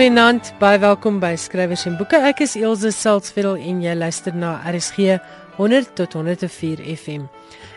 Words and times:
Goeienaand, 0.00 0.54
baie 0.56 0.78
welkom 0.80 1.18
by 1.20 1.34
Skrywers 1.36 1.82
en 1.84 1.98
Boeke. 1.98 2.16
Ek 2.24 2.38
is 2.40 2.54
Elsje 2.56 2.88
Salzveld 2.88 3.60
en 3.60 3.82
jy 3.84 3.92
luister 3.92 4.32
na 4.32 4.56
RSG 4.64 5.20
100 5.58 5.92
tot 5.98 6.16
104 6.16 6.80
FM. 6.94 7.28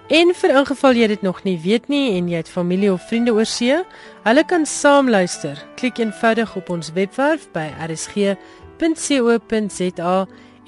En 0.08 0.32
vir 0.32 0.56
ingeval 0.56 0.96
jy 1.02 1.12
dit 1.12 1.20
nog 1.28 1.44
nie 1.44 1.60
weet 1.60 1.92
nie 1.92 2.16
en 2.16 2.32
jy 2.32 2.40
het 2.40 2.48
familie 2.48 2.94
of 2.94 3.04
vriende 3.12 3.36
oor 3.36 3.44
see, 3.44 3.76
hulle 4.24 4.44
kan 4.48 4.64
saam 4.64 5.12
luister. 5.12 5.60
Klik 5.76 6.00
eenvoudig 6.00 6.56
op 6.56 6.72
ons 6.72 6.96
webwerf 6.96 7.52
by 7.52 7.68
rsg.co.za 7.92 8.48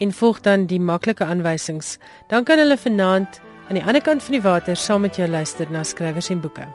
en 0.04 0.12
volg 0.20 0.44
dan 0.44 0.68
die 0.68 0.84
maklike 0.84 1.24
aanwysings. 1.24 2.04
Dan 2.28 2.44
kan 2.44 2.60
hulle 2.60 2.76
vanaand 2.76 3.40
aan 3.70 3.80
die 3.80 3.88
ander 3.88 4.04
kant 4.04 4.20
van 4.28 4.36
die 4.42 4.44
water 4.44 4.76
saam 4.76 5.08
met 5.08 5.16
jou 5.16 5.32
luister 5.32 5.72
na 5.72 5.88
Skrywers 5.88 6.36
en 6.36 6.44
Boeke. 6.44 6.68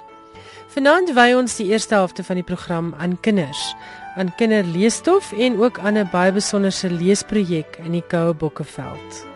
Vanaand 0.71 1.11
wy 1.17 1.33
ons 1.35 1.57
die 1.59 1.69
eerste 1.75 1.97
helfte 1.99 2.23
van 2.23 2.39
die 2.39 2.47
program 2.47 2.95
aan 3.03 3.21
kinders 3.21 3.75
aan 4.17 4.35
kinderleesstof 4.35 5.33
en 5.33 5.61
ook 5.61 5.79
aan 5.79 5.99
'n 5.99 6.09
baie 6.13 6.33
besonderse 6.33 6.91
leesprojek 6.91 7.77
in 7.85 7.93
die 7.93 8.07
Koue 8.07 8.35
Bokkeveld. 8.35 9.31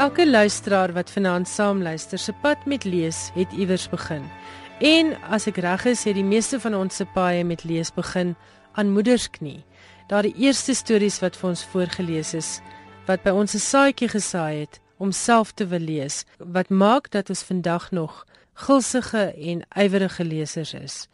Elke 0.00 0.30
luisteraar 0.30 0.92
wat 0.92 1.10
vanaand 1.10 1.48
saam 1.48 1.82
luister, 1.82 2.18
se 2.18 2.32
pad 2.32 2.64
met 2.64 2.84
lees 2.84 3.30
het 3.34 3.52
iewers 3.52 3.88
begin. 3.88 4.22
En 4.80 5.12
as 5.28 5.44
ek 5.44 5.58
reg 5.60 5.82
is, 5.90 6.06
het 6.08 6.16
die 6.16 6.24
meeste 6.24 6.56
van 6.60 6.72
ons 6.72 6.96
se 6.96 7.04
paaie 7.12 7.42
met 7.44 7.66
lees 7.68 7.90
begin 7.92 8.30
aan 8.80 8.94
moedersknie. 8.94 9.58
Daardie 10.08 10.32
eerste 10.40 10.72
stories 10.74 11.18
wat 11.20 11.36
vir 11.36 11.50
ons 11.50 11.64
voorgeles 11.68 12.30
is, 12.38 12.48
wat 13.04 13.20
by 13.20 13.34
ons 13.36 13.54
'n 13.54 13.60
saadjie 13.60 14.08
gesaai 14.08 14.60
het 14.64 14.80
om 14.96 15.12
self 15.12 15.52
te 15.52 15.66
wil 15.66 15.84
lees, 15.84 16.24
wat 16.38 16.70
maak 16.70 17.10
dat 17.10 17.28
ons 17.28 17.42
vandag 17.42 17.90
nog 17.90 18.24
gulsige 18.54 19.34
en 19.36 19.62
ywerige 19.76 20.24
lesers 20.24 20.72
is. 20.74 21.08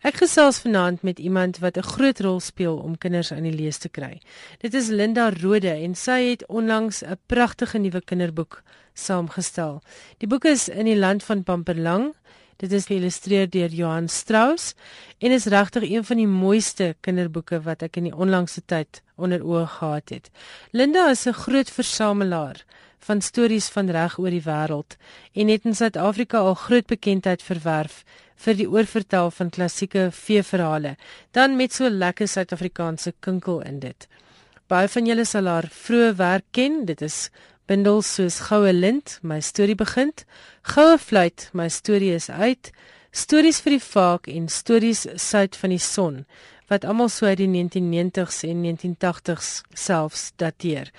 Ek 0.00 0.16
gesels 0.16 0.58
vanaand 0.58 1.02
met 1.02 1.18
iemand 1.18 1.58
wat 1.58 1.76
'n 1.76 1.82
groot 1.82 2.20
rol 2.20 2.40
speel 2.40 2.76
om 2.76 2.98
kinders 2.98 3.32
aan 3.32 3.42
die 3.42 3.52
lees 3.52 3.78
te 3.78 3.88
kry. 3.88 4.20
Dit 4.58 4.74
is 4.74 4.88
Linda 4.88 5.30
Rode 5.42 5.72
en 5.72 5.94
sy 5.94 6.30
het 6.30 6.46
onlangs 6.46 7.02
'n 7.04 7.18
pragtige 7.26 7.78
nuwe 7.78 8.00
kinderboek 8.00 8.62
saamgestel. 8.94 9.82
Die 10.18 10.28
boek 10.28 10.44
is 10.44 10.68
in 10.68 10.84
die 10.84 10.98
land 10.98 11.22
van 11.22 11.42
Pamperlang 11.42 12.14
Dit 12.60 12.74
is 12.76 12.90
geïllustreer 12.90 13.46
deur 13.48 13.72
Johan 13.72 14.08
Strauss 14.12 14.74
en 15.18 15.32
is 15.32 15.46
regtig 15.48 15.86
een 15.88 16.04
van 16.04 16.18
die 16.20 16.28
mooiste 16.28 16.90
kinderboeke 17.00 17.62
wat 17.64 17.86
ek 17.86 17.96
in 17.96 18.10
die 18.10 18.16
onlangse 18.16 18.60
tyd 18.68 19.00
onder 19.16 19.40
oë 19.40 19.62
gehad 19.78 20.12
het. 20.12 20.28
Linda 20.76 21.06
is 21.08 21.24
'n 21.26 21.32
groot 21.32 21.70
versamelaar 21.70 22.64
van 22.98 23.20
stories 23.20 23.68
van 23.68 23.88
reg 23.90 24.18
oor 24.18 24.30
die 24.30 24.44
wêreld 24.44 24.96
en 25.32 25.48
het 25.48 25.64
in 25.64 25.74
Suid-Afrika 25.74 26.38
al 26.38 26.54
groot 26.54 26.86
bekendheid 26.86 27.42
verwerf 27.42 28.04
vir 28.36 28.54
die 28.54 28.68
oorvertel 28.68 29.30
van 29.30 29.50
klassieke 29.50 30.10
veeverhale, 30.12 30.96
dan 31.32 31.56
met 31.56 31.72
so 31.72 31.88
lekker 31.88 32.28
Suid-Afrikaanse 32.28 33.14
kinkel 33.20 33.60
in 33.60 33.78
dit. 33.80 34.08
Baie 34.68 34.88
van 34.88 35.06
julle 35.06 35.24
sal 35.24 35.46
haar 35.46 35.68
vroeë 35.68 36.14
werk 36.16 36.44
ken. 36.50 36.84
Dit 36.84 37.02
is 37.02 37.30
bindels 37.70 38.08
soos 38.16 38.40
Goue 38.48 38.72
Lint, 38.74 39.20
my 39.22 39.38
storie 39.38 39.76
begin, 39.78 40.10
Goue 40.66 40.98
Fluit, 40.98 41.50
my 41.54 41.68
storie 41.70 42.16
is 42.16 42.26
uit, 42.26 42.72
Stories 43.14 43.60
vir 43.62 43.76
die 43.76 43.82
Vaak 43.82 44.26
en 44.30 44.48
Stories 44.50 45.04
Suid 45.18 45.58
van 45.58 45.74
die 45.74 45.82
Son 45.82 46.24
wat 46.70 46.84
almal 46.86 47.08
so 47.10 47.26
uit 47.26 47.40
die 47.40 47.48
1990s 47.50 48.44
en 48.46 48.60
1980s 48.62 49.48
selfs 49.74 50.28
dateer. 50.38 50.92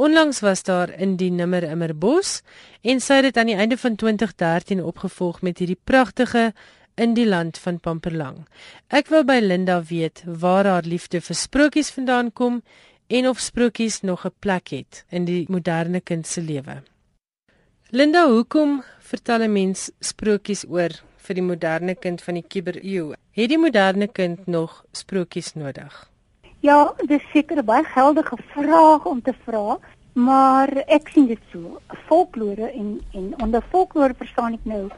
Onlangs 0.00 0.40
was 0.40 0.64
daar 0.64 0.88
in 0.96 1.18
die 1.20 1.28
nimmer 1.28 1.66
immer 1.68 1.92
bos 1.92 2.38
en 2.80 3.00
sy 3.04 3.20
het 3.20 3.28
dit 3.28 3.40
aan 3.40 3.52
die 3.52 3.58
einde 3.60 3.76
van 3.76 3.96
2013 4.00 4.80
opgevolg 4.80 5.42
met 5.44 5.60
hierdie 5.60 5.80
pragtige 5.84 6.54
in 6.96 7.12
die 7.16 7.28
land 7.28 7.60
van 7.60 7.76
Pamperlang. 7.80 8.46
Ek 8.88 9.12
wil 9.12 9.28
by 9.28 9.36
Linda 9.44 9.82
weet 9.92 10.24
waar 10.24 10.64
haar 10.64 10.88
liefde 10.88 11.20
vir 11.20 11.36
sprokies 11.36 11.92
vandaan 11.92 12.32
kom 12.32 12.62
en 13.08 13.28
of 13.28 13.38
sprokies 13.38 14.00
nog 14.00 14.24
'n 14.24 14.34
plek 14.38 14.68
het 14.68 15.04
in 15.08 15.24
die 15.24 15.44
moderne 15.48 16.00
kind 16.00 16.26
se 16.26 16.40
lewe. 16.40 16.82
Linda, 17.90 18.28
hoekom 18.28 18.82
vertel 18.98 19.42
'n 19.42 19.52
mens 19.52 19.90
sprokies 20.00 20.64
oor 20.68 20.90
vir 21.16 21.34
die 21.34 21.42
moderne 21.42 21.94
kind 21.94 22.22
van 22.22 22.34
die 22.34 22.44
kubereeu? 22.48 23.14
Het 23.30 23.48
die 23.48 23.58
moderne 23.58 24.08
kind 24.08 24.46
nog 24.46 24.84
sprokies 24.92 25.54
nodig? 25.54 26.10
Ja, 26.60 26.94
dis 27.06 27.22
seker 27.32 27.56
'n 27.56 27.64
baie 27.64 27.84
geldige 27.84 28.36
vraag 28.54 29.06
om 29.06 29.22
te 29.22 29.34
vra, 29.44 29.78
maar 30.12 30.68
ek 30.86 31.08
sien 31.08 31.26
dit 31.26 31.40
so. 31.52 31.80
Folklore 32.06 32.70
en 32.72 33.00
en 33.12 33.42
onder 33.42 33.62
folklore 33.70 34.14
verstaan 34.14 34.52
ek 34.52 34.64
nou 34.64 34.90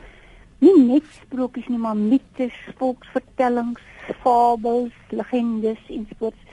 nie 0.58 0.78
net 0.84 1.04
sprokies 1.22 1.68
nie, 1.68 1.78
maar 1.78 1.96
mites, 1.96 2.54
volksvertellings, 2.76 3.80
fabels, 4.22 4.92
legendes 5.08 5.78
en 5.88 6.08
soorts 6.18 6.49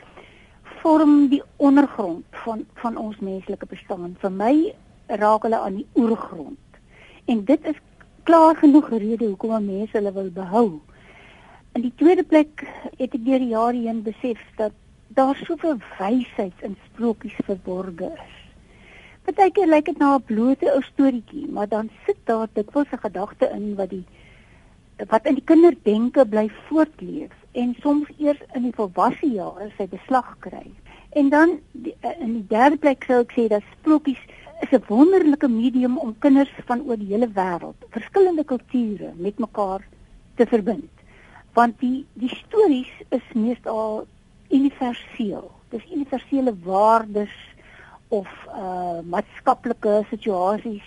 vorm 0.81 1.27
die 1.29 1.41
ondergrond 1.57 2.25
van 2.43 2.65
van 2.81 2.97
ons 2.97 3.19
menslike 3.19 3.65
bestaan. 3.65 4.15
Vir 4.21 4.31
my 4.31 4.53
raak 5.07 5.43
hulle 5.47 5.59
aan 5.59 5.79
die 5.81 5.87
oergrond. 5.95 6.81
En 7.25 7.43
dit 7.45 7.65
is 7.65 7.79
klaar 8.23 8.55
genoeg 8.55 8.89
rede 8.89 9.25
hoekom 9.25 9.65
mense 9.65 9.97
hulle 9.97 10.13
wil 10.13 10.31
behou. 10.31 10.67
In 11.73 11.81
die 11.81 11.93
tweede 11.95 12.23
plek 12.23 12.65
het 12.97 13.13
ek 13.13 13.23
deur 13.25 13.39
die 13.39 13.53
jare 13.53 13.77
heen 13.77 14.01
besef 14.03 14.41
dat 14.57 14.75
daar 15.07 15.35
soveel 15.45 15.77
wysheid 15.99 16.65
in 16.67 16.75
sprokies 16.89 17.37
verborge 17.45 18.11
is. 18.13 18.35
Partykeer 19.27 19.67
lyk 19.67 19.85
dit 19.85 19.97
na 19.99 20.15
'n 20.15 20.23
blote 20.23 20.67
ou 20.71 20.81
storieetjie, 20.81 21.47
maar 21.51 21.67
dan 21.67 21.89
sit 22.05 22.17
daar 22.25 22.47
dikwels 22.53 22.91
'n 22.91 23.05
gedagte 23.05 23.49
in 23.55 23.75
wat 23.75 23.89
die 23.89 24.05
wat 25.09 25.25
in 25.25 25.35
die 25.35 25.43
kinderdenke 25.43 26.25
bly 26.25 26.49
voortleef 26.67 27.33
en 27.57 27.75
soms 27.81 28.09
eers 28.17 28.41
in 28.53 28.67
die 28.67 28.75
volwasse 28.75 29.27
jare 29.33 29.71
sy 29.77 29.87
beslag 29.89 30.35
kry. 30.45 30.65
En 31.17 31.29
dan 31.33 31.55
eh, 31.83 32.11
in 32.21 32.33
die 32.35 32.47
derde 32.51 32.77
plek 32.77 33.07
sou 33.07 33.23
ek 33.23 33.33
sê 33.33 33.47
dat 33.49 33.65
sprokies 33.79 34.21
is 34.61 34.73
'n 34.73 34.83
wonderlike 34.89 35.47
medium 35.47 35.97
om 35.97 36.15
kinders 36.25 36.53
van 36.65 36.81
oor 36.85 36.97
die 36.97 37.11
hele 37.13 37.29
wêreld, 37.39 37.87
verskillende 37.89 38.43
kulture 38.43 39.13
met 39.15 39.39
mekaar 39.39 39.81
te 40.35 40.45
verbind. 40.45 40.93
Want 41.53 41.79
die 41.79 42.05
die 42.13 42.33
stories 42.35 42.93
is 43.09 43.25
meestal 43.33 44.07
universeel. 44.49 45.51
Dis 45.69 45.91
universele 45.93 46.53
waardes 46.63 47.33
of 48.07 48.27
uh 48.53 48.99
maatskaplike 49.03 50.05
situasies 50.09 50.85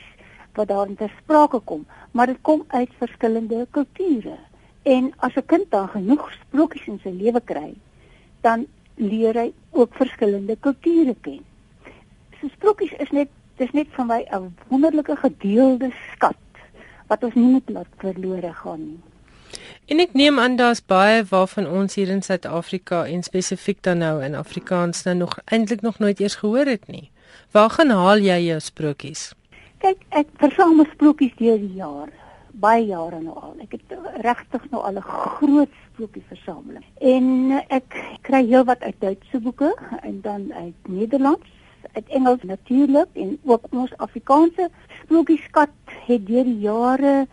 wat 0.54 0.68
daarin 0.68 0.96
ter 0.96 1.12
sprake 1.18 1.60
kom, 1.64 1.86
maar 2.10 2.26
dit 2.26 2.38
kom 2.42 2.64
uit 2.68 2.90
verskillende 2.98 3.66
kulture. 3.70 4.38
En 4.82 5.12
as 5.18 5.36
'n 5.36 5.46
kind 5.46 5.70
dan 5.70 5.88
genoeg 5.88 6.32
sprokies 6.32 6.86
in 6.86 7.00
sy 7.02 7.08
lewe 7.08 7.40
kry, 7.44 7.74
dan 8.40 8.66
leer 8.94 9.34
hy 9.34 9.52
ook 9.70 9.94
verskillende 9.94 10.56
kulture 10.60 11.16
ken. 11.20 11.44
So 12.40 12.48
sprokies 12.48 12.92
is 12.98 13.10
net 13.10 13.28
dis 13.56 13.72
net 13.72 13.88
vir 13.96 14.04
my 14.04 14.24
'n 14.32 14.54
wonderlike 14.68 15.16
gedeelde 15.16 15.92
skat 16.12 16.36
wat 17.08 17.24
ons 17.24 17.34
nie 17.34 17.52
moet 17.52 17.68
laat 17.68 17.92
verlore 17.98 18.52
gaan 18.52 18.84
nie. 18.86 19.00
En 19.90 19.98
ek 19.98 20.12
neem 20.12 20.38
aan 20.38 20.56
daar's 20.56 20.80
baie 20.84 21.24
waarvan 21.24 21.66
ons 21.66 21.94
hier 21.94 22.08
in 22.08 22.22
Suid-Afrika 22.22 23.06
en 23.06 23.22
spesifiek 23.22 23.82
dan 23.82 23.98
nou 23.98 24.22
in 24.24 24.34
Afrikaans 24.34 25.02
nou 25.02 25.16
nog 25.16 25.38
eintlik 25.44 25.80
nog 25.80 25.98
nooit 25.98 26.20
eers 26.20 26.34
gehoor 26.34 26.66
het 26.66 26.86
nie. 26.86 27.10
Waar 27.50 27.70
gaan 27.70 27.90
haal 27.90 28.22
jy 28.22 28.38
jou 28.46 28.60
sprokies? 28.60 29.32
Kyk, 29.82 29.98
ek 30.08 30.28
versamel 30.38 30.86
sprokies 30.92 31.34
deur 31.40 31.58
die 31.58 31.74
jare, 31.80 32.12
baie 32.52 32.86
jare 32.86 33.20
nou 33.20 33.34
al. 33.38 33.54
Ek 33.64 33.72
het 33.76 33.94
regtig 34.24 34.70
nou 34.70 34.82
al 34.82 34.98
'n 34.98 35.02
groot 35.02 35.68
sprokiesversameling. 35.92 36.84
En 37.00 37.50
ek 37.68 38.18
kry 38.22 38.46
heel 38.46 38.64
wat 38.64 38.82
uit 38.82 38.96
Duitse 38.98 39.40
boeke 39.40 39.76
en 40.02 40.20
dan 40.20 40.52
uit 40.52 40.88
Nederlands, 40.88 41.48
uit 41.92 42.08
Engels 42.08 42.42
natuurlik 42.42 43.08
en 43.12 43.38
ook 43.44 43.66
ons 43.70 43.96
Afrikaanse 43.96 44.70
sprokieskat 45.02 45.70
het 46.06 46.26
deur 46.26 46.44
die 46.44 46.58
jare 46.58 47.26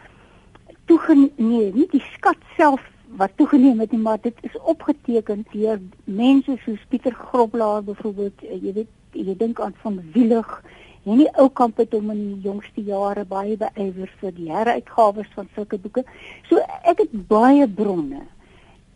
toegeneem, 0.85 1.73
nie 1.73 1.87
die 1.91 2.03
skat 2.13 2.37
self 2.57 2.81
wat 3.17 3.31
toegeneem 3.35 3.79
het 3.79 3.91
nie, 3.91 4.01
maar 4.01 4.17
dit 4.21 4.35
is 4.41 4.57
opgeteken 4.59 5.45
deur 5.51 5.79
mense 6.03 6.57
soos 6.65 6.85
Pieter 6.89 7.13
Groblaar 7.13 7.83
byvoorbeeld, 7.83 8.41
jy 8.41 8.73
weet, 8.73 8.91
jy 9.11 9.35
dink 9.37 9.59
aan 9.59 9.75
van 9.81 10.01
Wielig 10.13 10.63
En 11.07 11.21
die 11.21 11.29
ou 11.39 11.47
kamp 11.55 11.77
het 11.79 11.93
hom 11.95 12.09
in 12.11 12.23
die 12.33 12.49
jongste 12.49 12.81
jare 12.83 13.23
baie 13.25 13.55
beywer 13.59 14.09
vir 14.19 14.33
die 14.35 14.49
heruitgawes 14.51 15.29
van 15.35 15.47
sulke 15.55 15.79
boeke. 15.79 16.03
So 16.49 16.59
ek 16.83 17.05
het 17.05 17.13
baie 17.29 17.67
bronne 17.67 18.25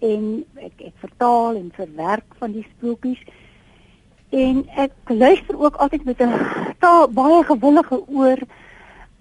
en 0.04 0.26
ek 0.60 0.84
ek 0.90 0.98
vertaal 1.06 1.56
en 1.56 1.70
verwerk 1.78 2.36
van 2.42 2.58
die 2.58 2.66
sprokies. 2.74 3.22
En 4.36 4.66
ek 4.76 4.92
luister 5.08 5.56
ook 5.60 5.80
altyd 5.84 6.04
met 6.04 6.20
'n 6.20 6.36
baie 7.16 7.44
gewillige 7.48 8.04
oor 8.08 8.44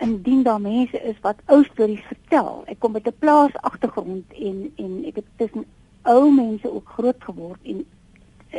indien 0.00 0.42
daar 0.42 0.60
mense 0.60 1.02
is 1.02 1.19
wat 1.22 1.37
ou 1.46 1.62
stories 1.64 2.04
vertel. 2.08 2.64
Ek 2.66 2.78
kom 2.78 2.92
met 2.92 3.06
'n 3.06 3.19
plaas 3.19 3.54
agtergrond 3.54 4.25
en 4.32 4.72
en 4.76 5.04
ek 5.06 5.16
het 5.16 5.28
tussen 5.37 5.64
ou 6.02 6.32
mense 6.32 6.72
ook 6.72 6.88
groot 6.88 7.22
geword 7.25 7.60
en 7.62 7.87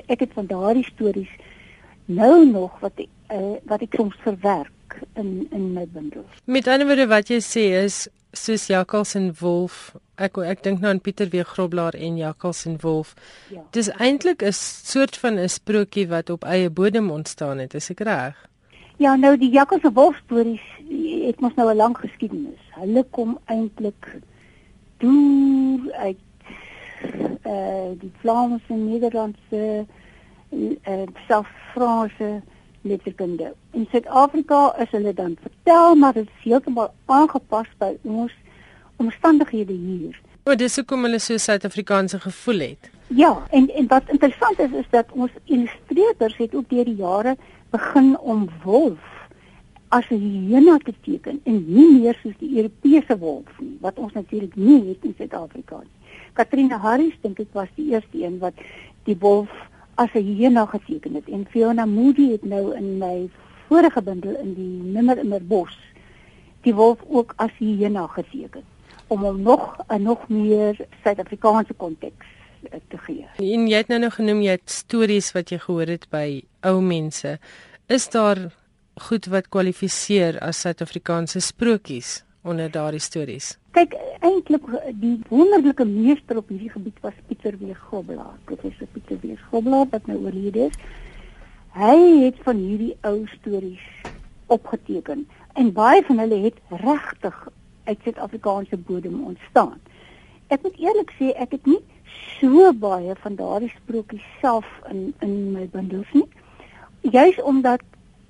ek 0.07 0.19
het 0.19 0.33
van 0.33 0.45
daardie 0.45 0.85
stories 0.85 1.31
nou 2.05 2.45
nog 2.45 2.79
wat 2.79 2.91
ek, 2.95 3.09
uh, 3.31 3.57
wat 3.69 3.81
ek 3.81 3.95
soms 3.95 4.15
verwerk 4.23 5.01
in 5.13 5.47
in 5.51 5.73
my 5.73 5.85
bundels. 5.87 6.41
Met 6.45 6.67
ander 6.67 6.87
woorde 6.87 7.07
wat 7.07 7.29
jy 7.31 7.39
sê 7.43 7.65
is 7.83 8.07
soos 8.31 8.67
Jakkals 8.67 9.15
en 9.15 9.31
Wolf. 9.39 9.95
Ek 10.15 10.37
ek 10.37 10.63
dink 10.63 10.79
nou 10.81 10.91
aan 10.91 11.01
Pieter 11.03 11.29
W 11.31 11.43
Groblaar 11.47 11.95
en 11.95 12.17
Jakkals 12.17 12.65
en 12.65 12.77
Wolf. 12.81 13.15
Ja. 13.51 13.63
Dis 13.71 13.89
eintlik 13.99 14.43
'n 14.43 14.53
soort 14.53 15.17
van 15.17 15.39
'n 15.39 15.49
sprokie 15.49 16.07
wat 16.07 16.29
op 16.29 16.43
eie 16.43 16.69
bodem 16.69 17.11
ontstaan 17.11 17.57
het, 17.57 17.73
is 17.73 17.89
ek 17.89 17.99
reg? 17.99 18.35
Ja, 18.97 19.15
nou 19.15 19.37
die 19.37 19.49
Jakkals 19.49 19.81
en 19.81 19.93
Wolf 19.93 20.15
stories 20.25 20.61
het 21.27 21.39
mos 21.39 21.55
nou 21.55 21.71
'n 21.71 21.75
lang 21.75 21.97
geskiedenis. 21.97 22.59
Hulle 22.71 23.05
kom 23.09 23.39
eintlik 23.45 24.19
deur 24.97 25.91
uit 25.91 26.17
eh 27.41 27.51
uh, 27.51 27.91
die 27.99 28.11
Vlaamse 28.21 28.73
Nederlandse 28.73 29.85
eh 30.49 30.87
uh, 30.87 31.07
selfs 31.27 31.49
Franse 31.73 32.41
letterkunde. 32.81 33.53
In 33.71 33.87
Suid-Afrika 33.91 34.75
is 34.79 34.89
hulle 34.91 35.13
dan 35.13 35.37
vertel, 35.41 35.95
maar 35.95 36.13
dit 36.13 36.27
is 36.27 36.43
heeltemal 36.43 36.93
aangepas 37.05 37.67
by 37.77 37.93
ons 38.01 38.33
omstandighede 38.95 39.73
hier. 39.73 40.17
O, 40.43 40.55
dis 40.55 40.75
hoekom 40.75 41.05
hulle 41.05 41.19
so 41.19 41.37
Suid-Afrikaanse 41.37 42.19
gevoel 42.19 42.59
het. 42.59 42.91
Ja, 43.07 43.31
en 43.49 43.69
en 43.69 43.87
wat 43.87 44.09
interessant 44.09 44.59
is 44.59 44.71
is 44.71 44.89
dat 44.89 45.11
ons 45.11 45.31
illustrateurs 45.45 46.37
het 46.37 46.55
ook 46.55 46.69
deur 46.69 46.85
die 46.85 46.95
jare 46.95 47.35
begin 47.69 48.17
om 48.19 48.49
wolf 48.63 49.09
as 49.89 50.05
'n 50.09 50.15
hyena 50.15 50.77
te 50.77 50.93
teken 51.01 51.39
en 51.43 51.63
nie 51.67 51.99
meer 51.99 52.17
soos 52.23 52.37
die 52.37 52.55
Europese 52.55 53.17
wolf 53.17 53.59
nie, 53.59 53.77
wat 53.81 53.97
ons 53.99 54.13
natuurlik 54.13 54.55
nie 54.55 54.87
het 54.87 55.03
in 55.03 55.13
Suid-Afrika 55.17 55.77
nie. 55.77 55.97
Katrina 56.33 56.77
Harris 56.77 57.17
dink 57.21 57.39
ek 57.39 57.51
was 57.51 57.67
die 57.75 57.91
eerste 57.91 58.23
een 58.23 58.39
wat 58.39 58.53
die 59.03 59.17
wolf 59.19 59.49
as 60.01 60.13
'n 60.13 60.25
hyena 60.25 60.65
geteken 60.65 61.13
het 61.13 61.27
en 61.29 61.45
Fiona 61.49 61.85
Moody 61.85 62.31
het 62.31 62.43
nou 62.43 62.75
in 62.75 62.97
my 62.97 63.29
vorige 63.67 64.01
bundel 64.01 64.35
in 64.35 64.53
die 64.53 64.91
nimmer 64.93 65.17
immer 65.17 65.43
bos 65.45 65.77
die 66.61 66.73
wolf 66.73 66.99
ook 67.07 67.33
as 67.35 67.51
hyena 67.57 68.07
geteken 68.07 68.63
om 69.07 69.23
hom 69.23 69.41
nog 69.41 69.77
'n 69.87 70.01
nog 70.01 70.27
meer 70.29 70.75
Suid-Afrikaanse 71.03 71.73
konteks 71.73 72.25
eh, 72.63 72.79
te 72.87 72.97
gee. 72.97 73.25
En 73.35 73.67
jy 73.67 73.77
het 73.77 73.87
nou 73.87 73.99
nou 73.99 74.11
genoem 74.11 74.41
jy 74.41 74.51
het 74.51 74.69
stories 74.69 75.31
wat 75.31 75.49
jy 75.49 75.57
gehoor 75.57 75.87
het 75.87 76.09
by 76.09 76.43
ou 76.61 76.81
mense. 76.81 77.39
Is 77.87 78.09
daar 78.09 78.37
goed 78.95 79.25
wat 79.25 79.49
kwalifiseer 79.49 80.39
as 80.39 80.59
Suid-Afrikaanse 80.59 81.39
sprokies 81.39 82.23
onder 82.43 82.71
daardie 82.71 82.99
stories? 82.99 83.57
Kyk, 83.71 83.93
eintlik 84.21 84.65
die 85.01 85.19
wonderlike 85.29 85.85
meester 85.85 86.37
op 86.37 86.49
hierdie 86.53 86.69
gebied 86.69 86.97
was 87.01 87.13
Pieter 87.27 87.55
W. 87.57 87.73
Grobelaar. 87.73 88.37
Professor 88.45 88.87
Pieter 88.93 89.17
W. 89.21 89.35
Grobelaar 89.49 89.87
wat 89.89 90.05
nou 90.05 90.19
oorlede 90.21 90.67
is. 90.69 90.75
Hy 91.73 91.95
het 92.25 92.41
van 92.45 92.59
hierdie 92.61 92.93
ou 93.07 93.23
stories 93.31 93.85
opgeteken 94.51 95.25
en 95.53 95.71
baie 95.73 96.03
van 96.05 96.21
hulle 96.21 96.37
het 96.43 96.59
regtig 96.83 97.37
uit 97.83 98.03
Suid-Afrikaanse 98.03 98.77
bodem 98.77 99.23
ontstaan. 99.23 99.79
Ek 100.53 100.61
moet 100.61 100.77
eerlik 100.77 101.13
sê 101.17 101.31
ek 101.33 101.55
het 101.57 101.65
nie 101.65 101.79
so 102.37 102.69
baie 102.77 103.15
van 103.23 103.39
daardie 103.39 103.71
sprokies 103.73 104.27
self 104.43 104.67
in 104.91 105.13
in 105.25 105.33
my 105.55 105.65
bundels 105.71 106.11
nie. 106.13 106.27
Juis 107.01 107.41
omdat 107.41 107.81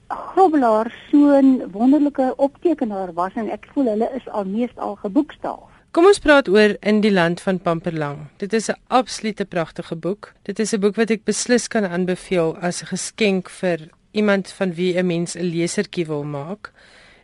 Grobelaar 0.08 0.94
so 1.10 1.36
'n 1.42 1.72
wonderlike 1.72 2.34
optekenaar 2.38 3.14
was 3.14 3.36
en 3.36 3.50
ek 3.50 3.68
voel 3.74 3.86
hulle 3.86 4.10
is 4.16 4.30
al 4.30 4.46
meestal 4.46 4.96
geboekstaaf. 4.96 5.71
Kom 5.92 6.06
ons 6.08 6.22
praat 6.24 6.48
oor 6.48 6.78
In 6.88 7.02
die 7.04 7.12
land 7.12 7.42
van 7.44 7.58
Pamperlang. 7.60 8.30
Dit 8.40 8.54
is 8.54 8.70
'n 8.70 8.80
absolute 8.88 9.46
pragtige 9.46 9.96
boek. 9.96 10.34
Dit 10.44 10.60
is 10.60 10.72
'n 10.74 10.80
boek 10.80 10.96
wat 10.96 11.10
ek 11.12 11.26
beslis 11.26 11.68
kan 11.68 11.84
aanbeveel 11.84 12.56
as 12.62 12.82
'n 12.82 12.86
geskenk 12.86 13.50
vir 13.50 13.90
iemand 14.12 14.52
van 14.52 14.74
wie 14.74 14.98
'n 14.98 15.06
mens 15.06 15.36
'n 15.36 15.44
lesertjie 15.44 16.06
wil 16.06 16.24
maak. 16.24 16.72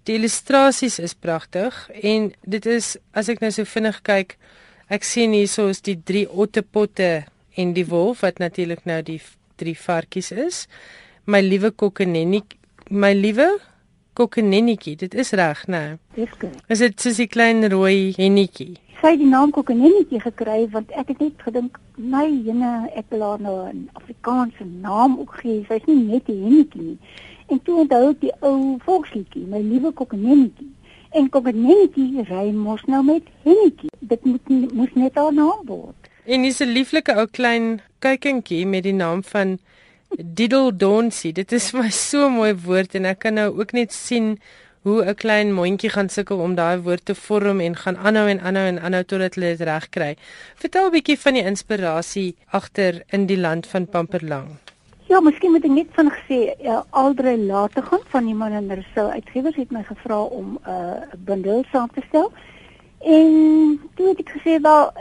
Die 0.04 0.16
illustrasies 0.16 1.00
is 1.00 1.14
pragtig 1.14 1.90
en 2.04 2.34
dit 2.44 2.66
is 2.66 2.98
as 3.14 3.30
ek 3.30 3.40
nou 3.40 3.52
so 3.52 3.64
vinnig 3.64 4.02
kyk, 4.02 4.38
ek 4.90 5.04
sien 5.04 5.31
hierso 5.31 5.68
is 5.68 5.81
die 5.81 6.02
drie 6.04 6.30
ottepotte 6.30 7.24
en 7.56 7.74
die 7.74 7.88
wolf 7.88 8.20
wat 8.20 8.38
natuurlik 8.38 8.86
nou 8.86 9.02
die 9.02 9.22
drie 9.56 9.78
varkies 9.78 10.31
is. 10.31 10.68
My 11.25 11.42
liewe 11.42 11.72
kokkenennie 11.72 12.44
my 12.90 13.13
liewe 13.13 13.60
kokkenennetjie, 14.18 14.96
dit 14.98 15.14
is 15.14 15.31
reg, 15.38 15.64
né? 15.68 15.98
Dis 16.18 16.34
goed. 16.40 16.58
Is 16.74 16.81
dit 16.81 17.02
soos 17.02 17.19
die 17.22 17.30
klein 17.30 17.66
rooi 17.69 18.14
hennetjie? 18.18 18.74
Sy 18.98 19.12
het 19.14 19.22
die 19.22 19.30
naam 19.30 19.52
kokkenennetjie 19.54 20.19
gekry 20.24 20.64
want 20.74 20.94
ek 20.98 21.12
het 21.14 21.19
net 21.22 21.44
gedink, 21.46 21.78
my 21.98 22.25
jene, 22.25 22.72
ek 22.98 23.12
wil 23.14 23.25
haar 23.28 23.44
nou 23.46 23.58
'n 23.69 23.90
Afrikaanse 24.00 24.66
naam 24.66 25.19
ook 25.22 25.38
gee. 25.42 25.66
Sy's 25.69 25.86
nie 25.86 26.02
net 26.02 26.30
'n 26.30 26.42
hennetjie 26.44 26.81
nie. 26.81 26.98
En 27.48 27.62
toe 27.64 27.78
onthou 27.84 28.10
ek 28.10 28.19
die 28.22 28.34
ou 28.42 28.78
volksliedjie, 28.86 29.46
my 29.46 29.62
liewe 29.62 29.92
kokkenennetjie. 29.92 30.72
En 31.12 31.30
kokkenennetjie 31.30 32.25
ry 32.30 32.52
mos 32.52 32.84
nou 32.86 33.04
met 33.04 33.24
hennetjie. 33.44 33.90
Dit 34.00 34.25
moet 34.25 34.74
moes 34.74 34.94
net 34.94 35.16
haar 35.16 35.34
naam 35.34 35.62
word. 35.66 36.10
En 36.25 36.42
dis 36.42 36.60
'n 36.60 36.74
lieflike 36.74 37.13
ou 37.16 37.28
klein 37.28 37.81
kuikentjie 38.00 38.66
met 38.66 38.84
die 38.84 38.94
naam 38.94 39.24
van 39.24 39.60
Diddle 40.15 40.71
Donsie. 40.71 41.33
Dit 41.33 41.51
is 41.51 41.71
vir 41.71 41.83
my 41.83 41.89
so 41.92 42.27
'n 42.27 42.33
mooi 42.33 42.54
woord 42.56 42.95
en 42.95 43.06
ek 43.06 43.19
kan 43.19 43.33
nou 43.33 43.50
ook 43.59 43.74
net 43.74 43.92
sien 43.94 44.39
hoe 44.83 45.04
'n 45.04 45.15
klein 45.15 45.54
mondjie 45.54 45.89
gaan 45.89 46.09
sukkel 46.09 46.39
om 46.39 46.56
daai 46.56 46.80
woord 46.80 47.06
te 47.06 47.15
vorm 47.15 47.59
en 47.59 47.75
gaan 47.75 47.98
aanhou 47.98 48.27
en 48.30 48.39
aanhou 48.39 48.68
en 48.68 48.80
aanhou 48.80 49.04
totdat 49.04 49.36
hulle 49.36 49.57
dit 49.57 49.68
reg 49.68 49.89
kry. 49.89 50.15
Vertel 50.56 50.88
'n 50.88 50.92
bietjie 50.92 51.19
van 51.19 51.33
die 51.33 51.44
inspirasie 51.44 52.36
agter 52.51 53.04
in 53.09 53.25
die 53.25 53.38
land 53.38 53.68
van 53.68 53.88
Pamperlang. 53.88 54.48
Ja, 55.07 55.19
miskien 55.19 55.51
moet 55.51 55.63
ek 55.63 55.71
net 55.71 55.88
van 55.92 56.12
gesê, 56.12 56.56
ja, 56.60 56.86
Aldre 56.89 57.38
later 57.38 57.83
gaan 57.83 58.03
van 58.07 58.25
die 58.25 58.36
man 58.36 58.51
en 58.51 58.68
Rousseau 58.68 59.12
uitgewers 59.12 59.56
het 59.56 59.71
my 59.71 59.83
gevra 59.83 60.21
om 60.21 60.60
uh, 60.68 60.71
'n 60.71 61.03
uh, 61.03 61.25
bundel 61.25 61.63
saam 61.71 61.89
te 61.94 62.01
stel. 62.07 62.31
En 63.00 63.80
toe 63.95 64.07
het 64.07 64.19
ek 64.19 64.31
gesê 64.39 64.62
wel 64.62 64.92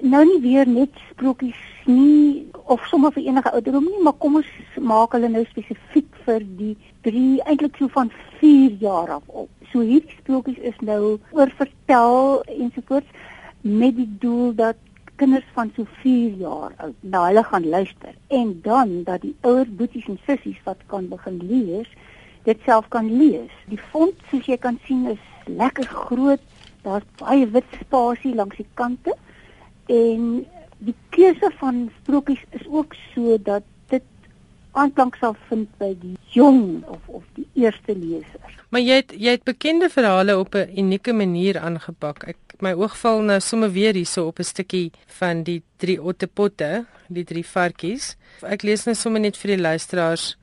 nou 0.00 0.24
nie 0.24 0.40
weer 0.40 0.68
net 0.68 0.90
sprokies 1.10 1.73
nie 1.86 2.46
of 2.66 2.84
sommer 2.88 3.12
vir 3.12 3.26
enige 3.28 3.52
ouderdom 3.52 3.84
nie, 3.84 4.00
maar 4.02 4.16
kom 4.22 4.38
ons 4.40 4.50
maak 4.80 5.12
hulle 5.16 5.28
nou 5.28 5.44
spesifiek 5.50 6.08
vir 6.26 6.46
die 6.58 6.72
drie 7.06 7.42
eintlik 7.44 7.76
so 7.78 7.90
van 7.92 8.10
4 8.40 8.78
jaar 8.80 9.16
af 9.18 9.28
op. 9.28 9.50
So 9.72 9.84
hierdie 9.84 10.16
sprokies 10.20 10.60
is 10.72 10.80
nou 10.80 11.18
oor 11.36 11.52
vertel 11.58 12.42
ensovoorts 12.56 13.30
met 13.60 13.96
die 13.96 14.08
doel 14.20 14.54
dat 14.56 14.80
kinders 15.16 15.46
van 15.54 15.70
so 15.76 15.86
4 16.02 16.40
jaar 16.40 16.72
oud 16.86 16.96
na 17.00 17.26
hulle 17.26 17.44
gaan 17.50 17.68
luister 17.68 18.14
en 18.28 18.54
dan 18.62 19.02
dat 19.04 19.22
die 19.22 19.34
ouer 19.40 19.68
boeties 19.68 20.08
en 20.10 20.18
sissies 20.26 20.58
wat 20.64 20.80
kan 20.86 21.08
begin 21.08 21.38
lees, 21.50 21.90
dit 22.44 22.58
self 22.64 22.88
kan 22.88 23.06
lees. 23.18 23.52
Die 23.70 23.80
font 23.92 24.24
soos 24.30 24.48
jy 24.48 24.58
kan 24.60 24.80
sien 24.86 25.06
is 25.12 25.22
lekker 25.46 25.86
groot. 26.08 26.42
Daar's 26.84 27.06
baie 27.20 27.46
wit 27.48 27.78
spasie 27.80 28.34
langs 28.34 28.56
die 28.60 28.68
kante 28.74 29.14
en 29.92 30.44
die 30.78 30.94
keuse 31.10 31.50
van 31.58 31.90
sprokies 32.02 32.42
is 32.50 32.66
ook 32.66 32.94
so 33.14 33.38
dat 33.38 33.62
dit 33.88 34.02
aanklank 34.72 35.16
sal 35.16 35.36
vind 35.48 35.68
by 35.78 35.92
die 36.00 36.16
jong 36.34 36.84
of 36.90 37.00
of 37.06 37.24
die 37.38 37.46
eerste 37.54 37.94
leser. 37.94 38.58
Maar 38.70 38.82
jy 38.82 38.96
het 39.02 39.12
jy 39.14 39.36
het 39.36 39.44
bekende 39.46 39.88
verhale 39.88 40.38
op 40.38 40.54
'n 40.54 40.78
unieke 40.78 41.12
manier 41.12 41.58
aangepak. 41.58 42.24
Ek 42.28 42.38
my 42.60 42.72
oog 42.72 42.96
val 42.96 43.22
nou 43.22 43.40
sommer 43.40 43.70
weer 43.70 43.94
hierso 43.94 44.26
op 44.26 44.38
'n 44.38 44.44
stukkie 44.44 44.90
van 45.06 45.42
die 45.42 45.62
drie 45.76 46.02
ottepotte, 46.02 46.86
die 47.08 47.24
drie 47.24 47.46
varkies. 47.46 48.16
Ek 48.42 48.62
lees 48.62 48.84
nou 48.84 48.94
sommer 48.94 49.20
net 49.20 49.36
vir 49.36 49.56
die 49.56 49.62
luisteraars. 49.62 50.36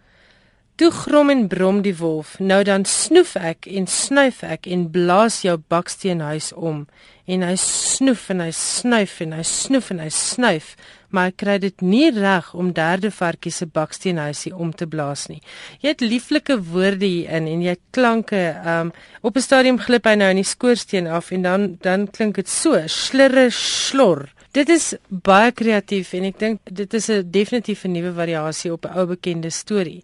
Toe 0.81 0.89
grom 0.91 1.29
en 1.29 1.43
brom 1.47 1.83
die 1.85 1.93
wolf. 1.93 2.39
Nou 2.39 2.63
dan 2.65 2.87
snoef 2.89 3.35
ek 3.37 3.67
en 3.69 3.83
snuif 3.85 4.39
ek 4.41 4.65
en 4.65 4.87
blaas 4.89 5.43
jou 5.45 5.53
baksteenhuis 5.69 6.47
om. 6.57 6.87
En 7.29 7.43
hy 7.45 7.51
snoef 7.61 8.23
en 8.33 8.41
hy 8.41 8.47
snuif 8.57 9.19
en 9.21 9.35
hy 9.37 9.43
snoef 9.45 9.91
en 9.93 10.01
hy 10.01 10.07
snuif, 10.09 10.71
maar 11.13 11.29
ek 11.29 11.37
kry 11.43 11.59
dit 11.61 11.83
nie 11.85 12.07
reg 12.15 12.49
om 12.57 12.71
derde 12.73 13.11
varkie 13.13 13.53
se 13.53 13.67
baksteenhuisie 13.69 14.55
om 14.57 14.71
te 14.73 14.87
blaas 14.89 15.27
nie. 15.29 15.37
Jy 15.85 15.93
het 15.93 16.01
lieflike 16.01 16.57
woorde 16.71 17.05
hier 17.05 17.29
in 17.37 17.51
en 17.51 17.61
jy 17.67 17.77
klanke 17.93 18.41
um 18.73 18.89
op 19.21 19.37
'n 19.37 19.45
stadium 19.45 19.77
glip 19.77 20.09
hy 20.09 20.15
nou 20.17 20.31
in 20.33 20.41
die 20.41 20.49
skoorsteen 20.55 21.05
af 21.05 21.29
en 21.31 21.45
dan 21.45 21.77
dan 21.81 22.07
klink 22.07 22.41
dit 22.41 22.49
so 22.49 22.81
slurre 22.87 23.51
slor. 23.51 24.33
Dit 24.51 24.69
is 24.69 24.95
baie 25.09 25.51
kreatief 25.51 26.13
en 26.13 26.25
ek 26.25 26.39
dink 26.39 26.59
dit 26.65 26.93
is 26.93 27.09
'n 27.09 27.29
definitief 27.29 27.85
'n 27.85 27.93
nuwe 27.93 28.13
variasie 28.13 28.73
op 28.73 28.85
'n 28.85 28.97
ou 28.97 29.05
bekende 29.05 29.51
storie. 29.51 30.01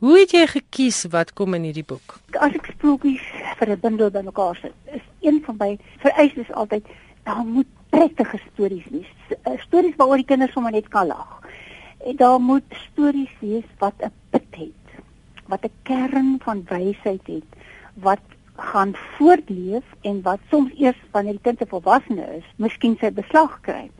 Hoe 0.00 0.14
het 0.16 0.30
jy 0.32 0.46
gekies 0.48 1.02
wat 1.12 1.34
kom 1.36 1.52
in 1.58 1.66
hierdie 1.68 1.84
boek? 1.84 2.14
As 2.40 2.54
ek 2.56 2.70
sprokies 2.72 3.24
vir 3.58 3.68
'n 3.68 3.80
bundel 3.82 4.08
bymekaar 4.10 4.56
sit, 4.56 4.72
is 4.96 5.02
een 5.20 5.42
van 5.44 5.56
my 5.58 5.68
vereistes 6.00 6.52
altyd 6.52 6.86
daar 7.24 7.44
moet 7.44 7.68
prettige 7.90 8.40
stories 8.44 8.86
wees. 8.88 9.10
Eh, 9.28 9.58
stories 9.60 9.96
waaroor 9.96 10.16
die 10.16 10.30
kinders 10.30 10.52
sommer 10.52 10.72
net 10.72 10.88
kan 10.88 11.06
lag. 11.06 11.42
En 12.06 12.16
daar 12.16 12.40
moet 12.40 12.64
stories 12.70 13.34
wees 13.40 13.68
wat 13.78 13.92
'n 14.00 14.12
punt 14.30 14.54
het, 14.56 15.04
wat 15.46 15.64
'n 15.64 15.72
kern 15.82 16.40
van 16.44 16.64
wysheid 16.64 17.26
het, 17.26 17.50
wat 17.94 18.24
gaan 18.56 18.94
voortleef 19.18 19.84
en 20.00 20.22
wat 20.22 20.40
soms 20.50 20.72
eers 20.78 21.00
wanneer 21.10 21.32
die 21.32 21.42
kind 21.42 21.60
'n 21.60 21.68
volwassene 21.68 22.36
is, 22.36 22.44
miskien 22.56 22.96
sy 23.00 23.10
beslag 23.10 23.60
kry. 23.60 23.90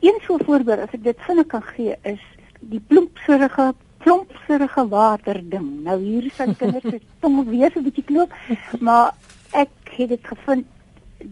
Een 0.00 0.20
so 0.22 0.38
voorbeeld 0.38 0.78
as 0.78 0.94
ek 0.94 1.02
dit 1.02 1.18
vinnig 1.18 1.46
kan 1.46 1.62
gee 1.62 1.96
is 2.02 2.22
die 2.60 2.80
plompserige 2.80 3.74
plompserige 4.08 4.88
water 4.88 5.40
ding. 5.50 5.82
Nou 5.84 5.98
hier 6.00 6.24
is 6.24 6.32
van 6.32 6.56
kinders 6.56 6.84
se 6.88 7.00
tong 7.20 7.44
weer 7.48 7.70
so 7.72 7.80
'n 7.80 7.84
bietjie 7.84 8.04
klop, 8.04 8.32
maar 8.80 9.12
ek 9.52 9.70
het 9.96 10.08
dit 10.08 10.24
gevind 10.24 10.66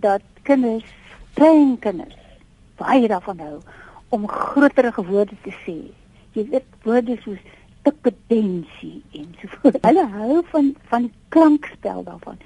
dat 0.04 0.22
kinders, 0.42 0.84
klein 1.34 1.78
kinders, 1.78 2.16
baie 2.76 3.08
daarvan 3.08 3.38
hou 3.38 3.60
om 4.08 4.28
groterige 4.28 5.04
woorde 5.04 5.36
te 5.42 5.54
sê. 5.64 5.76
Jy 6.36 6.44
weet 6.50 6.68
woorde 6.82 7.16
soos 7.24 7.40
tikkedensie 7.82 9.02
en 9.12 9.32
so 9.40 9.48
voort. 9.56 9.80
Hulle 9.88 10.06
hou 10.18 10.42
van 10.52 10.74
van 10.92 11.08
die 11.08 11.14
klankspel 11.28 12.04
daarvan. 12.04 12.38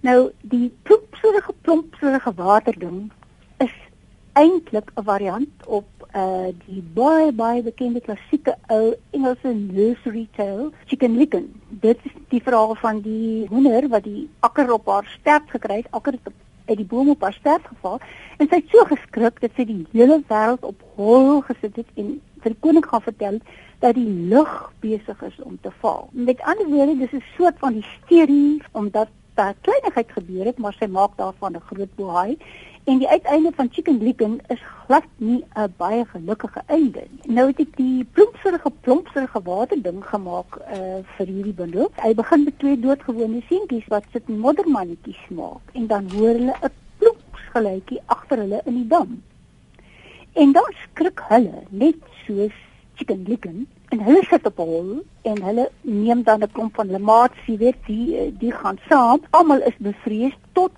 Nou 0.00 0.30
die 0.40 0.70
plompserige 0.82 1.54
plompserige 1.66 2.32
water 2.34 2.78
ding 2.78 3.10
eintlik 4.34 4.90
'n 4.94 5.04
variant 5.04 5.66
op 5.66 5.86
uh 6.14 6.50
die 6.66 6.82
baie 6.94 7.32
baie 7.32 7.62
bekende 7.62 8.00
klassieke 8.00 8.54
ou 8.66 8.94
Engelse 9.10 9.52
nursery 9.54 10.28
tale 10.36 10.70
Chicken 10.86 11.16
Licken. 11.16 11.60
Dit 11.68 11.98
is 12.02 12.12
die 12.28 12.42
verhaal 12.42 12.74
van 12.74 13.00
die 13.00 13.46
hoender 13.48 13.88
wat 13.88 14.04
die 14.04 14.28
akker 14.40 14.72
op 14.72 14.86
haar 14.86 15.06
stert 15.18 15.50
gekry 15.50 15.76
het, 15.76 15.90
akker 15.90 16.12
het 16.12 16.32
uit 16.66 16.76
die 16.76 16.86
boom 16.86 17.10
op 17.10 17.22
haar 17.22 17.32
stert 17.32 17.66
geval 17.66 18.00
en 18.38 18.48
sy 18.48 18.54
het 18.54 18.70
so 18.72 18.84
geskrik 18.84 19.40
dat 19.40 19.50
sy 19.56 19.64
die 19.64 19.86
hele 19.92 20.22
wêreld 20.28 20.62
op 20.62 20.82
hol 20.96 21.40
gesit 21.40 21.76
het 21.76 21.90
en 21.94 22.20
vir 22.42 22.54
die 22.54 22.60
koning 22.60 22.86
gaan 22.86 23.02
vertel 23.02 23.38
dat 23.78 23.94
die 23.94 24.12
lug 24.30 24.72
besig 24.80 25.22
is 25.22 25.36
om 25.42 25.58
te 25.62 25.70
val. 25.80 26.08
Met 26.12 26.40
ander 26.40 26.66
woorde, 26.66 26.98
dis 26.98 27.12
'n 27.12 27.22
soort 27.36 27.58
van 27.58 27.82
hysterie 27.82 28.62
omdat 28.72 29.08
daar 29.34 29.54
kleinigheid 29.60 30.10
gebeur 30.12 30.44
het, 30.44 30.58
maar 30.58 30.76
sy 30.78 30.86
maak 30.86 31.16
daarvan 31.16 31.56
'n 31.56 31.66
groot 31.70 31.94
boei 31.94 32.38
En 32.84 32.98
die 32.98 33.08
uiteinde 33.08 33.50
van 33.54 33.68
Chicken 33.72 34.02
Licken 34.02 34.40
is 34.46 34.60
glad 34.86 35.04
nie 35.16 35.44
'n 35.54 35.72
baie 35.76 36.04
gelukkige 36.04 36.62
einde 36.66 37.02
nie. 37.10 37.34
Nou 37.34 37.46
het 37.46 37.60
ek 37.60 37.76
die 37.76 38.04
plompserige 38.04 38.70
plompserige 38.80 39.40
water 39.42 39.82
ding 39.82 40.04
gemaak 40.04 40.56
uh 40.56 40.98
vir 41.16 41.26
hierdie 41.26 41.54
bundel. 41.60 41.90
Hy 42.02 42.14
begin 42.14 42.44
met 42.44 42.58
twee 42.58 42.80
doodgewone 42.80 43.40
seentjies 43.48 43.86
wat 43.88 44.04
sit 44.12 44.28
moddermannetjies 44.28 45.24
maak 45.28 45.72
en 45.72 45.86
dan 45.86 46.10
hoor 46.10 46.34
hulle 46.40 46.56
'n 46.60 46.70
plompsgeluidjie 46.98 48.00
agter 48.06 48.38
hulle 48.38 48.60
in 48.64 48.74
die 48.74 48.86
dam. 48.86 49.22
En 50.32 50.52
dan 50.52 50.70
skrik 50.82 51.20
hulle 51.28 51.62
net 51.68 51.96
soos 52.26 52.52
Chicken 52.94 53.24
Licken 53.28 53.66
en 53.88 54.00
hulle 54.00 54.24
sit 54.24 54.46
op 54.46 54.56
hol 54.56 55.02
en 55.22 55.42
hulle 55.42 55.70
neem 55.80 56.22
dan 56.22 56.42
'n 56.42 56.52
klomp 56.52 56.74
van 56.74 56.86
hulle 56.86 56.98
maats, 56.98 57.46
jy 57.46 57.56
weet, 57.56 57.80
die 57.86 58.32
die 58.38 58.52
gaan 58.52 58.78
saam. 58.88 59.20
Almal 59.30 59.62
is 59.62 59.76
bevrees 59.78 60.36
tot 60.52 60.72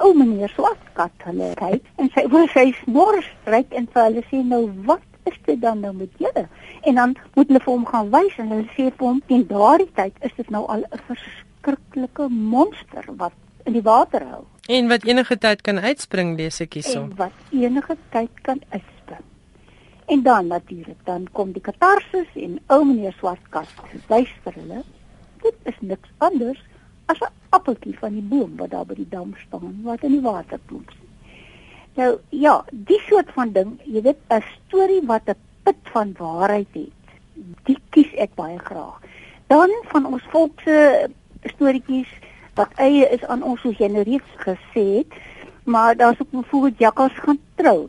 ou 0.00 0.12
meneer 0.14 0.52
Swartkat 0.54 1.26
hulle 1.26 1.52
kyk 1.58 1.88
en 2.00 2.10
sy 2.14 2.24
oor 2.30 2.48
sy 2.52 2.70
smors 2.82 3.28
ryk 3.54 3.74
en 3.78 3.88
vir 3.94 4.04
hulle 4.08 4.24
sê 4.30 4.42
nou 4.46 4.62
wat 4.88 5.04
is 5.30 5.38
dit 5.46 5.60
dan 5.62 5.80
nou 5.80 5.92
met 5.94 6.10
julle? 6.18 6.46
En 6.82 6.94
dan 6.98 7.14
moet 7.34 7.46
hulle 7.46 7.60
vir 7.62 7.72
hom 7.72 7.84
gaan 7.86 8.10
wys 8.14 8.38
en 8.42 8.54
hulle 8.54 8.68
sê 8.76 8.88
vir 8.88 9.06
hom 9.06 9.20
teen 9.28 9.44
daardie 9.50 9.90
tyd 9.98 10.16
is 10.28 10.34
dit 10.36 10.50
nou 10.50 10.64
al 10.66 10.82
'n 10.88 11.02
verskriklike 11.10 12.28
monster 12.28 13.04
wat 13.22 13.36
in 13.66 13.72
die 13.72 13.82
water 13.82 14.24
hou. 14.26 14.44
En 14.68 14.88
wat 14.88 15.04
enige 15.04 15.38
tyd 15.38 15.62
kan 15.62 15.78
uitspring 15.78 16.36
lees 16.36 16.60
ek 16.60 16.74
hierso. 16.74 17.02
En 17.02 17.14
wat 17.16 17.36
enige 17.50 17.96
tyd 18.10 18.40
kan 18.42 18.60
uitspring. 18.70 19.26
En 20.06 20.22
dan 20.22 20.46
natuurlik 20.46 20.98
dan 21.04 21.28
kom 21.32 21.52
die 21.52 21.62
katarsis 21.62 22.30
en 22.34 22.58
ou 22.66 22.84
meneer 22.84 23.14
Swartkat 23.18 23.68
wys 24.08 24.34
vir 24.44 24.52
hulle 24.52 24.82
dit 25.42 25.54
is 25.70 25.78
niks 25.80 26.10
anders 26.18 26.60
as 27.06 27.18
'n 27.20 27.32
appeltjie 27.48 27.98
van 27.98 28.12
die 28.12 28.28
boom 28.32 28.56
wat 28.56 28.70
daar 28.70 28.86
by 28.86 28.94
die 28.94 29.08
dam 29.08 29.34
staan 29.46 29.80
wat 29.82 30.02
in 30.02 30.12
die 30.12 30.20
water 30.20 30.58
ploets. 30.66 30.96
Nou 31.94 32.18
ja, 32.28 32.64
die 32.70 33.00
soort 33.08 33.30
van 33.32 33.52
ding, 33.52 33.80
jy 33.84 34.02
weet 34.02 34.20
'n 34.28 34.42
storie 34.66 35.02
wat 35.06 35.22
'n 35.28 35.36
put 35.62 35.80
van 35.92 36.14
waarheid 36.18 36.68
het. 36.72 36.92
Dit 37.64 37.80
kies 37.90 38.14
ek 38.14 38.34
baie 38.34 38.58
graag. 38.58 39.00
Dan 39.46 39.70
van 39.82 40.06
ons 40.06 40.22
volkse 40.30 41.10
storieetjies 41.42 42.08
wat 42.54 42.68
eie 42.74 43.08
is 43.08 43.24
aan 43.24 43.42
ons 43.42 43.60
soos 43.60 43.78
jy 43.78 43.88
nou 43.88 44.02
reeds 44.02 44.32
gesê 44.44 44.84
het, 44.96 45.12
maar 45.64 45.96
daar's 45.96 46.20
ook 46.20 46.30
byvoorbeeld 46.30 46.78
Jakkals 46.78 47.12
gaan 47.12 47.38
trou. 47.54 47.88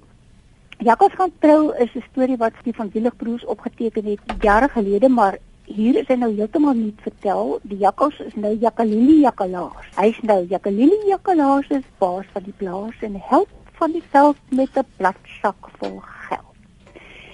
Jakkals 0.77 1.13
gaan 1.13 1.31
trou 1.39 1.75
is 1.75 1.93
'n 1.95 2.03
storie 2.11 2.37
wat 2.37 2.53
die 2.63 2.75
van 2.75 2.89
Wieligbroers 2.93 3.45
opgeteken 3.45 4.05
het 4.05 4.19
jare 4.39 4.69
gelede, 4.69 5.09
maar 5.09 5.37
hier 5.65 5.95
is 5.95 6.07
hy 6.11 6.17
nou 6.19 6.31
heeltemal 6.35 6.75
nie 6.75 6.93
vertel 7.03 7.57
die 7.63 7.79
jakkals 7.79 8.19
is 8.19 8.35
nou 8.35 8.51
Jakalili 8.59 9.21
Jakkalaas. 9.23 9.85
Hy's 9.95 10.19
nou 10.27 10.41
Jakalili 10.49 10.97
Jakkalaas 11.07 11.67
se 11.69 11.81
baas 11.99 12.27
van 12.33 12.43
die 12.43 12.55
plaas 12.59 13.05
en 13.05 13.15
help 13.29 13.49
van 13.79 13.95
veld 14.11 14.37
met 14.49 14.77
'n 14.77 14.85
plat 14.97 15.19
sak 15.41 15.69
vol 15.79 15.99
geld. 15.99 16.55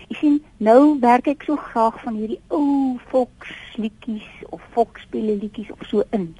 Ek 0.10 0.18
sien 0.18 0.44
nou 0.58 1.00
werk 1.00 1.28
ek 1.28 1.44
so 1.44 1.56
graag 1.56 2.02
van 2.04 2.16
hierdie 2.16 2.42
ou 2.50 2.98
volksliedjies 3.12 4.30
of 4.50 4.62
volksspelletjies 4.74 5.72
of 5.72 5.88
so 5.88 6.04
in. 6.12 6.36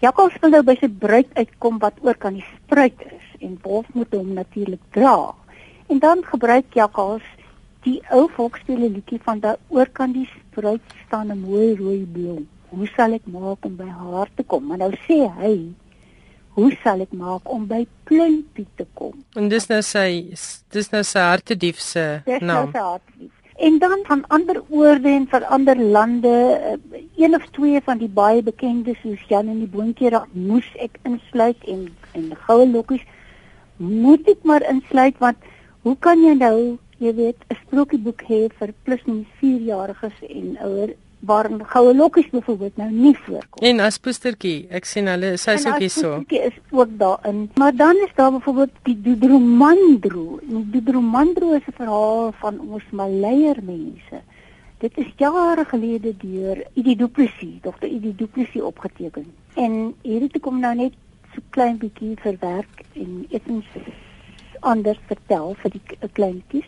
Jakkals 0.00 0.36
wil 0.40 0.50
nou 0.50 0.62
by 0.62 0.76
sy 0.80 0.88
bruid 0.88 1.28
uitkom 1.34 1.78
wat 1.78 1.94
oor 2.02 2.14
kan 2.14 2.34
die 2.34 2.44
spruit 2.56 3.00
is 3.06 3.28
en 3.40 3.58
wolf 3.62 3.86
moet 3.94 4.12
hom 4.12 4.32
natuurlik 4.32 4.82
dra. 4.90 5.34
En 5.88 5.98
dan 5.98 6.24
gebruik 6.24 6.74
jakkals 6.74 7.22
die 7.84 7.98
ou 8.10 8.28
volksspele 8.36 8.88
liedjie 8.88 9.20
van 9.24 9.40
daaroor 9.42 9.90
kan 9.92 10.12
die 10.12 10.28
spruit 10.30 10.96
staan 11.06 11.32
'n 11.32 11.40
mooi 11.40 11.76
rooi 11.76 12.06
bloem. 12.12 12.48
Hoe 12.68 12.86
sal 12.96 13.12
ek 13.12 13.26
maak 13.26 13.64
om 13.64 13.76
by 13.76 13.88
haar 13.88 14.28
te 14.34 14.42
kom? 14.42 14.66
Maar 14.66 14.78
nou 14.78 14.92
sê 15.08 15.28
hy, 15.40 15.74
hoe 16.56 16.72
sal 16.82 17.00
ek 17.00 17.12
maak 17.12 17.50
om 17.50 17.66
by 17.66 17.86
Plumpie 18.04 18.66
te 18.76 18.86
kom? 18.94 19.24
En 19.34 19.48
dis 19.48 19.66
nou 19.68 19.82
sy 19.82 20.34
dis 20.70 20.90
nou 20.90 21.02
sy 21.02 21.18
hartedief 21.18 21.78
se 21.80 22.22
nou 22.26 22.40
naam. 22.40 22.70
Nou 22.72 22.98
en 23.62 23.78
dan 23.78 24.00
van 24.02 24.24
ander 24.28 24.62
oorde 24.68 25.08
en 25.08 25.26
van 25.28 25.44
ander 25.46 25.78
lande, 25.80 26.28
eh, 26.62 27.00
een 27.16 27.34
of 27.34 27.46
twee 27.50 27.80
van 27.84 27.98
die 27.98 28.08
baie 28.08 28.42
bekende 28.42 28.94
soos 29.02 29.22
Jan 29.28 29.48
en 29.48 29.58
die 29.58 29.68
boontjie 29.68 30.10
raak 30.10 30.32
moes 30.32 30.68
ek 30.74 30.98
insluit 31.02 31.64
en 31.66 31.88
en 32.12 32.32
goue 32.46 32.66
lokkies 32.66 33.04
moet 33.76 34.28
ek 34.28 34.42
maar 34.42 34.64
insluit 34.68 35.18
want 35.18 35.36
hoe 35.82 35.96
kan 35.98 36.20
jy 36.24 36.34
nou 36.34 36.78
jy 37.02 37.14
weet 37.14 37.40
'n 37.50 37.56
sprokieboek 37.66 38.20
hê 38.30 38.40
vir 38.58 38.70
plus 38.84 39.02
minus 39.06 39.30
4-jariges 39.40 40.18
en 40.28 40.56
ouer 40.66 40.94
waarin 41.30 41.64
goue 41.72 41.94
lokkies 41.94 42.30
byvoorbeeld 42.30 42.76
nou 42.76 42.90
nie 42.90 43.16
voorkom. 43.24 43.62
En 43.68 43.80
as 43.80 43.98
poestertjie, 43.98 44.66
ek 44.70 44.84
sien 44.90 45.06
hulle 45.06 45.36
sy's 45.36 45.66
ook 45.66 45.78
hierso. 45.78 46.08
Poestertjie 46.16 46.42
is 46.50 46.56
ook 46.70 46.98
daarin. 46.98 47.50
Maar 47.62 47.76
dan 47.76 47.96
is 48.06 48.14
daar 48.14 48.32
byvoorbeeld 48.32 48.70
die 48.82 49.00
Dudromandro. 49.02 50.40
Die 50.42 50.70
Dudromandro 50.70 51.52
is 51.52 51.66
'n 51.66 51.76
verhaal 51.76 52.32
van 52.40 52.60
ons 52.60 52.82
Maleier 52.90 53.58
mense. 53.62 54.22
Dit 54.78 54.98
is 54.98 55.06
jare 55.16 55.64
gelede 55.64 56.14
deur 56.18 56.64
Idi 56.74 56.96
Du 56.96 57.08
Plessis, 57.08 57.60
Dr. 57.62 57.86
Idi 57.86 58.14
Du 58.16 58.26
Plessis 58.26 58.62
opgeteken. 58.62 59.26
En 59.54 59.94
hierdie 60.02 60.40
kom 60.40 60.58
nou 60.60 60.74
net 60.74 60.92
so 61.34 61.40
klein 61.50 61.78
bietjie 61.78 62.16
verwerk 62.20 62.82
en 62.92 63.26
effens 63.30 63.66
anders 64.60 64.98
vertel 65.06 65.54
vir 65.62 65.70
die 65.70 66.08
kleintjies 66.12 66.66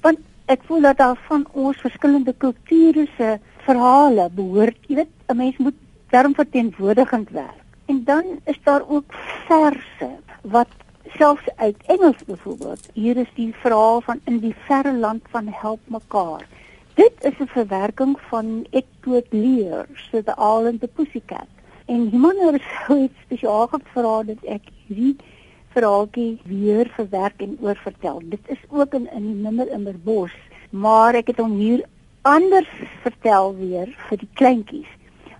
want 0.00 0.18
ek 0.46 0.62
voel 0.66 0.80
dat 0.80 0.96
daar 0.96 1.18
van 1.28 1.46
ons 1.52 1.76
verskillende 1.76 2.32
kulture 2.32 3.06
se 3.16 3.38
verhale 3.66 4.28
behoort, 4.32 4.78
jy 4.88 4.94
weet, 4.94 5.14
'n 5.28 5.36
mens 5.36 5.56
moet 5.56 5.74
daarom 6.10 6.34
verteenwoordigend 6.34 7.30
werk. 7.30 7.64
En 7.86 8.04
dan 8.04 8.24
is 8.44 8.58
daar 8.64 8.82
ook 8.88 9.14
verse 9.46 10.10
wat 10.42 10.68
selfs 11.16 11.48
uit 11.56 11.76
Engels 11.86 12.24
byvoorbeeld. 12.26 12.88
Hier 12.92 13.16
is 13.16 13.30
die 13.34 13.54
verhaal 13.54 14.00
van 14.00 14.20
in 14.24 14.38
die 14.38 14.54
verre 14.66 14.92
land 14.92 15.22
van 15.30 15.46
help 15.50 15.80
mekaar. 15.84 16.46
Dit 16.94 17.12
is 17.20 17.38
'n 17.38 17.46
verwerking 17.46 18.20
van 18.20 18.66
Edward 18.70 19.26
Lear 19.30 19.86
se 19.94 20.22
The 20.22 20.34
Owl 20.36 20.66
and 20.66 20.80
the 20.80 20.88
Pussycat. 20.88 21.46
En 21.86 22.08
iemand 22.12 22.38
het 22.38 22.62
so 22.86 23.08
spesiaal 23.24 23.66
gevra 23.66 24.22
dat 24.22 24.42
ek 24.42 24.62
hierdie 24.86 25.16
verhaaltjie 25.78 26.38
weer 26.44 26.90
verwerk 26.96 27.42
en 27.44 27.56
oorvertel. 27.62 28.20
Dit 28.24 28.50
is 28.54 28.62
ook 28.68 28.94
in 28.98 29.06
in 29.14 29.26
die 29.30 29.40
nimmer 29.46 29.70
immer 29.74 29.96
bos, 30.04 30.34
maar 30.70 31.14
ek 31.18 31.30
het 31.32 31.42
hom 31.42 31.54
hier 31.58 31.84
anders 32.26 32.70
vertel 33.04 33.54
weer 33.56 33.92
vir 34.08 34.22
die 34.22 34.30
kleintjies. 34.40 34.94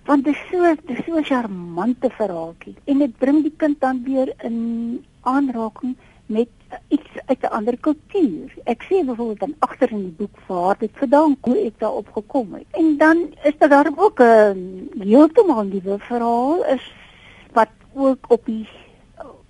Want 0.07 0.25
dit 0.25 0.33
is 0.33 0.45
so 0.49 0.75
dit 0.75 0.97
is 0.97 1.05
so 1.05 1.17
'n 1.19 1.27
charmante 1.31 2.09
verhaaltjie 2.21 2.75
en 2.85 3.03
dit 3.05 3.17
bring 3.17 3.43
die 3.43 3.53
kind 3.57 3.79
dan 3.81 4.03
weer 4.03 4.33
in 4.43 4.57
aanraking 5.21 5.97
met 6.25 6.49
iets 6.87 7.11
uit 7.25 7.41
'n 7.41 7.53
ander 7.57 7.77
kultuur. 7.77 8.53
Ek 8.63 8.83
sê 8.83 9.05
byvoorbeeld 9.05 9.39
dan 9.39 9.55
agter 9.59 9.91
in 9.91 10.03
die 10.03 10.17
boek 10.17 10.37
waar 10.47 10.77
dit 10.79 10.91
vandaan 10.93 11.37
hoe 11.41 11.57
ek 11.65 11.79
daarop 11.79 12.09
gekom 12.13 12.53
het. 12.53 12.65
En 12.71 12.97
dan 12.97 13.17
is 13.43 13.57
daar 13.57 13.89
ook 13.95 14.19
'n 14.21 14.89
heeltemal 14.99 15.63
nuwe 15.63 15.99
verhaal 15.99 16.65
is 16.65 16.93
wat 17.53 17.69
ook 17.93 18.25
op 18.27 18.45
die 18.45 18.67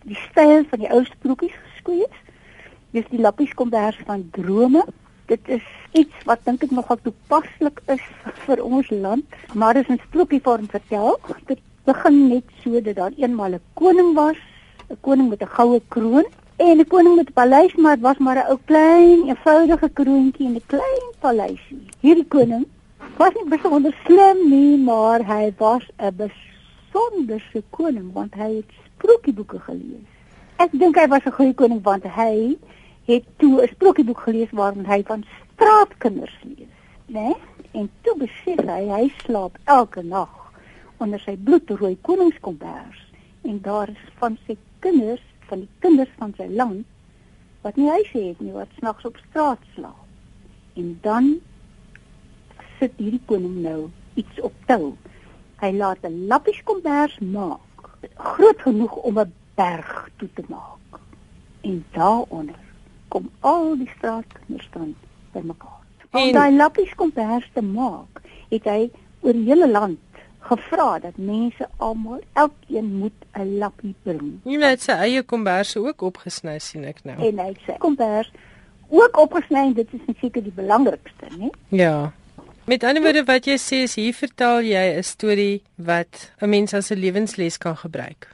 die 0.04 0.18
styl 0.30 0.66
van 0.70 0.80
die 0.80 0.92
ou 0.92 1.04
sprokies 1.06 1.56
geskoei 1.56 2.02
is. 2.02 2.18
Dis 2.92 3.06
die 3.10 3.22
lappies 3.22 3.54
kombers 3.54 4.00
van 4.06 4.30
drome. 4.32 4.84
Dit 5.26 5.48
is 5.48 5.66
iets 5.92 6.26
wat 6.26 6.46
dink 6.46 6.64
ek 6.64 6.72
nogal 6.72 6.98
toepaslik 7.04 7.82
is 7.88 8.04
vir 8.46 8.64
ons 8.64 8.90
land, 8.90 9.26
maar 9.54 9.74
dit 9.74 9.90
is 9.90 9.96
'n 9.96 10.02
sprokie 10.08 10.42
vorm 10.42 10.68
vertel. 10.68 11.20
Dit 11.46 11.60
begin 11.86 12.28
net 12.28 12.46
so 12.64 12.82
dat 12.82 12.96
daar 12.96 13.14
eenmal 13.18 13.54
'n 13.54 13.62
koning 13.74 14.14
was, 14.14 14.38
'n 14.90 14.98
koning 15.02 15.30
met 15.30 15.42
'n 15.42 15.56
goue 15.58 15.82
kroon 15.90 16.26
En 16.60 16.76
die 16.76 16.86
koning 16.92 17.16
met 17.16 17.30
'n 17.30 17.34
paleis, 17.34 17.74
maar 17.76 17.96
dit 17.96 18.04
was 18.04 18.18
maar 18.18 18.36
'n 18.36 18.50
ou 18.52 18.58
klein, 18.66 19.20
eenvoudige 19.28 19.90
kroontjie 19.90 20.48
in 20.48 20.56
'n 20.56 20.66
klein 20.66 21.06
paleisie. 21.20 21.84
Hierdie 22.00 22.28
koning 22.28 22.66
was 23.18 23.34
nie 23.34 23.50
besonder 23.50 23.96
slim 24.06 24.50
nie, 24.50 24.78
maar 24.78 25.22
hy 25.26 25.54
was 25.58 25.86
'n 25.98 26.16
besonderse 26.24 27.64
koning 27.70 28.14
want 28.14 28.34
hy 28.34 28.56
het 28.56 28.72
sprokieboeke 29.00 29.60
gelees. 29.60 30.10
Ek 30.60 30.76
dink 30.76 31.00
hy 31.00 31.08
was 31.08 31.26
'n 31.26 31.32
goeie 31.32 31.54
koning 31.54 31.82
want 31.84 32.04
hy 32.04 32.58
het 33.08 33.24
toe 33.38 33.62
'n 33.64 33.72
sprokieboek 33.72 34.20
gelees 34.28 34.52
waarin 34.52 34.86
hy 34.86 35.04
van 35.04 35.24
straatkinders 35.54 36.36
lees, 36.44 36.76
né? 37.08 37.28
Nee? 37.28 37.36
En 37.72 37.90
toe 38.02 38.16
besef 38.18 38.60
hy 38.66 38.84
hy 38.90 39.14
slaap 39.24 39.58
elke 39.66 40.04
nag 40.04 40.52
onder 40.98 41.20
sy 41.20 41.38
bloedrooi 41.38 41.98
koningskombers 42.02 43.00
en 43.42 43.62
daar 43.62 43.90
is 43.90 44.04
van 44.20 44.38
sy 44.48 44.58
kinders, 44.80 45.22
van 45.48 45.60
die 45.60 45.70
kinders 45.80 46.12
van 46.18 46.34
sy 46.38 46.48
land 46.50 46.86
wat 47.62 47.76
nie 47.76 47.90
huis 47.90 48.12
het 48.12 48.40
nie, 48.40 48.52
wat 48.52 48.68
snags 48.80 49.06
op 49.06 49.18
straat 49.30 49.60
slaap. 49.76 50.06
En 50.76 50.98
dan 51.02 51.40
sit 52.80 52.92
hierdie 52.98 53.22
koning 53.26 53.62
nou 53.64 53.90
iets 54.20 54.42
op 54.42 54.54
tou. 54.66 54.96
Hy 55.60 55.72
laat 55.76 56.04
'n 56.04 56.28
lappieskombers 56.28 57.20
maak, 57.20 57.60
groot 58.16 58.62
genoeg 58.62 58.96
om 58.96 59.20
'n 59.20 59.34
berg 59.56 60.10
toe 60.18 60.30
te 60.34 60.44
maak. 60.48 61.00
En 61.62 61.86
daaronder 61.92 62.60
kom 63.08 63.30
al 63.40 63.78
die 63.78 63.92
straatkinders 63.98 64.70
dan 64.72 64.96
bymekaar. 65.32 65.80
Om 66.12 66.32
daai 66.32 66.56
lappieskombers 66.56 67.50
te 67.54 67.62
maak, 67.62 68.22
het 68.50 68.64
hy 68.64 68.92
oor 69.22 69.34
die 69.34 69.46
hele 69.46 69.70
land 69.70 70.00
gevra 70.50 71.00
dat 71.00 71.18
mense 71.18 71.68
almal 71.78 72.22
elkeen 72.34 72.94
moet 72.98 73.26
'n 73.34 73.58
lappie 73.58 73.96
bring. 74.04 74.40
Jy 74.44 74.62
het 74.62 74.82
sy 74.82 74.92
eie 74.92 75.24
komberse 75.24 75.80
ook 75.80 76.02
opgesny 76.02 76.60
sien 76.60 76.84
ek 76.84 77.04
nou. 77.04 77.18
En 77.28 77.40
hy 77.40 77.54
sê 77.66 77.78
kombers 77.78 78.32
ook 78.90 79.18
opgesny, 79.18 79.74
dit 79.74 79.88
is 79.94 80.16
seker 80.22 80.44
die 80.44 80.56
belangrikste, 80.56 81.26
né? 81.38 81.50
Ja. 81.68 82.12
Met 82.70 82.84
ander 82.84 83.02
woorde 83.02 83.24
wat 83.26 83.48
jy 83.50 83.56
sê 83.58 83.78
is 83.88 83.96
hier 83.98 84.14
vertel 84.14 84.60
jy 84.62 84.82
'n 84.94 85.04
storie 85.04 85.62
wat 85.90 86.30
'n 86.38 86.50
mens 86.50 86.74
as 86.74 86.92
'n 86.92 87.02
lewensles 87.02 87.58
kan 87.58 87.76
gebruik. 87.76 88.28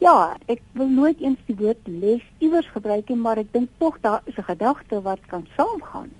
Ja, 0.00 0.36
ek 0.46 0.60
wil 0.72 0.88
nooit 0.88 1.20
eens 1.20 1.38
die 1.46 1.56
woord 1.56 1.82
les 1.84 2.22
iewers 2.38 2.68
gebruik 2.72 3.08
nie, 3.08 3.18
maar 3.18 3.36
ek 3.36 3.52
dink 3.52 3.68
tog 3.78 3.98
daar 4.00 4.22
is 4.24 4.38
'n 4.38 4.48
gedagte 4.52 5.02
wat 5.02 5.20
kan 5.26 5.46
saamgaan. 5.56 6.10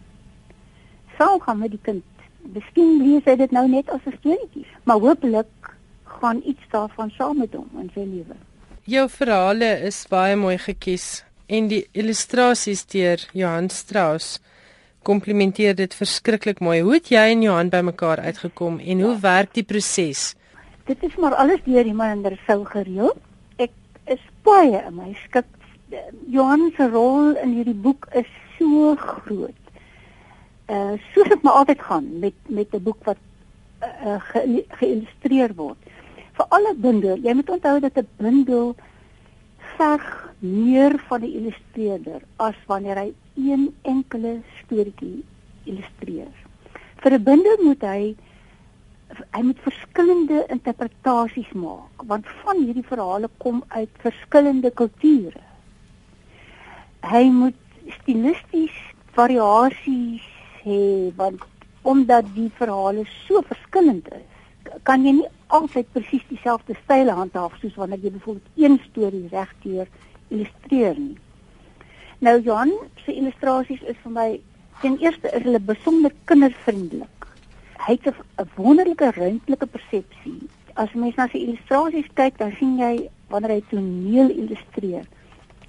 Saamgaan 1.16 1.58
met 1.58 1.70
die 1.70 1.80
kind 1.82 2.04
Miskien 2.52 3.02
lees 3.02 3.24
hy 3.24 3.36
dit 3.36 3.50
nou 3.50 3.68
net 3.68 3.88
as 3.90 4.00
'n 4.06 4.16
storieetjie, 4.18 4.66
maar 4.84 4.98
hopelik 4.98 5.76
gaan 6.04 6.42
iets 6.44 6.64
daarvan 6.70 7.10
saam 7.10 7.38
met 7.38 7.52
hom 7.52 7.70
in 7.80 7.90
sy 7.94 8.04
lewe. 8.04 8.36
Jou 8.84 9.08
verhale 9.08 9.80
is 9.86 10.06
baie 10.08 10.36
mooi 10.36 10.58
gekies 10.58 11.24
en 11.46 11.68
die 11.68 11.86
illustrasies 11.92 12.86
deur 12.86 13.18
Johan 13.32 13.70
Strauss 13.70 14.38
komplimenteer 15.02 15.74
dit 15.74 15.94
verskriklik 15.94 16.60
mooi. 16.60 16.80
Hoe 16.82 16.94
het 16.94 17.08
jy 17.08 17.24
en 17.32 17.42
Johan 17.42 17.68
bymekaar 17.68 18.20
uitgekom 18.20 18.78
en 18.78 19.00
hoe 19.00 19.14
ja. 19.14 19.20
werk 19.20 19.54
die 19.54 19.64
proses? 19.64 20.34
Dit 20.86 21.02
is 21.02 21.16
maar 21.16 21.34
alles 21.34 21.60
deur 21.64 21.84
iemand 21.86 22.16
anders 22.16 22.40
sou 22.46 22.64
gereël. 22.64 23.14
Ek 23.56 23.72
is 24.06 24.24
baie 24.42 24.82
in 24.86 24.94
my 24.96 25.14
skik. 25.24 25.46
Johan 26.28 26.70
se 26.76 26.88
rol 26.88 27.36
in 27.36 27.54
hierdie 27.56 27.76
boek 27.76 28.08
is 28.12 28.28
so 28.58 28.94
groot 28.96 29.58
uh 30.68 30.96
soos 31.14 31.28
dit 31.32 31.42
maar 31.42 31.62
altyd 31.62 31.80
gaan 31.80 32.18
met 32.20 32.34
met 32.46 32.74
'n 32.74 32.82
boek 32.82 33.04
wat 33.04 33.16
uh, 33.82 34.20
ge, 34.20 34.64
geïllustreer 34.68 35.54
word. 35.54 35.78
Vir 36.32 36.46
alle 36.48 36.74
bundel, 36.76 37.16
jy 37.16 37.32
moet 37.34 37.50
onthou 37.50 37.80
dat 37.80 37.96
'n 37.96 38.08
bundel 38.16 38.74
verg 39.76 40.34
meer 40.38 40.98
van 41.08 41.20
die 41.20 41.34
illustreerder 41.38 42.20
as 42.36 42.54
wanneer 42.66 42.96
hy 42.96 43.12
een 43.38 43.68
enkele 43.82 44.40
storieetjie 44.60 45.24
illustreer. 45.64 46.32
Vir 47.02 47.12
'n 47.12 47.22
bundel 47.22 47.56
moet 47.64 47.82
hy 47.82 48.16
hy 49.32 49.42
moet 49.42 49.60
verskillende 49.64 50.44
interpretasies 50.52 51.52
maak 51.52 52.02
want 52.10 52.26
van 52.42 52.58
hierdie 52.64 52.84
verhale 52.90 53.30
kom 53.44 53.62
uit 53.68 53.90
verskillende 54.04 54.70
kulture. 54.70 55.44
Hy 57.02 57.24
moet 57.30 57.56
stilisties 58.00 58.76
variasies 59.16 60.26
hê 60.64 61.12
want 61.16 61.46
omdat 61.82 62.26
die 62.34 62.50
verhale 62.58 63.04
so 63.26 63.40
verskillend 63.40 64.08
is, 64.12 64.26
kan 64.82 65.04
jy 65.06 65.12
nie 65.20 65.30
altyd 65.46 65.88
presies 65.94 66.26
dieselfde 66.28 66.76
styl 66.82 67.10
handhaaf 67.20 67.54
soos 67.60 67.78
wanneer 67.80 68.02
jy 68.04 68.12
byvoorbeeld 68.18 68.60
een 68.64 68.76
storie 68.90 69.28
regdeur 69.32 69.88
illustreer 70.28 70.98
nie. 70.98 71.16
Nou 72.18 72.40
Johan 72.42 72.72
se 73.04 73.12
illustrasies 73.14 73.82
is 73.86 73.98
vir 74.02 74.12
my 74.12 74.40
ten 74.82 74.96
eerste 75.02 75.30
is 75.34 75.42
hulle 75.42 75.60
besonder 75.60 76.12
kindervriendelik. 76.24 77.26
Hy 77.86 77.98
het 78.02 78.14
'n 78.14 78.48
wonderlike 78.56 79.10
ruimtelike 79.10 79.66
persepsie. 79.66 80.48
As 80.74 80.92
mens 80.94 81.14
na 81.14 81.28
sy 81.28 81.38
illustrasies 81.38 82.10
kyk, 82.14 82.38
dan 82.38 82.52
sien 82.58 82.78
jy 82.78 83.08
wanneer 83.28 83.50
hy 83.50 83.62
toneel 83.70 84.30
illustreer. 84.30 85.06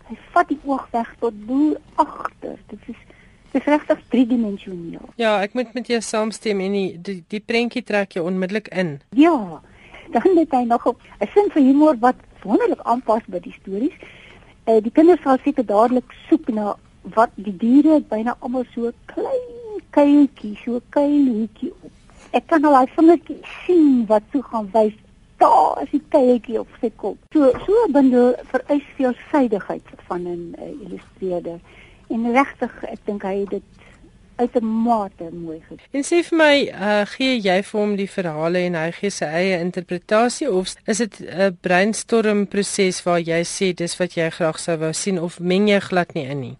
Hy 0.09 0.17
vat 0.33 0.47
die 0.47 0.59
oog 0.65 0.87
weg 0.91 1.15
tot 1.19 1.45
bo 1.45 1.75
agter. 1.95 2.57
Dit 2.67 2.79
is 2.87 2.97
Dit 3.51 3.61
is 3.61 3.67
regtig 3.67 3.99
driedimensioneel. 4.09 5.09
Ja, 5.15 5.39
ek 5.41 5.53
moet 5.53 5.73
met 5.73 5.87
jou 5.87 5.97
saamstem 6.01 6.59
en 6.61 6.71
die 6.71 7.01
die, 7.01 7.23
die 7.27 7.39
prentjie 7.41 7.81
trek 7.83 8.11
jou 8.13 8.25
onmiddellik 8.29 8.67
in. 8.67 8.99
Ja. 9.17 9.61
Dan 10.13 10.37
het 10.37 10.51
hy 10.51 10.63
nog 10.69 10.85
'n 10.87 11.27
sin 11.33 11.49
vir 11.49 11.61
humor 11.61 11.95
wat 11.99 12.15
wonderlik 12.43 12.81
aanpas 12.81 13.21
by 13.25 13.39
die 13.39 13.55
stories. 13.61 13.93
Eh 14.69 14.75
uh, 14.75 14.81
die 14.85 14.91
kinders 14.93 15.23
sal 15.25 15.39
seker 15.41 15.65
dadelik 15.65 16.11
soek 16.27 16.49
na 16.53 16.75
wat 17.15 17.31
die 17.45 17.55
diere 17.57 17.95
byna 18.11 18.35
almal 18.45 18.67
so 18.73 18.91
klein 19.09 19.79
kuiltjie, 19.95 20.51
so 20.61 20.81
klein 20.93 21.23
hoekie 21.25 21.71
op. 21.71 21.95
Ek 22.37 22.45
kan 22.51 22.67
al 22.69 22.91
vingertjie 22.93 23.39
sien 23.63 24.03
wat 24.11 24.27
so 24.29 24.45
gaan 24.51 24.69
wys. 24.75 24.93
Daar 25.41 25.81
is 25.81 25.89
die 25.95 26.03
kuiltjie 26.13 26.59
op 26.61 26.77
sy 26.83 26.91
kop. 27.01 27.17
So 27.33 27.49
so 27.65 27.87
bundel 27.95 28.35
vereis 28.51 28.85
veelsidigheid 28.99 29.89
van 30.11 30.29
'n 30.35 30.53
uh, 30.59 30.69
illustreerder. 30.85 31.57
En 32.13 32.31
regtig, 32.37 32.77
ek 32.93 33.01
dink 33.09 33.25
hy 33.25 33.35
het 33.39 33.49
dit 33.57 33.78
uitermate 34.39 35.29
mooi 35.31 35.59
gedoen. 35.67 35.85
En 35.91 36.05
sê 36.07 36.21
vir 36.29 36.37
my, 36.39 36.55
uh, 36.71 37.03
gee 37.15 37.35
jy 37.37 37.57
vir 37.67 37.79
hom 37.79 37.95
die 37.99 38.07
verhale 38.09 38.63
en 38.69 38.77
hy 38.79 38.89
gee 38.97 39.11
sy 39.13 39.27
eie 39.41 39.59
interpretasie 39.59 40.49
of 40.51 40.73
is 40.85 41.01
dit 41.03 41.19
'n 41.21 41.57
brainstorm 41.61 42.45
proses 42.47 43.03
waar 43.03 43.19
jy 43.19 43.41
sê 43.43 43.73
dis 43.73 43.97
wat 43.99 44.15
jy 44.17 44.29
graag 44.29 44.59
sou 44.59 44.77
wou 44.77 44.93
sien 44.93 45.19
of 45.19 45.39
meng 45.39 45.67
jy 45.67 45.79
glad 45.79 46.13
nie 46.13 46.25
in 46.25 46.39
nie? 46.39 46.57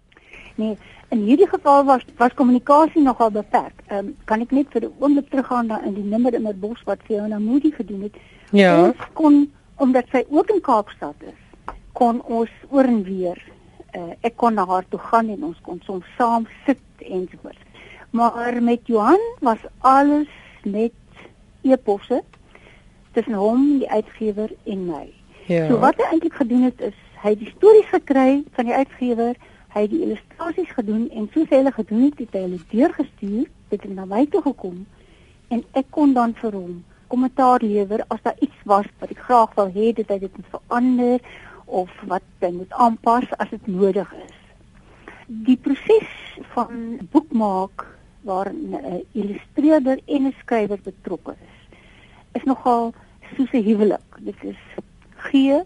Nee, 0.56 0.76
in 1.10 1.24
hierdie 1.28 1.48
geval 1.48 1.84
was 1.84 2.04
was 2.16 2.34
kommunikasie 2.34 3.02
nogal 3.02 3.30
beperk. 3.30 3.76
Ehm 3.88 3.98
um, 3.98 4.16
kan 4.24 4.40
ek 4.40 4.50
net 4.50 4.66
vir 4.72 4.82
'n 4.82 4.92
oomblik 4.98 5.30
teruggaan 5.30 5.66
na 5.66 5.80
in 5.84 5.94
die 5.94 6.04
nimmer 6.12 6.34
in 6.34 6.42
my 6.42 6.52
bos 6.52 6.82
wat 6.84 6.98
Fiona 7.06 7.38
Moody 7.38 7.70
gedoen 7.70 8.02
het. 8.02 8.16
Ja. 8.52 8.84
Ons 8.84 8.96
kon 9.12 9.52
omdat 9.76 10.04
sy 10.12 10.24
ook 10.28 10.50
in 10.50 10.60
Kaapstad 10.60 11.16
is, 11.20 11.40
kon 11.92 12.22
ons 12.22 12.50
oor 12.68 12.84
en 12.84 13.02
weer 13.02 13.38
uh, 13.94 14.12
ek 14.20 14.36
kon 14.36 14.54
na 14.54 14.66
haar 14.66 14.84
toe 14.88 15.00
gaan 15.10 15.28
en 15.28 15.44
ons 15.50 15.58
kon 15.66 15.80
soms 15.86 16.06
saam 16.18 16.46
sit 16.66 16.80
ensovoorts. 16.98 17.69
Maar 18.10 18.62
met 18.62 18.80
Johan 18.84 19.20
was 19.40 19.58
alles 19.78 20.28
net 20.62 20.92
eposse 21.62 22.22
tussen 23.12 23.34
hom, 23.34 23.78
die 23.78 23.90
uitgewer 23.90 24.50
en 24.64 24.84
my. 24.86 25.06
Ja. 25.46 25.66
So 25.68 25.78
wat 25.82 25.98
hy 25.98 26.10
eintlik 26.10 26.34
gedoen 26.38 26.62
het 26.68 26.80
is 26.80 26.96
hy 27.20 27.34
het 27.34 27.42
die 27.42 27.52
stories 27.56 27.88
gekry 27.92 28.42
van 28.56 28.68
die 28.70 28.74
uitgewer, 28.74 29.34
hy 29.74 29.80
het 29.84 29.90
die 29.92 30.02
illustrasies 30.06 30.70
gedoen 30.72 31.08
en 31.10 31.28
soos 31.34 31.50
hy 31.50 31.60
hulle 31.60 31.72
gedoen 31.74 32.06
het, 32.06 32.22
het 32.22 32.36
hy 32.38 32.44
hulle 32.46 32.60
deurgestuur, 32.70 33.50
dit 33.70 33.82
het 33.82 33.92
na 33.94 34.06
my 34.08 34.24
toe 34.32 34.42
gekom 34.46 34.86
en 35.50 35.62
ek 35.78 35.90
kon 35.94 36.14
dan 36.14 36.32
vir 36.38 36.54
hom 36.56 36.80
kommentaar 37.10 37.62
lewer 37.66 38.04
as 38.14 38.22
daar 38.22 38.38
iets 38.38 38.66
was 38.70 38.86
wat 39.02 39.10
ek 39.10 39.22
graag 39.26 39.54
wou 39.58 39.66
hê 39.74 39.90
dit 39.98 40.06
het 40.06 40.22
dit 40.22 40.36
moet 40.38 40.50
verander 40.54 41.24
of 41.66 41.90
wat 42.10 42.26
jy 42.42 42.52
moet 42.54 42.76
aanpas 42.86 43.26
as 43.42 43.50
dit 43.50 43.66
nodig 43.70 44.10
is. 44.24 44.36
Die 45.46 45.58
proses 45.58 46.12
van 46.54 47.00
boekmaak 47.12 47.84
waar 48.20 48.52
'n 48.52 49.04
illustreerder 49.12 49.98
en 50.06 50.26
'n 50.26 50.34
skrywer 50.40 50.80
betrokke 50.82 51.32
is, 51.32 51.78
is 52.32 52.44
nogal 52.44 52.92
soos 53.36 53.52
'n 53.52 53.62
huwelik. 53.62 54.08
Dit 54.18 54.44
is 54.44 54.60
gee 55.16 55.62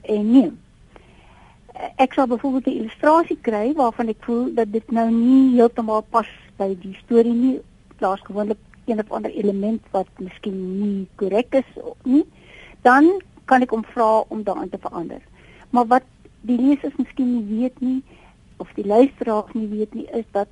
en 0.00 0.32
neem. 0.32 0.58
Ek 1.96 2.12
sal 2.12 2.26
byvoorbeeld 2.26 2.66
'n 2.66 2.78
illustrasie 2.80 3.38
kry 3.40 3.72
waarvan 3.72 4.08
ek 4.08 4.24
voel 4.24 4.54
dat 4.54 4.72
dit 4.72 4.90
nou 4.90 5.10
nie 5.10 5.56
heeltemal 5.56 6.00
pas 6.00 6.28
by 6.56 6.76
die 6.80 6.96
storie 7.04 7.32
nie. 7.32 7.60
Daar's 7.98 8.20
gewoonlik 8.20 8.58
een 8.84 8.98
of 8.98 9.10
ander 9.10 9.30
element 9.30 9.82
wat 9.90 10.08
miskien 10.18 10.80
nie 10.80 11.08
korrek 11.14 11.54
is 11.54 11.70
nie. 12.02 12.24
Dan 12.82 13.22
kan 13.44 13.62
ek 13.62 13.70
hom 13.70 13.84
vra 13.84 14.24
om 14.28 14.42
daarin 14.42 14.68
te 14.68 14.78
verander. 14.78 15.20
Maar 15.70 15.86
wat 15.86 16.02
die 16.40 16.58
lesers 16.58 16.96
miskien 16.96 17.34
nie 17.34 17.58
weet 17.58 17.80
nie 17.80 18.02
of 18.56 18.68
die 18.74 18.86
luisteraars 18.86 19.52
nie 19.52 19.68
weet 19.68 19.94
nie 19.94 20.06
is 20.16 20.24
dat 20.30 20.48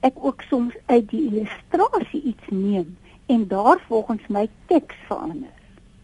ek 0.00 0.12
ook 0.20 0.42
soms 0.48 0.74
uit 0.86 1.10
die 1.10 1.24
illustrasie 1.30 2.22
iets 2.22 2.48
neem 2.50 2.96
en 3.26 3.48
daar 3.48 3.80
volgens 3.88 4.22
my 4.28 4.48
teks 4.66 4.94
verander. 5.06 5.52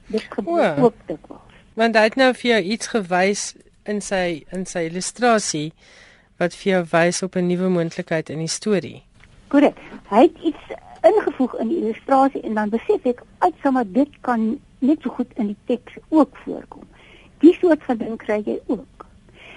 Dit 0.07 0.25
gebeur 0.29 0.83
ook 0.83 0.95
dikwels. 1.07 1.41
Want 1.75 1.97
hy 1.97 2.03
het 2.03 2.17
nou 2.21 2.33
vir 2.35 2.51
jou 2.51 2.63
iets 2.63 2.87
gewys 2.93 3.45
in 3.89 4.01
sy 4.01 4.45
in 4.53 4.67
sy 4.67 4.87
illustrasie 4.91 5.73
wat 6.41 6.55
vir 6.59 6.73
jou 6.73 6.83
wys 6.91 7.23
op 7.23 7.37
'n 7.37 7.47
nuwe 7.47 7.69
moontlikheid 7.69 8.31
in 8.31 8.39
die 8.39 8.51
storie. 8.51 9.03
Korrek. 9.49 9.79
Hy 10.11 10.23
het 10.23 10.39
iets 10.43 10.65
ingevoeg 11.03 11.55
in 11.55 11.69
die 11.69 11.79
illustrasie 11.79 12.43
en 12.43 12.55
dan 12.55 12.69
besef 12.69 13.05
ek 13.07 13.23
uitsama 13.39 13.85
dit 13.85 14.09
kan 14.21 14.61
net 14.79 15.03
so 15.03 15.11
goed 15.11 15.31
in 15.35 15.47
die 15.47 15.57
teks 15.65 15.93
ook 16.09 16.37
voorkom. 16.45 16.87
Die 17.39 17.55
soort 17.61 17.83
van 17.83 17.97
ding 17.97 18.17
kry 18.17 18.43
jy 18.45 18.61
ook. 18.67 19.07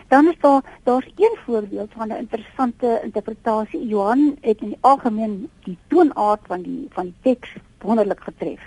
Dan 0.07 0.27
is 0.27 0.35
daar 0.39 0.63
daar's 0.83 1.11
een 1.15 1.37
voorbeeld 1.45 1.91
van 1.95 2.07
'n 2.07 2.17
interessante 2.17 2.99
interpretasie. 3.03 3.87
Johan 3.87 4.37
het 4.41 4.61
in 4.61 4.67
die 4.67 4.77
algemeen 4.81 5.49
die 5.63 5.77
toonaard 5.87 6.41
van 6.43 6.61
die 6.61 6.87
van 6.89 7.03
die 7.03 7.15
teks 7.21 7.49
wonderlik 7.77 8.19
getref. 8.19 8.61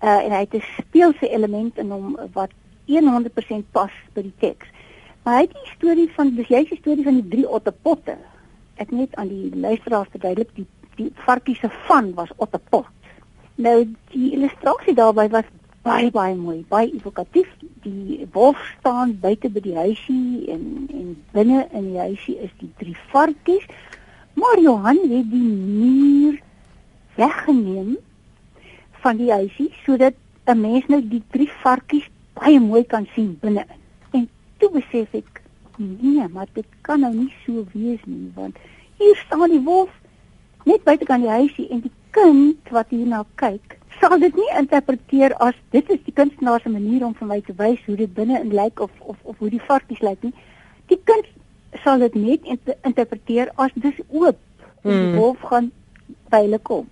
Uh 0.00 0.24
en 0.24 0.30
hy 0.30 0.40
het 0.40 0.54
'n 0.54 0.64
speelse 0.82 1.28
element 1.28 1.78
in 1.78 1.90
hom 1.90 2.18
wat 2.32 2.50
100% 2.84 3.70
pas 3.70 3.90
by 4.12 4.22
die 4.22 4.34
teks. 4.38 4.66
Maar 5.22 5.34
hy 5.34 5.40
het 5.40 5.52
die 5.52 5.72
storie 5.76 6.10
van 6.14 6.34
dis 6.34 6.48
jy 6.48 6.64
die 6.68 6.78
storie 6.78 7.04
van 7.04 7.14
die 7.14 7.28
drie 7.28 7.48
ottepotte. 7.48 8.16
Ek 8.74 8.90
net 8.90 9.16
aan 9.16 9.28
die 9.28 9.56
luisteraars 9.56 10.08
verduidelik 10.10 10.54
die 10.54 10.66
die 10.98 11.12
varkie 11.14 11.54
se 11.54 11.68
van 11.86 12.14
was 12.14 12.30
ottepot. 12.36 12.86
Nou 13.54 13.94
die 14.10 14.32
illustrasie 14.32 14.94
daarbey 14.94 15.28
was 15.28 15.44
baie 15.88 16.10
baie 16.12 16.34
mooi, 16.36 16.58
baie 16.68 16.90
evokatief. 16.92 17.48
Die 17.84 18.26
wolf 18.34 18.60
staan 18.78 19.14
buite 19.22 19.48
by 19.52 19.62
die 19.64 19.76
huisie 19.76 20.48
en 20.52 20.64
en 20.92 21.14
binne 21.32 21.64
in 21.78 21.86
die 21.92 22.00
huisie 22.02 22.36
is 22.44 22.52
die 22.60 22.70
drie 22.80 22.96
varkies. 23.12 23.64
Maar 24.38 24.60
Johan 24.60 25.00
het 25.08 25.30
die 25.32 25.48
muur 25.48 26.36
weggeneem 27.16 27.96
van 29.02 29.16
die 29.22 29.30
huisie 29.32 29.70
sodat 29.84 30.14
'n 30.46 30.60
mens 30.60 30.86
nou 30.92 31.00
die 31.14 31.22
drie 31.32 31.50
varkies 31.62 32.08
baie 32.34 32.60
mooi 32.60 32.84
kan 32.84 33.08
sien 33.14 33.38
binne. 33.40 33.64
En 34.12 34.28
toe 34.58 34.70
besef 34.70 35.14
ek, 35.14 35.42
nee, 35.76 36.28
maar 36.28 36.46
dit 36.52 36.66
kan 36.80 37.00
nou 37.00 37.14
nie 37.14 37.32
so 37.44 37.64
wees 37.72 38.00
nie, 38.04 38.30
want 38.34 38.56
hier 38.98 39.16
staan 39.16 39.50
die 39.50 39.64
wolf 39.64 39.90
net 40.64 40.84
buite 40.84 41.04
kan 41.04 41.20
die 41.20 41.30
huisie 41.30 41.68
en 41.68 41.80
die 41.80 41.94
kind 42.10 42.70
wat 42.70 42.86
hierna 42.90 43.24
kyk 43.34 43.77
sal 44.00 44.18
dit 44.22 44.34
nie 44.36 44.48
interpreteer 44.58 45.34
as 45.44 45.56
dit 45.74 45.90
is 45.90 46.00
die 46.06 46.14
kunstenaar 46.14 46.60
se 46.62 46.70
manier 46.70 47.04
om 47.06 47.14
vir 47.18 47.28
my 47.30 47.40
te 47.46 47.54
wys 47.58 47.80
hoe 47.86 47.96
dit 47.96 48.14
binne 48.14 48.38
in 48.40 48.54
lyk 48.54 48.80
of 48.80 48.90
of 49.00 49.16
of 49.22 49.38
hoe 49.38 49.50
die 49.50 49.64
varkies 49.70 50.02
lyk 50.04 50.22
nie. 50.22 50.34
Die 50.92 51.00
kind 51.10 51.26
sal 51.84 51.98
dit 52.04 52.14
net 52.14 52.46
interpreteer 52.86 53.50
as 53.56 53.74
dis 53.74 53.98
oop. 54.08 54.38
Mm. 54.82 54.90
Die 54.90 54.92
hmm. 54.92 55.16
wolf 55.18 55.40
gaan 55.50 55.72
by 56.32 56.42
hulle 56.44 56.58
kom. 56.62 56.86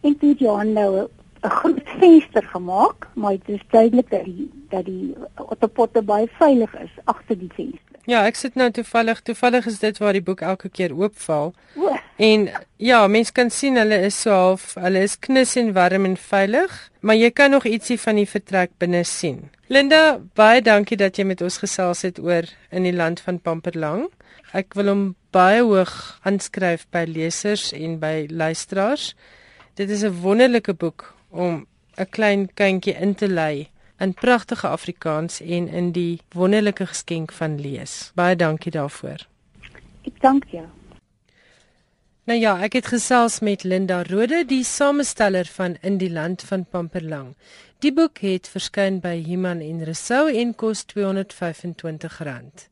En 0.00 0.16
toe 0.18 0.34
Johan 0.38 0.72
nou 0.72 1.08
'n 1.42 1.50
groot 1.50 1.80
venster 1.84 2.42
gemaak, 2.42 3.08
maar 3.14 3.32
dit 3.32 3.48
is 3.48 3.62
duidelik 3.70 4.10
dat 4.10 4.24
die 4.24 4.50
dat 4.68 4.84
die 4.84 5.14
otterpotte 5.36 6.02
baie 6.02 6.28
veilig 6.38 6.74
is 6.78 6.90
agter 7.04 7.38
die 7.38 7.50
venster. 7.54 7.98
Ja, 8.08 8.24
ek 8.26 8.36
sit 8.36 8.54
nou 8.54 8.70
toevallig, 8.70 9.20
toevallig 9.20 9.66
is 9.66 9.78
dit 9.78 9.98
waar 9.98 10.16
die 10.16 10.24
boek 10.24 10.40
elke 10.40 10.68
keer 10.68 10.94
oopval. 10.96 11.52
O. 11.76 11.96
En 12.16 12.48
ja, 12.76 13.06
mense 13.06 13.32
kan 13.32 13.50
sien 13.50 13.76
hulle 13.76 13.98
is 14.06 14.20
so 14.20 14.30
half, 14.30 14.74
hulle 14.80 15.02
is 15.04 15.18
knus 15.18 15.56
en 15.60 15.72
warm 15.76 16.08
en 16.08 16.16
veilig, 16.16 16.72
maar 17.00 17.18
jy 17.18 17.30
kan 17.30 17.50
nog 17.50 17.68
ietsie 17.68 17.98
van 18.00 18.16
die 18.20 18.28
vertrek 18.28 18.72
binne 18.78 19.04
sien. 19.04 19.50
Linda, 19.68 20.18
baie 20.34 20.62
dankie 20.62 20.96
dat 20.96 21.18
jy 21.20 21.28
met 21.28 21.44
ons 21.44 21.60
gesels 21.62 22.02
het 22.02 22.18
oor 22.18 22.48
in 22.70 22.88
die 22.88 22.96
land 22.96 23.20
van 23.20 23.38
Pamperlang. 23.38 24.08
Ek 24.56 24.74
wil 24.74 24.90
hom 24.90 25.04
baie 25.30 25.62
hoog 25.62 25.94
aanskryf 26.26 26.88
by 26.90 27.04
lesers 27.06 27.70
en 27.76 28.00
by 28.00 28.26
luisteraars. 28.30 29.14
Dit 29.78 29.90
is 29.90 30.02
'n 30.04 30.20
wonderlike 30.22 30.74
boek 30.74 31.19
om 31.30 31.66
'n 31.96 32.08
klein 32.10 32.48
kindjie 32.54 32.94
in 32.94 33.14
te 33.14 33.28
lei 33.28 33.68
in 33.98 34.14
pragtige 34.14 34.68
Afrikaans 34.68 35.40
en 35.40 35.68
in 35.68 35.92
die 35.92 36.20
wonderlike 36.34 36.86
geskenk 36.86 37.32
van 37.32 37.60
lees. 37.60 38.12
Baie 38.14 38.36
dankie 38.36 38.72
daarvoor. 38.72 39.26
Ek 40.04 40.20
dank 40.20 40.44
jou. 40.50 40.66
Nou 42.24 42.38
ja, 42.38 42.58
ek 42.62 42.72
het 42.72 42.86
gesels 42.86 43.40
met 43.40 43.62
Linda 43.62 44.02
Rode, 44.06 44.44
die 44.46 44.64
samesteller 44.64 45.44
van 45.44 45.76
In 45.82 45.98
die 45.98 46.10
land 46.10 46.42
van 46.42 46.64
Pamperlang. 46.64 47.34
Die 47.78 47.92
boek 47.92 48.18
het 48.18 48.48
verskyn 48.48 49.00
by 49.00 49.16
Human 49.24 49.60
en 49.60 49.84
Resou 49.84 50.28
en 50.28 50.54
kos 50.54 50.84
R225. 50.94 52.68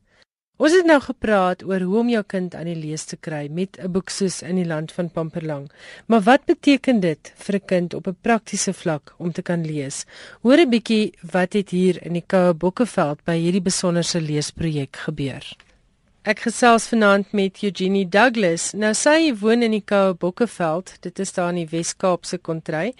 Ons 0.59 0.73
het 0.75 0.83
nou 0.83 0.97
gepraat 0.99 1.61
oor 1.63 1.85
hoe 1.87 1.99
om 2.01 2.09
jou 2.11 2.21
kind 2.27 2.55
aan 2.59 2.67
die 2.67 2.75
lees 2.75 3.05
te 3.07 3.15
kry 3.15 3.45
met 3.47 3.77
'n 3.79 3.91
boek 3.91 4.09
soos 4.09 4.41
In 4.41 4.55
die 4.55 4.65
land 4.65 4.91
van 4.91 5.09
Pamperlang. 5.09 5.69
Maar 6.07 6.21
wat 6.21 6.45
beteken 6.45 6.99
dit 6.99 7.31
vir 7.35 7.55
'n 7.55 7.65
kind 7.65 7.93
op 7.93 8.07
'n 8.07 8.17
praktiese 8.21 8.73
vlak 8.73 9.13
om 9.17 9.31
te 9.31 9.41
kan 9.41 9.65
lees? 9.65 10.05
Hoor 10.41 10.57
'n 10.57 10.69
bietjie 10.69 11.13
wat 11.31 11.53
het 11.53 11.69
hier 11.69 12.03
in 12.05 12.13
die 12.13 12.23
Koue 12.27 12.53
Bokkeveld 12.53 13.23
by 13.23 13.37
hierdie 13.37 13.61
besonderse 13.61 14.21
leesprojek 14.21 14.95
gebeur. 14.95 15.55
Ek 16.23 16.39
gesels 16.39 16.87
vanaand 16.87 17.31
met 17.31 17.63
Eugenie 17.63 18.09
Douglas. 18.09 18.73
Nou 18.73 18.93
sy 18.93 19.33
woon 19.39 19.61
in 19.61 19.71
die 19.71 19.85
Koue 19.85 20.13
Bokkeveld. 20.13 21.01
Dit 21.01 21.19
is 21.19 21.33
daar 21.33 21.49
in 21.49 21.55
die 21.55 21.77
Wes-Kaapse 21.77 22.37
kontry. 22.37 22.93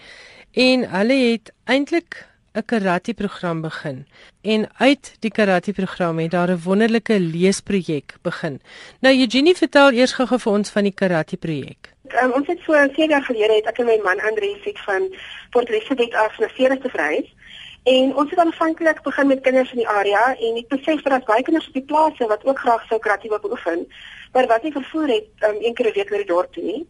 En 0.52 0.90
hulle 0.90 1.32
het 1.32 1.52
eintlik 1.66 2.29
'n 2.54 2.66
karate 2.66 3.14
program 3.14 3.62
begin 3.62 4.06
en 4.42 4.70
uit 4.78 5.16
die 5.20 5.32
karate 5.32 5.72
program 5.74 6.20
het 6.20 6.32
daar 6.32 6.50
'n 6.50 6.62
wonderlike 6.64 7.20
leesprojek 7.20 8.16
begin. 8.22 8.62
Nou 9.02 9.14
Eugenie 9.20 9.56
vertel 9.56 9.92
eers 9.92 10.14
gou 10.14 10.40
vir 10.40 10.52
ons 10.52 10.70
van 10.70 10.84
die 10.84 10.94
karate 10.94 11.38
projek. 11.38 11.94
Um, 12.24 12.32
ons 12.32 12.48
het 12.48 12.60
so 12.66 12.74
7 12.74 13.10
jaar 13.10 13.24
gelede 13.24 13.54
het 13.54 13.66
ek 13.66 13.78
en 13.80 13.86
my 13.86 14.00
man 14.04 14.20
Andre 14.20 14.58
Fiet 14.62 14.80
van 14.80 15.16
Port 15.50 15.70
Elizabeth 15.70 16.14
af 16.14 16.40
na 16.40 16.48
Ceres 16.48 16.82
te 16.82 16.90
verhuis. 16.90 17.36
En 17.84 18.16
ons 18.16 18.30
het 18.30 18.40
aanvanklik 18.40 19.02
begin 19.02 19.28
met 19.28 19.42
kinders 19.42 19.72
in 19.72 19.78
die 19.78 19.88
area 19.88 20.36
en 20.36 20.58
ek 20.58 20.68
besef 20.68 21.02
dat 21.02 21.26
baie 21.26 21.44
kinders 21.44 21.68
op 21.68 21.74
die 21.74 21.90
plase 21.92 22.28
wat 22.28 22.46
ook 22.46 22.60
graag 22.60 22.86
sou 22.88 23.00
karate 23.00 23.30
wil 23.30 23.52
oefen, 23.52 23.88
maar 24.34 24.48
wat 24.48 24.64
nie 24.64 24.72
vervoer 24.72 25.08
het 25.08 25.28
um, 25.48 25.58
een 25.60 25.74
keer 25.74 25.88
'n 25.88 25.94
week 25.94 26.10
na 26.10 26.18
die 26.18 26.26
dorp 26.26 26.54
toe 26.54 26.64
nie. 26.64 26.88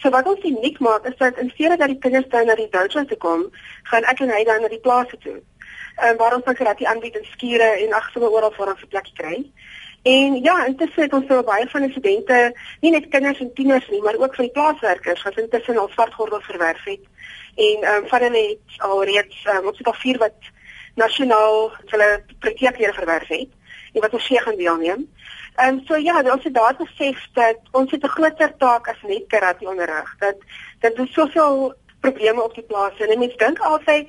So 0.00 0.10
wat 0.10 0.26
ons 0.26 0.44
uniek 0.44 0.78
maak 0.80 1.04
is 1.04 1.16
dat 1.16 1.38
in 1.38 1.50
steede 1.50 1.76
dat 1.76 1.88
die 1.92 1.98
kinders 1.98 2.28
dan 2.28 2.46
na 2.46 2.54
die 2.54 2.70
dojo 2.70 3.04
toe 3.04 3.16
kom, 3.16 3.42
gaan 3.82 4.06
ek 4.08 4.20
en 4.24 4.30
hy 4.32 4.44
dan 4.48 4.62
na 4.64 4.68
die 4.72 4.80
plase 4.80 5.18
toe. 5.20 5.40
Ehm 6.00 6.16
waar 6.16 6.34
ons 6.34 6.44
karate 6.44 6.86
aanbied 6.86 7.16
in 7.16 7.26
skure 7.32 7.68
en 7.84 7.92
agsomme 7.92 8.30
oral 8.30 8.54
waar 8.56 8.72
ons 8.72 8.82
'n 8.82 8.88
plek 8.88 9.10
kry. 9.14 9.44
En 10.02 10.40
ja, 10.42 10.66
intussen 10.66 11.02
het 11.02 11.12
ons 11.12 11.26
so 11.28 11.42
baie 11.42 11.68
van 11.68 11.82
die 11.82 11.90
studente, 11.90 12.56
nie 12.80 12.90
net 12.90 13.08
kinders 13.08 13.40
en 13.40 13.52
tieners 13.54 13.88
nie, 13.88 14.02
maar 14.02 14.16
ook 14.16 14.34
van 14.34 14.44
die 14.44 14.52
plaaswerkers 14.52 15.22
wat 15.22 15.38
intussen 15.38 15.76
al 15.76 15.88
swartgordel 15.88 16.40
verwerf 16.40 16.84
het. 16.84 17.04
En 17.56 17.82
ehm 17.82 17.94
um, 17.94 18.08
van 18.08 18.20
hulle 18.20 18.48
het 18.48 18.80
al 18.80 19.04
reeds 19.04 19.44
um, 19.44 19.66
ons 19.66 19.78
het 19.78 19.86
al 19.86 20.00
vier 20.00 20.18
wat 20.18 20.38
nasionaal 20.94 21.72
hulle 21.86 22.24
projekte 22.38 22.92
verwerf 22.92 23.28
het 23.28 23.48
en 23.92 24.00
wat 24.00 24.12
ons 24.12 24.28
hier 24.28 24.40
gaan 24.40 24.56
deelneem. 24.56 25.08
Ehm 25.60 25.74
um, 25.74 25.80
so 25.86 25.96
ja, 25.96 26.20
ons 26.32 26.44
het 26.44 26.54
daar 26.54 26.76
besef 26.76 27.26
dat 27.36 27.58
ons 27.70 27.90
het 27.90 28.04
'n 28.04 28.14
groter 28.16 28.52
taak 28.56 28.88
as 28.88 29.02
net 29.02 29.26
karate 29.26 29.68
onderrig. 29.68 30.16
Dat 30.18 30.36
dat 30.80 30.96
daar 30.96 31.06
soveel 31.06 31.74
probleme 32.00 32.42
op 32.42 32.54
die 32.54 32.62
plaas 32.70 32.98
is 32.98 33.08
en 33.08 33.18
mense 33.18 33.36
dink 33.36 33.58
altyd 33.58 34.08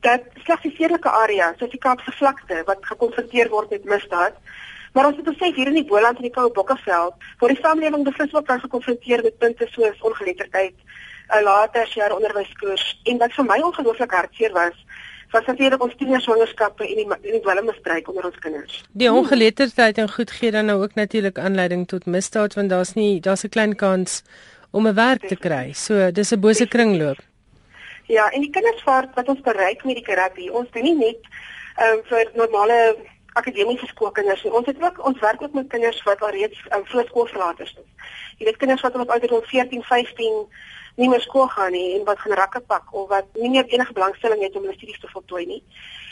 dat 0.00 0.20
slegs 0.44 0.62
die 0.62 0.74
stedelike 0.74 1.10
area, 1.10 1.54
soos 1.58 1.70
die 1.70 1.84
Kaapse 1.86 2.12
vlakte 2.12 2.62
wat 2.64 2.78
gekonfronteer 2.80 3.48
word 3.48 3.70
met 3.70 3.84
misdaad, 3.84 4.34
maar 4.92 5.06
ons 5.06 5.16
het 5.16 5.24
besef 5.24 5.54
hier 5.54 5.66
in 5.66 5.80
die 5.80 5.90
Boland 5.92 6.16
en 6.16 6.22
die 6.22 6.36
Koue 6.36 6.50
Bokkeveld, 6.50 7.14
waar 7.38 7.52
die 7.54 7.62
samelewing 7.62 8.04
beslisbaar 8.04 8.42
kan 8.42 8.60
gekonfronteer 8.60 9.22
met 9.22 9.38
punte 9.38 9.66
soos 9.70 10.00
ongeletterdheid, 10.00 10.74
'n 11.28 11.42
later 11.42 11.88
jaar 11.94 12.14
onderwyskoers 12.14 13.00
en 13.04 13.18
wat 13.18 13.32
vir 13.32 13.44
my 13.44 13.58
ongelooflik 13.60 14.10
hartseer 14.10 14.52
was, 14.52 14.76
natuurlik 15.32 15.82
ons 15.82 15.94
tienerswangerskappe 15.96 16.86
en 16.86 16.94
die 16.94 17.06
en 17.10 17.32
die 17.32 17.40
dwelmmisbruik 17.40 18.08
onder 18.08 18.24
ons 18.24 18.38
kinders. 18.38 18.82
Die 18.92 19.12
ongeletterdheid 19.12 19.98
en 19.98 20.10
goed 20.10 20.30
gee 20.30 20.50
dan 20.50 20.66
nou 20.66 20.82
ook 20.82 20.94
natuurlik 20.94 21.38
aanleiding 21.38 21.86
tot 21.88 22.06
misdaad 22.06 22.54
want 22.54 22.70
daar's 22.70 22.94
nie 22.94 23.20
daar's 23.20 23.44
'n 23.44 23.48
klein 23.48 23.76
kans 23.76 24.22
om 24.70 24.86
'n 24.86 24.94
werk 24.94 25.26
te 25.26 25.36
kry. 25.36 25.72
So 25.72 26.10
dis 26.10 26.32
'n 26.32 26.40
bose 26.40 26.68
kringloop. 26.68 27.18
Ja, 28.06 28.30
en 28.30 28.40
die 28.40 28.50
kinders 28.50 28.84
wat 28.84 29.08
wat 29.14 29.28
ons 29.28 29.40
bereik 29.40 29.84
met 29.84 29.94
die 29.94 30.04
terapie, 30.04 30.52
ons 30.52 30.70
doen 30.70 30.82
nie 30.82 30.96
net 30.96 31.20
ehm 31.76 31.98
um, 31.98 32.00
vir 32.04 32.30
normale 32.34 32.96
akademiese 33.32 33.86
skoolkinders 33.86 34.42
nie. 34.42 34.52
Ons 34.52 34.66
het 34.66 34.82
ook 34.82 35.06
ons 35.06 35.20
werk 35.20 35.42
ook 35.42 35.52
met 35.52 35.68
kinders 35.68 36.02
wat 36.02 36.22
al 36.22 36.30
reeds 36.30 36.60
um, 36.76 36.86
voorskoolverlaters 36.86 37.74
is. 37.78 38.08
Jy 38.38 38.46
weet 38.46 38.56
kinders 38.56 38.82
wat 38.82 38.94
op 38.94 39.10
ouderdom 39.10 39.42
14, 39.42 39.82
15 39.82 40.46
nie 40.94 41.08
meer 41.08 41.20
skool 41.20 41.48
gaan 41.48 41.72
nie 41.72 41.98
en 41.98 42.04
wat 42.04 42.18
gaan 42.18 42.36
rakke 42.38 42.60
pak 42.60 42.92
of 42.94 43.08
wat 43.08 43.26
nie 43.34 43.50
meer 43.50 43.66
enige 43.66 43.92
belangstelling 43.92 44.42
het 44.42 44.56
om 44.56 44.62
hulle 44.62 44.76
studies 44.76 45.00
te 45.00 45.10
voltooi 45.12 45.46
nie. 45.46 45.62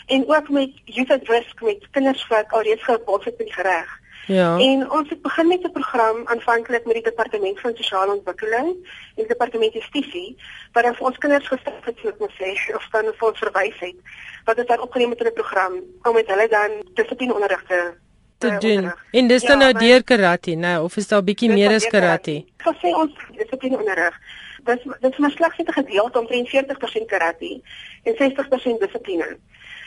En 0.06 0.28
ook 0.28 0.48
met 0.48 0.70
youth 0.84 1.10
at 1.10 1.28
risk 1.28 1.60
met 1.60 1.90
kinders 1.90 2.26
wat 2.28 2.50
alreeds 2.50 2.82
gebots 2.82 3.24
het 3.24 3.38
in 3.38 3.50
die 3.50 3.62
reg. 3.62 4.00
Ja. 4.26 4.58
En 4.58 4.90
ons 4.90 5.08
het 5.08 5.22
begin 5.22 5.48
met 5.48 5.62
'n 5.62 5.72
program 5.72 6.16
aanvanklik 6.24 6.84
met 6.84 6.94
die 6.94 7.02
departement 7.02 7.60
van 7.60 7.72
sosiale 7.74 8.14
ontwikkeling 8.14 8.68
en 9.14 9.22
die 9.22 9.26
departement 9.26 9.72
justisie 9.72 10.36
wat 10.72 10.84
dan 10.84 10.94
vir 10.94 11.06
ons 11.06 11.18
kinders 11.18 11.48
gestel 11.48 11.72
het 11.84 11.98
so 12.02 12.12
moet 12.18 12.32
sê 12.38 12.74
of 12.74 12.88
dan 12.90 13.04
vir 13.18 13.28
ons 13.28 13.38
verwys 13.38 13.78
het 13.78 13.96
wat 14.44 14.56
dit 14.56 14.68
dan 14.68 14.80
opgeneem 14.80 15.10
het 15.10 15.20
in 15.20 15.26
'n 15.26 15.32
program 15.32 15.72
om 16.02 16.14
met 16.14 16.26
hulle 16.26 16.48
dan 16.48 16.70
dissipline 16.94 17.34
onderrig 17.34 17.62
te 17.66 17.92
te 18.38 18.58
doen. 18.58 18.92
En 19.10 19.26
dis 19.26 19.42
ja, 19.42 19.48
dan 19.48 19.58
nou 19.58 19.72
deur 19.72 20.04
karate, 20.04 20.54
nou 20.54 20.84
of 20.84 20.96
is 20.96 21.08
daar 21.08 21.24
bietjie 21.24 21.52
meer 21.52 21.70
as 21.70 21.86
karate? 21.86 22.44
Ek 22.56 22.76
sê 22.82 22.88
ons 22.94 23.12
dissipline 23.36 23.78
onderrig 23.78 24.20
dis 24.64 24.82
dis 25.00 25.18
maar 25.18 25.30
slegs 25.30 25.58
'n 25.58 25.72
gedeelte 25.72 26.18
omtrent 26.18 26.48
40% 26.48 27.06
karate 27.06 27.60
en 28.02 28.14
60% 28.16 28.80
dissipline. 28.80 29.38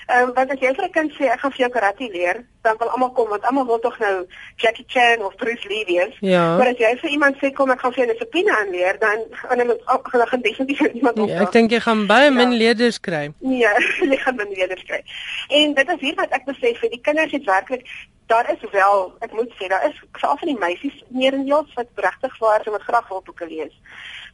Ehm 0.05 0.27
um, 0.27 0.33
want 0.33 0.51
as 0.51 0.59
jy 0.59 0.69
vir 0.75 0.85
'n 0.85 0.91
kind 0.91 1.11
sê 1.17 1.25
ek 1.33 1.39
gaan 1.39 1.51
vir 1.51 1.59
jou 1.59 1.69
karate 1.69 2.07
leer, 2.13 2.45
dan 2.61 2.75
wil 2.77 2.89
almal 2.89 3.11
kom 3.11 3.29
want 3.29 3.43
almal 3.43 3.65
wil 3.65 3.79
tog 3.79 3.97
nou 3.99 4.25
Jackie 4.55 4.85
Chan 4.87 5.21
of 5.25 5.35
Bruce 5.35 5.67
Lee 5.67 5.85
wees. 5.85 6.13
Ja. 6.19 6.57
Maar 6.57 6.67
as 6.67 6.77
jy 6.77 6.97
vir 6.97 7.09
iemand 7.09 7.35
sê 7.41 7.51
kom 7.51 7.71
ek 7.71 7.79
gaan 7.79 7.93
vir 7.93 8.05
jou 8.05 8.13
dissipline 8.13 8.51
aanleer, 8.57 8.99
dan 8.99 9.17
gaan 9.31 9.59
hulle 9.59 9.79
gaan 9.85 10.27
gaan 10.27 10.41
definitief 10.41 10.81
iemand 10.99 11.19
op. 11.19 11.29
Ja, 11.29 11.41
ek 11.41 11.51
dink 11.51 11.71
jy 11.71 11.79
gaan 11.79 12.05
baie 12.07 12.31
min 12.31 12.51
ja. 12.51 12.57
leerders 12.57 12.99
kry. 12.99 13.33
Nee, 13.39 13.65
jy 14.11 14.17
gaan 14.17 14.35
min 14.35 14.53
leerders 14.53 14.83
kry. 14.83 15.01
En 15.49 15.73
dit 15.73 15.89
is 15.89 15.99
hier 15.99 16.15
wat 16.15 16.29
ek 16.29 16.45
besef 16.45 16.79
vir 16.79 16.89
die 16.89 17.01
kinders 17.01 17.31
het 17.31 17.45
werklik 17.45 17.89
daar 18.25 18.49
is 18.51 18.69
wel, 18.71 19.13
ek 19.19 19.33
moet 19.33 19.51
sê, 19.53 19.67
daar 19.67 19.85
is 19.85 20.01
veral 20.11 20.37
van 20.37 20.47
die 20.47 20.57
meisies 20.57 21.03
meerendeels 21.07 21.73
wat 21.73 21.87
regtig 21.95 22.37
waar 22.37 22.61
so 22.63 22.71
wat 22.71 22.81
graag 22.81 23.07
wil 23.07 23.21
boeke 23.25 23.47
lees. 23.47 23.73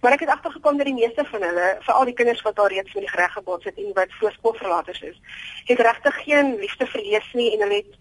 Maar 0.01 0.15
ek 0.17 0.23
het 0.25 0.29
agtergekom 0.33 0.77
dat 0.77 0.89
die 0.89 0.97
meeste 0.97 1.25
van 1.29 1.43
hulle, 1.45 1.67
veral 1.85 2.07
die 2.09 2.17
kinders 2.17 2.41
wat 2.41 2.55
daar 2.57 2.73
reeds 2.73 2.93
met 2.93 3.05
die 3.05 3.15
reg 3.19 3.33
gebots 3.33 3.67
het 3.69 3.77
en 3.77 3.91
wat 3.93 4.15
voorskoolverlaters 4.19 5.01
is, 5.01 5.19
het 5.69 5.79
regtig 5.79 6.23
geen 6.23 6.55
liefde 6.63 6.87
vir 6.93 7.03
lees 7.05 7.27
nie 7.37 7.51
en 7.53 7.61
hulle 7.65 7.83
het 7.83 7.93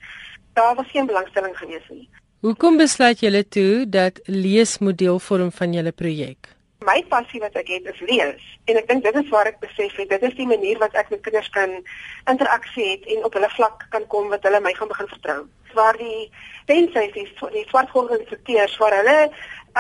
daar 0.57 0.75
was 0.75 0.89
geen 0.91 1.07
belangstelling 1.07 1.57
gewees 1.59 1.85
nie. 1.89 2.09
Hoekom 2.41 2.81
besluit 2.81 3.21
julle 3.21 3.43
toe 3.49 3.85
dat 3.85 4.21
lees 4.25 4.79
moet 4.79 4.97
deel 4.99 5.19
vorm 5.21 5.53
van 5.53 5.77
julle 5.77 5.93
projek? 5.93 6.55
My 6.89 7.03
passie 7.13 7.41
wat 7.41 7.57
ek 7.61 7.69
het 7.69 7.91
is 7.93 8.01
lees 8.09 8.47
en 8.65 8.79
ek 8.81 8.89
dink 8.89 9.05
dit 9.05 9.17
is 9.21 9.29
waar 9.29 9.51
ek 9.51 9.61
besef 9.61 9.99
het 10.01 10.09
dit 10.09 10.23
is 10.31 10.37
die 10.39 10.49
manier 10.49 10.81
wat 10.81 10.97
ek 10.97 11.13
met 11.13 11.21
kinders 11.27 11.51
kan 11.53 11.75
interaksie 12.33 12.87
het 12.95 13.05
en 13.13 13.29
op 13.29 13.37
hulle 13.37 13.51
vlak 13.59 13.85
kan 13.93 14.07
kom 14.09 14.33
wat 14.33 14.49
hulle 14.49 14.63
my 14.65 14.73
gaan 14.79 14.89
begin 14.89 15.13
vertrou. 15.13 15.41
Waar 15.77 16.01
die 16.01 16.31
tensies 16.65 17.13
die 17.53 17.67
swartgolwe 17.69 18.23
instrukteurs 18.23 18.79
waar 18.81 18.97
hulle 19.03 19.19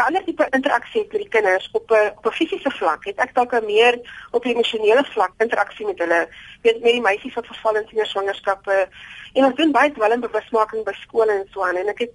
'n 0.00 0.06
ander 0.06 0.24
tipe 0.24 0.46
interaksie 0.50 1.06
met 1.10 1.20
die 1.22 1.28
kinders 1.28 1.68
op 1.72 1.90
'n 1.90 2.12
op 2.16 2.26
'n 2.26 2.36
fisiese 2.38 2.70
vlak. 2.70 3.04
Het 3.04 3.18
ek 3.18 3.34
dalk 3.34 3.52
meer 3.64 3.94
op 4.30 4.42
die 4.42 4.54
emosionele 4.54 5.04
vlak 5.04 5.32
interaksie 5.38 5.86
met 5.86 5.98
hulle? 5.98 6.28
Weet 6.62 6.80
met 6.82 6.92
die 6.92 7.00
meisies 7.00 7.34
wat 7.34 7.46
verval 7.46 7.76
in 7.76 7.86
tienerswangerskappe 7.86 8.88
en 9.32 9.44
ons 9.44 9.54
doen 9.54 9.72
baie 9.72 9.92
wel 9.94 10.12
in 10.12 10.20
bewusmaking 10.20 10.84
by 10.84 10.92
skole 10.92 11.32
en 11.32 11.46
so 11.52 11.62
aan. 11.62 11.76
En 11.76 11.88
ek 11.88 11.98
het 11.98 12.14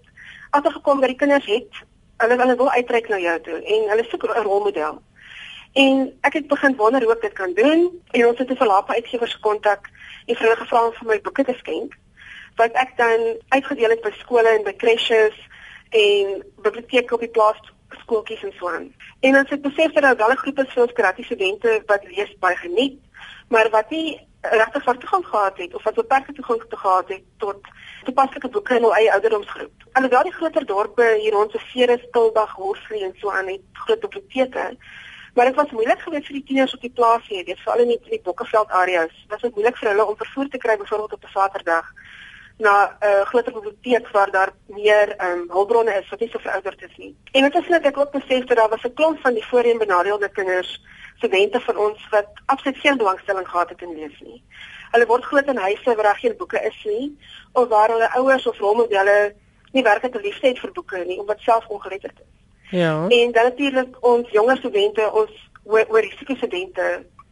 agtergekom 0.50 1.00
dat 1.00 1.10
die 1.10 1.17
kinders 1.17 1.45
het 1.45 1.74
hulle 2.17 2.38
hulle 2.38 2.56
wil 2.56 2.71
uitreik 2.71 3.08
na 3.10 3.17
jou 3.17 3.41
toe 3.41 3.63
en 3.63 3.89
hulle 3.89 4.04
soek 4.04 4.24
'n 4.24 4.41
rolmodel. 4.41 5.02
En 5.74 6.17
ek 6.21 6.34
het 6.34 6.48
begin 6.48 6.76
wonder 6.76 7.04
hoe 7.04 7.13
ek 7.13 7.21
dit 7.21 7.34
kan 7.34 7.54
doen 7.54 8.02
en 8.12 8.28
ons 8.28 8.38
het 8.38 8.50
'n 8.50 8.56
verlaap 8.63 8.89
uitgewers 8.89 9.39
kontak 9.39 9.89
en 10.26 10.36
vir 10.36 10.43
hulle 10.43 10.62
gevra 10.63 10.86
om 10.86 10.93
vir 10.93 11.08
my 11.08 11.21
boeke 11.21 11.43
te 11.43 11.54
skenk 11.58 11.93
wat 12.56 12.71
ek 12.71 12.98
dan 12.98 13.36
uitgedeel 13.50 13.89
het 13.89 14.02
by 14.02 14.12
skole 14.19 14.48
en 14.48 14.63
by 14.63 14.76
crèches 14.76 15.36
en 15.89 16.43
biblioteke 16.63 17.13
op 17.13 17.19
die 17.19 17.30
plaas 17.30 17.60
skooltjies 17.99 18.43
en 18.43 18.53
so 18.58 18.69
aan. 18.69 18.93
En 19.19 19.38
ons 19.38 19.49
het 19.49 19.62
besef 19.62 19.91
dat 19.93 20.03
daar 20.03 20.17
wel 20.17 20.31
'n 20.31 20.43
groep 20.43 20.60
is 20.60 20.73
van 20.73 20.93
kreatiewe 20.93 21.25
studente 21.25 21.84
wat 21.86 22.03
lees 22.03 22.36
baie 22.39 22.55
geniet, 22.55 22.99
maar 23.47 23.69
wat 23.69 23.89
nie 23.89 24.27
regtig 24.41 24.84
vir 24.84 24.97
toegang 24.97 25.25
gehad 25.25 25.58
het 25.58 25.75
of 25.75 25.84
wat 25.84 25.93
beperkte 25.93 26.34
toegang 26.34 26.62
gehad 26.67 27.08
het 27.08 27.23
tot 27.38 27.58
toepaslike 28.03 28.49
boeke 28.49 28.75
in 28.75 28.81
hul 28.81 28.95
eie 28.95 29.13
ouderdomsgroep. 29.13 29.71
Alhoewel 29.93 30.23
die 30.23 30.34
groter 30.34 30.65
dorpe 30.65 31.17
hier 31.21 31.31
rond 31.31 31.51
se 31.51 31.60
Ceres, 31.71 32.05
Tildag, 32.12 32.51
Horsfree 32.51 33.03
en 33.03 33.13
so 33.17 33.31
aan 33.31 33.47
het 33.47 33.62
groot 33.73 33.99
biblioteke, 33.99 34.77
maar 35.34 35.45
dit 35.45 35.55
was 35.55 35.71
moeilik 35.71 35.99
geweest 35.99 36.25
vir 36.25 36.38
die 36.38 36.43
tieners 36.43 36.73
op 36.73 36.81
die 36.81 36.93
plaas 36.95 37.27
hier, 37.27 37.45
weet 37.45 37.60
veral 37.60 37.84
in 37.84 37.88
die, 37.88 37.99
die 38.10 38.21
Bokkeveld 38.23 38.69
areas. 38.69 39.13
Dit 39.27 39.41
was 39.41 39.51
moeilik 39.51 39.77
vir 39.77 39.89
hulle 39.89 40.05
om 40.05 40.17
vervoer 40.17 40.49
te 40.49 40.58
kry 40.58 40.77
byvoorbeeld 40.77 41.13
op 41.13 41.23
'n 41.23 41.34
Saterdag 41.34 41.93
na 42.58 42.86
'n 42.86 43.06
uh, 43.06 43.22
groter 43.22 43.54
biblioteek 43.54 44.10
waar 44.12 44.32
daar 44.32 44.52
meer 44.65 45.15
ehm 45.15 45.32
um, 45.32 45.46
hulpbronne 45.50 45.94
is 46.02 46.10
wat 46.10 46.20
nie 46.20 46.30
so 46.30 46.39
verouderd 46.39 46.82
is 46.82 46.98
nie. 46.98 47.15
En 47.32 47.41
dit 47.41 47.56
is 47.56 47.68
net 47.68 47.86
ek 47.86 47.98
ook 47.98 48.12
besef 48.12 48.44
dat 48.46 48.58
daar 48.58 48.70
was 48.70 48.84
'n 48.84 48.94
klomp 48.94 49.20
van 49.20 49.34
die 49.34 49.46
voorheen 49.46 49.78
benadeelde 49.78 50.30
kinders, 50.30 50.82
studente 51.18 51.60
van 51.60 51.78
ons 51.78 52.08
wat 52.10 52.28
absoluut 52.46 52.78
geen 52.78 52.98
belangstelling 52.98 53.48
gehad 53.48 53.70
het 53.70 53.82
in 53.82 53.96
lees 53.96 54.20
nie. 54.20 54.44
Hulle 54.91 55.06
word 55.06 55.24
groot 55.24 55.48
in 55.48 55.58
huise 55.58 55.96
waar 55.96 56.04
daar 56.04 56.24
geen 56.24 56.38
boeke 56.38 56.60
is 56.62 56.84
nie 56.84 57.18
of 57.52 57.68
waar 57.68 57.89
hulle 57.89 58.13
ouers 58.13 58.48
of 58.48 58.58
rolmodelle 58.58 59.36
nie 59.72 59.84
werklik 59.84 60.15
'n 60.15 60.22
liefde 60.22 60.48
het 60.48 60.60
vir 60.60 60.72
boeke 60.72 60.98
nie 60.98 61.20
omdat 61.20 61.39
self 61.39 61.68
ongeletterd 61.68 62.20
is. 62.20 62.34
Ja. 62.70 63.08
En 63.08 63.32
dan 63.32 63.44
natuurlik 63.44 63.98
ons 64.00 64.30
jonger 64.30 64.58
studente, 64.58 65.12
ons 65.13 65.50
oor 65.63 66.04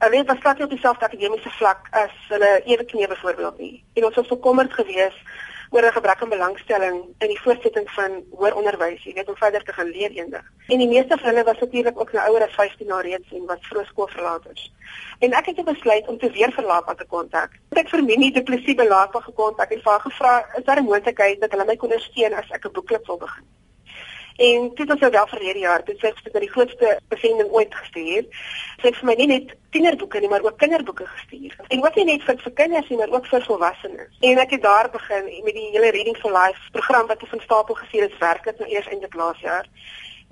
studente 0.03 0.13
Hulle 0.13 0.17
het 0.17 0.27
besluit 0.27 0.63
op 0.63 0.69
dieselfde 0.69 1.05
akademiese 1.05 1.49
vlak 1.49 1.87
as 1.91 2.13
hulle 2.27 2.61
eweknie 2.65 3.07
byvoorbeeld 3.07 3.57
nie. 3.57 3.83
En 3.93 4.05
ons 4.05 4.15
was 4.15 4.27
bekommerd 4.27 4.73
geweest 4.73 5.21
oor 5.69 5.85
'n 5.85 5.91
gebrek 5.91 6.21
aan 6.21 6.29
belangstelling 6.29 6.97
in 7.17 7.27
die 7.27 7.41
voortsetting 7.41 7.91
van 7.91 8.11
hoër 8.31 8.55
onderwys, 8.55 9.03
jy 9.03 9.13
weet 9.13 9.29
om 9.29 9.35
verder 9.35 9.63
te 9.63 9.73
gaan 9.73 9.87
leer 9.87 10.11
eendag. 10.11 10.43
En 10.67 10.77
die 10.77 10.87
meeste 10.87 11.17
van 11.17 11.29
hulle 11.29 11.43
was 11.43 11.59
natuurlik 11.59 11.99
ook 11.99 12.11
nou 12.11 12.27
ouer 12.29 12.43
as 12.43 12.53
15 12.53 12.87
jaar 12.87 13.03
reeds 13.03 13.31
en 13.31 13.45
was 13.45 13.67
vroegskoolverlaters. 13.71 14.73
En 15.19 15.31
ek 15.31 15.45
het 15.45 15.65
besluit 15.65 16.07
om 16.07 16.17
te 16.17 16.31
weer 16.31 16.51
verlaat 16.51 16.97
te 16.97 17.05
kontak. 17.05 17.51
Ek 17.69 17.77
het 17.77 17.89
vir 17.89 18.03
Minnie 18.03 18.31
Du 18.31 18.43
Plessis 18.43 18.75
belaat 18.75 19.09
gekontak 19.11 19.71
en 19.71 19.81
vir 19.81 19.91
haar 19.91 19.99
gevra, 19.99 20.45
is 20.57 20.63
daar 20.63 20.79
'n 20.79 20.83
moontlikheid 20.83 21.39
dat 21.41 21.51
hulle 21.51 21.65
my 21.65 21.75
kon 21.75 21.89
ondersteun 21.89 22.33
as 22.33 22.49
ek 22.51 22.65
'n 22.65 22.71
boekklub 22.71 23.05
wil 23.05 23.17
begin? 23.17 23.62
En 24.37 24.71
dit 24.75 24.87
was 24.87 24.99
nou 24.99 25.11
wel 25.11 25.27
verlede 25.27 25.59
jaar, 25.59 25.83
dit 25.85 25.99
sê 26.01 26.09
ek 26.09 26.21
het 26.23 26.39
die 26.41 26.49
grootste 26.49 26.99
besending 27.13 27.49
ooit 27.53 27.75
gestuur. 27.75 28.25
Sy 28.81 28.87
het 28.87 28.97
vir 28.97 29.09
my 29.09 29.15
nie 29.19 29.27
net 29.29 29.51
tienerboeke 29.75 30.19
nie, 30.19 30.29
maar 30.29 30.45
ook 30.45 30.57
kinderboeke 30.57 31.05
gestuur. 31.05 31.57
En 31.67 31.83
ook 31.85 31.95
nie 31.95 32.05
net 32.05 32.25
vir 32.25 32.39
vir 32.41 32.55
kinders 32.61 32.89
nie, 32.89 32.97
maar 32.97 33.13
ook 33.13 33.29
vir 33.29 33.45
volwassenes. 33.45 34.15
En 34.21 34.41
ek 34.41 34.55
het 34.57 34.63
daar 34.65 34.89
begin 34.93 35.29
met 35.45 35.53
die 35.53 35.69
hele 35.75 35.91
Reading 35.93 36.17
for 36.17 36.33
Life 36.33 36.71
program 36.71 37.07
wat 37.07 37.21
ek 37.21 37.35
van 37.35 37.45
stapel 37.45 37.77
gestuur 37.81 38.07
het, 38.07 38.17
werklik 38.19 38.57
nou 38.59 38.69
eers 38.71 38.89
eintlik 38.89 39.21
laas 39.21 39.45
jaar 39.45 39.69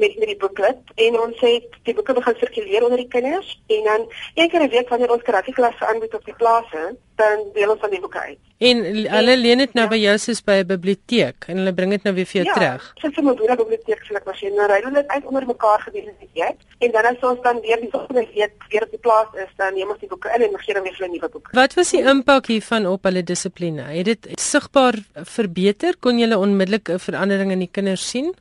met 0.04 0.18
met 0.22 0.32
die 0.34 0.40
boeklet 0.44 0.94
en 1.06 1.20
ons 1.26 1.40
het 1.46 1.80
die 1.88 1.96
boeke 1.98 2.16
begin 2.18 2.38
sirkuleer 2.40 2.86
onder 2.88 3.02
die 3.04 3.12
kinders 3.16 3.54
en 3.76 3.84
dan 3.90 4.08
een 4.36 4.50
keer 4.50 4.64
'n 4.66 4.74
week 4.76 4.90
wanneer 4.90 5.16
ons 5.16 5.28
karakterklasse 5.30 5.86
aanbied 5.86 6.14
op 6.14 6.26
die 6.26 6.38
plase, 6.42 6.82
dan 7.22 7.38
deel 7.54 7.72
ons 7.74 7.80
van 7.80 7.94
die 7.94 8.00
boeke 8.00 8.20
uit. 8.20 8.40
En 8.70 8.78
hulle 9.16 9.36
leen 9.38 9.58
dit 9.64 9.74
nou 9.74 9.86
ja. 9.86 9.92
by 9.94 10.00
jou 10.02 10.18
soos 10.18 10.42
by 10.50 10.58
'n 10.62 10.68
biblioteek 10.68 11.48
en 11.48 11.58
hulle 11.58 11.74
bring 11.74 11.92
dit 11.96 12.04
nou 12.04 12.14
weer 12.16 12.30
vir 12.32 12.42
jou 12.42 12.48
ja, 12.50 12.54
terug. 12.54 12.84
Ja, 12.96 13.02
sit 13.02 13.14
vir 13.16 13.24
my 13.24 13.32
'n 13.32 13.62
biblioteek 13.64 14.02
sal 14.06 14.18
ek 14.18 14.26
maar 14.26 14.40
sien. 14.42 14.54
Nou 14.56 14.68
ry 14.68 14.82
hulle 14.82 15.02
dit 15.02 15.08
uit 15.08 15.26
onder 15.26 15.46
mekaar 15.46 15.80
gedurende 15.86 16.20
die 16.20 16.34
week 16.42 16.60
en 16.80 16.92
dan 16.92 17.06
as 17.06 17.24
ons 17.32 17.42
dan 17.42 17.62
weer 17.62 17.80
die 17.82 17.94
volgende 17.96 18.28
week 18.36 18.54
weer 18.70 18.84
op 18.84 18.92
die 18.92 19.04
plaas 19.06 19.32
is, 19.34 19.52
dan 19.58 19.74
neem 19.74 19.90
ons 19.90 20.00
die 20.00 20.10
boeke 20.10 20.30
in 20.36 20.42
en 20.42 20.60
gee 20.60 20.74
dan 20.74 20.84
weer 20.84 20.96
vir 21.00 21.08
'n 21.08 21.12
nuwe 21.12 21.30
boek. 21.30 21.50
Wat 21.52 21.74
was 21.74 21.92
die 21.92 22.04
impak 22.04 22.46
hiervan 22.46 22.86
op 22.88 23.04
hulle 23.04 23.24
dissipline? 23.24 23.82
Het 23.82 24.06
dit 24.06 24.28
sigbaar 24.40 24.96
verbeter? 25.14 25.98
Kon 26.00 26.20
jy 26.20 26.34
onmiddellik 26.34 26.90
'n 26.90 27.00
verandering 27.00 27.52
in 27.52 27.60
die 27.60 27.72
kinders 27.72 28.10
sien? 28.10 28.34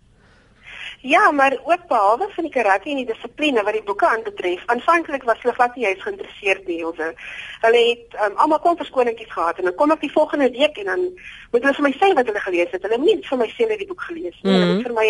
Ja, 1.02 1.30
maar 1.30 1.58
ook 1.64 1.86
behalwe 1.86 2.28
van 2.30 2.44
die 2.44 2.52
karakter 2.52 2.90
en 2.90 2.96
die 2.96 3.06
dissipline 3.06 3.62
wat 3.62 3.72
die 3.72 3.82
boeke 3.82 4.06
aanbetref. 4.06 4.62
Aanvanklik 4.66 5.22
was 5.22 5.38
hulle 5.40 5.54
glad 5.54 5.76
nie 5.76 5.86
eens 5.86 6.02
geïnteresseerd 6.02 6.66
nie, 6.66 6.84
hulle. 6.84 7.14
Hulle 7.60 7.80
het 7.88 8.16
um, 8.24 8.36
almal 8.36 8.60
kom 8.60 8.76
verskoningkies 8.76 9.32
gehad 9.32 9.58
en 9.58 9.64
dan 9.64 9.74
kom 9.74 9.94
ek 9.94 10.04
die 10.04 10.12
volgende 10.12 10.50
week 10.50 10.76
en 10.76 10.90
dan 10.90 11.06
moet 11.50 11.64
hulle 11.64 11.72
vir 11.78 11.86
my 11.86 11.92
sê 11.96 12.10
wat 12.18 12.28
hulle 12.28 12.42
gelees 12.44 12.74
het. 12.76 12.84
Hulle 12.84 12.98
het 12.98 13.06
nie 13.06 13.16
vir 13.30 13.40
my 13.40 13.48
sê 13.48 13.62
hulle 13.62 13.76
het 13.78 13.84
die 13.84 13.88
boek 13.88 14.04
gelees 14.10 14.36
nie. 14.42 14.52
Mm 14.52 14.58
-hmm. 14.58 14.66
Hulle 14.66 14.76
het 14.76 14.86
vir 14.86 14.96
my 14.98 15.06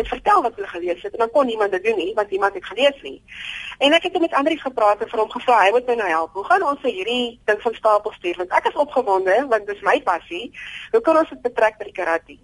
net 0.00 0.08
vertel 0.14 0.42
wat 0.42 0.54
hulle 0.54 0.70
gelees 0.72 1.02
het 1.02 1.12
en 1.12 1.18
dan 1.24 1.30
kon 1.30 1.46
niemand 1.46 1.76
dit 1.76 1.84
doen 1.84 1.96
nie 1.96 2.14
want 2.14 2.30
iemand 2.30 2.54
het 2.54 2.64
gelees 2.64 3.02
nie. 3.02 3.22
En 3.78 3.92
ek 3.92 4.02
het 4.02 4.20
met 4.20 4.34
Andri 4.34 4.56
gepraat 4.56 5.00
en 5.00 5.08
vir 5.08 5.20
hom 5.20 5.30
gevra 5.30 5.60
hy 5.64 5.70
moet 5.70 5.86
my 5.86 5.94
nou 5.94 6.08
help. 6.08 6.32
Hoe 6.32 6.44
gaan 6.44 6.62
ons 6.62 6.82
hierdie 6.82 7.40
ding 7.44 7.62
van 7.62 7.74
stapel 7.74 8.12
stuur 8.12 8.36
want 8.36 8.50
ek 8.50 8.66
is 8.72 8.80
opgewonde 8.80 9.46
want 9.48 9.66
dis 9.66 9.80
my 9.80 10.00
passie. 10.02 10.52
Hoe 10.90 11.00
kan 11.00 11.16
ons 11.16 11.28
dit 11.28 11.42
betrek 11.42 11.78
by 11.78 11.84
die 11.84 12.00
karakter? 12.00 12.36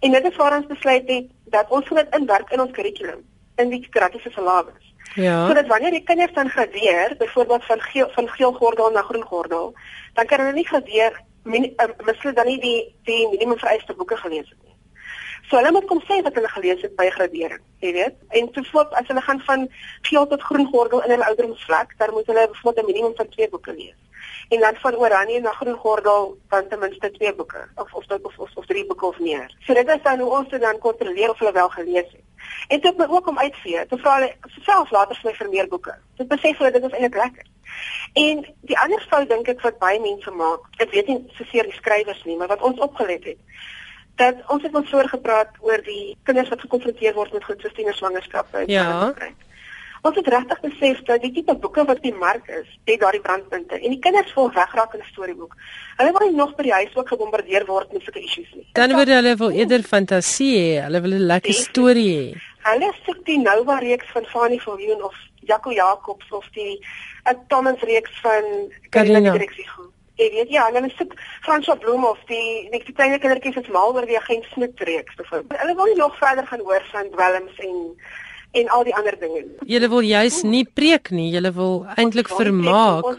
En 0.00 0.10
dit 0.10 0.24
is 0.24 0.36
waar 0.36 0.56
ons 0.56 0.66
besluit 0.66 1.08
het 1.08 1.26
dat 1.44 1.70
ons 1.70 1.88
moet 1.88 2.16
inwerk 2.16 2.50
in 2.50 2.60
ons 2.60 2.72
kurrikulum 2.72 3.22
in 3.56 3.70
die 3.70 3.88
kreatiewe 3.90 4.32
syllabus. 4.32 4.92
Ja. 5.14 5.46
Sodat 5.46 5.66
wanneer 5.66 5.90
die 5.90 6.02
kinders 6.02 6.32
dan 6.34 6.48
gradeer, 6.48 7.14
byvoorbeeld 7.18 7.64
van 7.64 7.80
geel 7.80 8.10
van 8.14 8.28
geel 8.28 8.52
gordel 8.52 8.90
na 8.90 9.02
groen 9.02 9.22
gordel, 9.22 9.74
dan 10.14 10.26
kan 10.26 10.40
hulle 10.40 10.52
nie 10.52 10.66
gradeer 10.66 11.20
uh, 11.44 11.88
miskien 12.04 12.34
dan 12.34 12.46
nie 12.46 12.60
die 12.60 12.78
die 13.04 13.28
minimum 13.28 13.58
vereiste 13.58 13.94
boeke 13.94 14.16
gelees 14.16 14.48
het 14.48 14.58
nie. 14.62 14.74
So 15.48 15.56
hulle 15.56 15.72
moet 15.72 15.86
kom 15.86 16.00
sê 16.08 16.22
wat 16.22 16.34
hulle 16.34 16.48
gelees 16.48 16.82
het 16.82 16.96
by 16.96 17.10
gradering, 17.14 17.62
jy 17.84 17.92
weet. 17.92 18.16
En 18.28 18.48
sovoorts 18.52 18.96
as 18.98 19.06
hulle 19.12 19.20
gaan 19.20 19.42
van 19.46 19.68
geel 20.08 20.26
tot 20.26 20.42
groen 20.42 20.66
gordel 20.72 21.04
in 21.04 21.14
hulle 21.14 21.28
ouderdomsvlak, 21.28 21.94
dan 21.98 22.16
moet 22.16 22.26
hulle 22.26 22.48
byvoorbeeld 22.48 22.86
'n 22.86 22.92
minimum 22.92 23.14
van 23.16 23.28
2 23.28 23.48
boeke 23.48 23.74
lees 23.74 24.03
en 24.48 24.60
dan 24.60 24.74
van 24.74 24.96
oranje 24.96 25.40
na 25.40 25.50
groen 25.50 25.76
gordel 25.76 26.36
dan 26.48 26.68
ten 26.68 26.78
minste 26.78 27.10
twee 27.10 27.34
boeke 27.34 27.68
of 27.74 27.94
of 27.94 28.04
of 28.08 28.38
of, 28.38 28.50
of 28.54 28.66
drie 28.66 28.86
boeke 28.86 29.06
of 29.06 29.18
meer. 29.18 29.56
So 29.60 29.74
dit 29.74 29.88
is 29.88 30.02
dan 30.02 30.18
hoe 30.18 30.30
ons 30.38 30.48
dit 30.48 30.60
dan 30.60 30.78
kontroleer 30.78 31.30
of 31.30 31.38
hulle 31.38 31.52
wel 31.52 31.68
gelees 31.68 32.10
het. 32.12 32.22
En 32.68 32.80
dit 32.80 32.96
moet 32.96 33.08
ook 33.08 33.28
om 33.28 33.38
uitvee. 33.38 33.86
Te 33.86 33.96
vra 33.96 34.14
hulle 34.14 34.34
self 34.62 34.90
later 34.90 35.16
vir 35.16 35.30
my 35.30 35.36
vir 35.36 35.48
meer 35.48 35.68
boeke. 35.68 35.94
Dit 36.16 36.28
besef 36.28 36.58
hulle 36.58 36.70
dit 36.70 36.84
is 36.84 36.92
eintlik 36.92 37.22
lekker. 37.22 37.46
En 38.12 38.44
die 38.60 38.78
ander 38.78 39.06
fout 39.10 39.28
dink 39.28 39.48
ek 39.48 39.60
wat 39.60 39.78
baie 39.78 40.00
mense 40.00 40.30
maak, 40.30 40.68
ek 40.78 40.92
weet 40.92 41.08
nie 41.10 41.18
soseer 41.38 41.66
die 41.66 41.78
skrywers 41.78 42.22
nie, 42.24 42.36
maar 42.36 42.52
wat 42.52 42.62
ons 42.62 42.78
opgelet 42.78 43.24
het 43.24 43.40
dat 44.14 44.42
ons 44.46 44.62
het 44.62 44.74
ons 44.74 44.90
voorgepraat 44.90 45.56
oor 45.60 45.80
die 45.82 46.16
kinders 46.22 46.48
wat 46.52 46.60
gekonfronteer 46.60 47.16
word 47.16 47.32
met 47.32 47.44
goedsiene 47.44 47.92
swangerskappe. 47.92 48.62
Ja. 48.70 49.14
Ons 50.04 50.18
het 50.20 50.26
regtig 50.28 50.58
besef 50.60 50.98
dat 51.08 51.22
die 51.24 51.30
tipe 51.32 51.54
boeke 51.56 51.82
wat 51.88 52.00
die 52.04 52.12
mark 52.12 52.48
is, 52.52 52.66
het 52.84 53.00
daardie 53.00 53.22
brandpunte 53.24 53.78
en 53.78 53.94
die 53.94 54.00
kinders 54.04 54.32
vol 54.36 54.50
wegraak 54.52 54.92
in 54.94 55.00
'n 55.00 55.12
storieboek. 55.12 55.54
Hulle 55.96 56.12
wil 56.16 56.26
nie 56.28 56.36
nog 56.36 56.54
by 56.56 56.62
die 56.62 56.72
huis 56.72 56.96
ook 56.96 57.08
gebombardeer 57.08 57.64
word 57.66 57.92
met 57.92 58.02
sulke 58.02 58.20
issues 58.20 58.50
nie. 58.54 58.66
Dan 58.72 58.92
word 58.92 59.08
hulle 59.08 59.36
wil 59.36 59.50
eerder 59.50 59.82
fantasie 59.82 60.56
hê, 60.58 60.82
hulle 60.84 61.00
wil 61.00 61.14
'n 61.14 61.26
lekker 61.32 61.54
storie 61.54 62.10
hê. 62.18 62.36
Hulle 62.68 62.92
soek 63.06 63.24
die 63.24 63.38
Nova 63.38 63.78
reeks 63.78 64.12
van 64.12 64.24
Fanny 64.24 64.60
Wien 64.76 65.02
of 65.02 65.14
Jaco 65.40 65.72
Jacobs 65.72 66.30
of 66.30 66.46
die 66.52 66.84
Thomas 67.48 67.80
reeks 67.80 68.20
van 68.20 68.44
Karina. 68.90 69.36
Jy 70.14 70.30
weet 70.30 70.50
ja, 70.50 70.66
en 70.68 70.74
dan 70.74 70.84
is 70.84 70.96
dit 70.96 71.12
Franswa 71.42 71.74
Bloem 71.74 72.04
of 72.04 72.18
die 72.26 72.68
die 72.70 72.92
klein 72.92 73.18
kindertjies 73.18 73.56
is 73.56 73.68
mal 73.68 73.94
oor 73.94 74.06
die 74.06 74.18
agent 74.18 74.44
Smit 74.52 74.80
reeks 74.80 75.14
byvoorbeeld. 75.14 75.60
Hulle 75.60 75.74
wil 75.74 75.96
nog 75.96 76.18
verder 76.18 76.46
gaan 76.46 76.60
hoor 76.60 76.84
van 76.92 77.10
dwelms 77.10 77.56
en 77.56 77.74
en 78.60 78.68
al 78.68 78.84
die 78.86 78.94
ander 78.94 79.16
dinge. 79.18 79.44
Julle 79.66 79.88
wil 79.88 80.04
juis 80.06 80.42
nie 80.46 80.64
preek 80.64 81.10
nie, 81.10 81.30
julle 81.34 81.52
wil 81.56 81.82
eintlik 81.96 82.30
vermaak. 82.30 83.18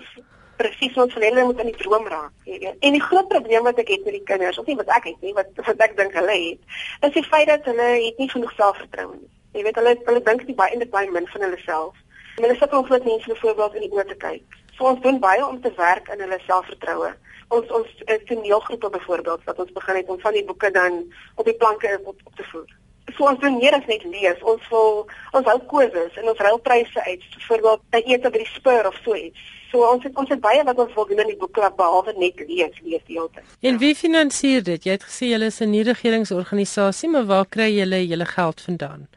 Presies 0.55 0.95
ons 1.03 1.13
hulle 1.17 1.43
moet 1.43 1.59
in 1.59 1.71
die 1.71 1.79
droom 1.81 2.05
raak. 2.07 2.31
En 2.47 2.95
die 2.95 3.03
groot 3.03 3.27
probleem 3.27 3.65
wat 3.67 3.79
ek 3.83 3.91
het 3.91 4.05
met 4.07 4.15
die 4.15 4.23
kinders, 4.29 4.59
of 4.61 4.69
nie 4.71 4.77
wat 4.79 4.91
ek 4.95 5.09
het 5.11 5.25
nie, 5.25 5.33
wat 5.35 5.51
wat 5.67 5.83
ek 5.83 5.97
dink 5.99 6.15
hulle 6.15 6.37
het, 6.45 6.77
is 7.09 7.15
die 7.17 7.25
feit 7.27 7.49
dat 7.51 7.67
hulle 7.67 7.89
het 8.05 8.21
nie 8.23 8.29
genoeg 8.31 8.53
selfvertroue 8.55 9.17
nie. 9.17 9.31
Jy 9.55 9.65
weet 9.67 9.79
hulle 9.81 9.95
hulle 10.07 10.23
dink 10.23 10.47
nie 10.47 10.55
baie 10.55 10.71
eintlik 10.71 10.93
baie 10.95 11.11
min 11.11 11.27
van 11.33 11.45
hulle 11.47 11.59
self. 11.65 11.99
En 12.37 12.47
hulle 12.47 12.55
sit 12.59 12.73
om 12.75 12.87
groot 12.87 13.05
mense 13.07 13.31
byvoorbeeld 13.33 13.75
in 13.79 13.85
die 13.85 13.91
oë 13.95 14.07
te 14.13 14.17
kyk. 14.23 14.57
So 14.77 14.87
ons 14.91 15.03
doen 15.03 15.19
baie 15.23 15.43
om 15.43 15.59
te 15.63 15.71
werk 15.75 16.09
in 16.15 16.23
hulle 16.23 16.39
selfvertroue. 16.47 17.11
Ons 17.55 17.75
ons 17.77 17.91
eh, 18.07 18.17
toneelgroepe 18.31 18.89
byvoorbeeld 18.95 19.45
wat 19.51 19.59
ons 19.63 19.75
begin 19.75 20.01
het 20.01 20.09
om 20.11 20.19
van 20.23 20.35
die 20.35 20.47
boeke 20.47 20.71
dan 20.75 21.03
op 21.35 21.45
die 21.47 21.55
planke 21.59 21.99
op, 22.03 22.15
op 22.23 22.35
te 22.35 22.47
voer. 22.51 22.67
So 23.13 23.27
ons 23.29 23.39
doen 23.39 23.57
meer 23.57 23.75
as 23.77 23.85
net 23.85 24.03
lees. 24.03 24.39
Ons 24.41 24.65
wil 24.69 25.05
ons 25.37 25.45
hou 25.51 25.59
koses 25.69 26.17
en 26.17 26.31
ons 26.31 26.41
ruil 26.47 26.57
pryse 26.65 27.03
uit. 27.05 27.27
Byvoorbeeld 27.35 27.83
by 27.93 28.01
eet 28.05 28.25
by 28.25 28.41
die 28.41 28.49
spur 28.53 28.87
of 28.89 28.97
so 29.03 29.15
iets. 29.15 29.39
So 29.71 29.85
ons 29.91 30.03
het 30.07 30.15
ons 30.17 30.29
het 30.31 30.41
baie 30.41 30.63
wat 30.63 30.79
ons 30.79 30.93
wil 30.95 31.07
doen 31.09 31.21
in 31.25 31.33
die 31.33 31.39
boekklub 31.41 31.75
behalwe 31.77 32.13
net 32.17 32.39
lees, 32.47 32.79
lees 32.81 33.03
die 33.09 33.17
hele 33.17 33.29
tyd. 33.35 33.57
En 33.61 33.77
wie 33.81 33.95
finansier 33.95 34.63
dit? 34.63 34.87
Jy 34.87 34.97
het 34.97 35.03
gesê 35.03 35.29
julle 35.33 35.51
is 35.51 35.61
'n 35.61 35.69
nie-regeringsorganisasie, 35.69 37.09
maar 37.09 37.25
waar 37.25 37.45
kry 37.45 37.69
julle 37.75 38.07
julle 38.07 38.25
geld 38.25 38.61
vandaan? 38.61 39.07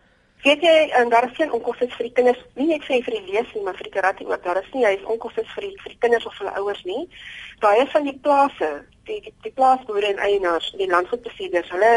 Weet 0.42 0.61
jy, 0.62 0.90
en 0.94 1.09
daar 1.09 1.27
is 1.27 1.37
geen 1.37 1.53
onkoste 1.53 1.88
vir 1.88 2.07
die 2.07 2.12
kinders, 2.12 2.42
nie 2.55 2.66
net 2.66 2.85
vir 2.87 3.03
die 3.05 3.24
lees 3.33 3.48
nie, 3.55 3.62
maar 3.62 3.74
vir 3.74 3.88
die 3.88 3.94
karate 3.96 4.27
ook. 4.27 4.42
Daar 4.44 4.61
is 4.62 4.70
nie 4.72 4.85
hy 4.87 4.92
is 4.94 5.09
onkoste 5.14 5.42
vir 5.55 5.64
die 5.66 5.74
vir 5.83 5.90
die 5.92 5.98
kinders 5.98 6.27
of 6.27 6.38
hulle 6.38 6.55
ouers 6.61 6.85
nie. 6.85 7.09
Baie 7.61 7.87
van 7.87 8.05
die 8.05 8.18
plase, 8.22 8.85
die 9.09 9.21
die, 9.25 9.33
die 9.47 9.53
plaasboere 9.57 10.12
en 10.12 10.21
eienaars, 10.29 10.71
die 10.81 10.90
landgoedbesitters, 10.90 11.71
hulle 11.75 11.92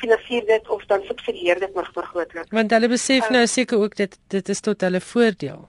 finansier 0.00 0.46
dit 0.48 0.68
of 0.68 0.84
dan 0.90 1.04
subsidieer 1.08 1.60
dit 1.60 1.74
maar 1.74 1.90
grootliks. 1.92 2.50
Want 2.50 2.74
hulle 2.76 2.90
besef 2.92 3.28
uh, 3.28 3.36
nou 3.38 3.46
seker 3.46 3.84
ook 3.86 3.96
dit 4.00 4.18
dit 4.34 4.52
is 4.56 4.60
tot 4.60 4.80
hulle 4.86 5.00
voordeel. 5.00 5.68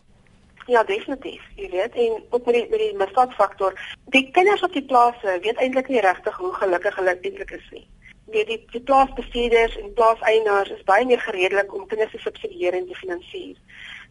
Ja, 0.65 0.81
definitief. 0.83 1.43
Jy 1.55 1.67
weet, 1.69 1.93
en 1.93 2.23
ook 2.29 2.45
met 2.45 2.55
die 2.57 2.67
met 2.69 2.79
die 2.81 2.93
misdaadfaktor, 2.97 3.75
die 4.15 4.23
kinders 4.33 4.63
op 4.65 4.73
die 4.73 4.85
plase 4.85 5.37
weet 5.43 5.61
eintlik 5.61 5.91
nie 5.93 6.01
regtig 6.01 6.39
hoe 6.41 6.53
gelukkig 6.61 6.97
hulle 7.01 7.19
eintlik 7.21 7.53
is 7.59 7.67
nie 7.71 7.85
weet 8.25 8.47
die 8.47 8.65
die 8.71 8.81
plaasbestuurders 8.81 9.77
en 9.77 9.93
plaaseienaars 9.93 10.71
is 10.75 10.83
baie 10.89 11.05
meer 11.05 11.21
gereedelik 11.21 11.73
om 11.73 11.87
kinders 11.87 12.11
te 12.11 12.21
subsidieer 12.23 12.73
en 12.73 12.87
te 12.87 12.97
finansier. 13.01 13.57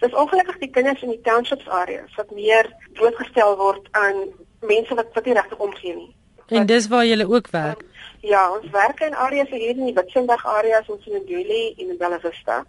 Dis 0.03 0.19
ongelukkig 0.23 0.59
die 0.63 0.71
kinders 0.77 1.03
in 1.03 1.15
die 1.15 1.23
townships 1.29 1.69
areas 1.81 2.15
wat 2.19 2.31
meer 2.39 2.71
blootgestel 2.99 3.57
word 3.61 3.89
aan 4.03 4.21
mense 4.61 4.95
wat 5.01 5.11
wat 5.19 5.27
nie 5.29 5.37
regtig 5.39 5.67
omgee 5.69 5.97
nie. 5.97 6.13
En 6.49 6.67
dis 6.67 6.89
waar 6.89 7.07
jy 7.07 7.25
ook 7.25 7.49
werk. 7.51 7.81
Um, 7.81 7.89
ja, 8.21 8.53
ons 8.53 8.71
werk 8.71 9.01
in 9.01 9.15
areas 9.15 9.49
hier 9.49 9.77
in 9.77 9.85
die 9.85 9.95
Witsenberg 9.95 10.47
areas 10.47 10.89
ons 10.89 11.07
in 11.07 11.21
Nduli 11.23 11.75
en 11.79 11.91
in 11.91 11.99
Bella 11.99 12.19
Vista. 12.21 12.65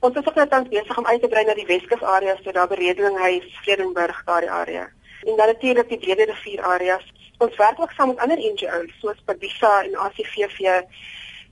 Ons 0.00 0.16
is 0.16 0.26
ook 0.26 0.34
net 0.34 0.52
aan 0.52 0.68
besig 0.68 0.98
om 0.98 1.06
uit 1.06 1.20
te 1.20 1.28
brei 1.28 1.44
na 1.44 1.54
die 1.54 1.66
Weskus 1.66 2.02
areas, 2.02 2.40
so 2.44 2.52
daar 2.52 2.68
Beredelinghuis, 2.68 3.44
Vredenburg 3.62 4.22
daardie 4.24 4.50
area. 4.50 4.88
En 5.24 5.36
dan 5.36 5.46
natuurlik 5.46 5.88
die 5.88 5.98
Brede 5.98 6.24
Rivier 6.24 6.62
areas 6.62 7.12
ons 7.38 7.56
werk 7.56 7.80
ook 7.80 7.90
saam 7.90 8.08
met 8.08 8.18
ander 8.18 8.38
NGO's 8.38 8.92
soos 9.00 9.22
Padisa 9.24 9.82
en 9.82 9.96
ACVV 9.96 10.60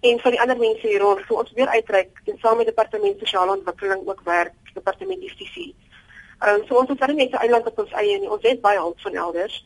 en 0.00 0.20
van 0.20 0.30
die 0.30 0.40
ander 0.40 0.58
mense 0.58 0.86
hier 0.86 1.00
rond. 1.00 1.20
So 1.26 1.34
ons 1.34 1.52
weer 1.58 1.68
uitreik 1.68 2.20
en 2.24 2.38
saam 2.40 2.56
met 2.56 2.66
departement 2.66 3.18
sosiale 3.18 3.56
ontwikkeling 3.56 4.06
ook 4.06 4.20
werk, 4.24 4.54
departement 4.74 5.22
justisie. 5.22 5.74
Ehm 6.38 6.60
um, 6.60 6.66
so 6.66 6.78
ons 6.78 6.88
het 6.88 6.98
baie 6.98 7.14
mense 7.14 7.36
eiland 7.36 7.66
op 7.66 7.78
ons 7.78 7.92
eie 8.00 8.18
en 8.18 8.30
ons 8.30 8.48
het 8.48 8.60
baie 8.60 8.78
hulp 8.78 9.00
van 9.00 9.14
elders. 9.14 9.62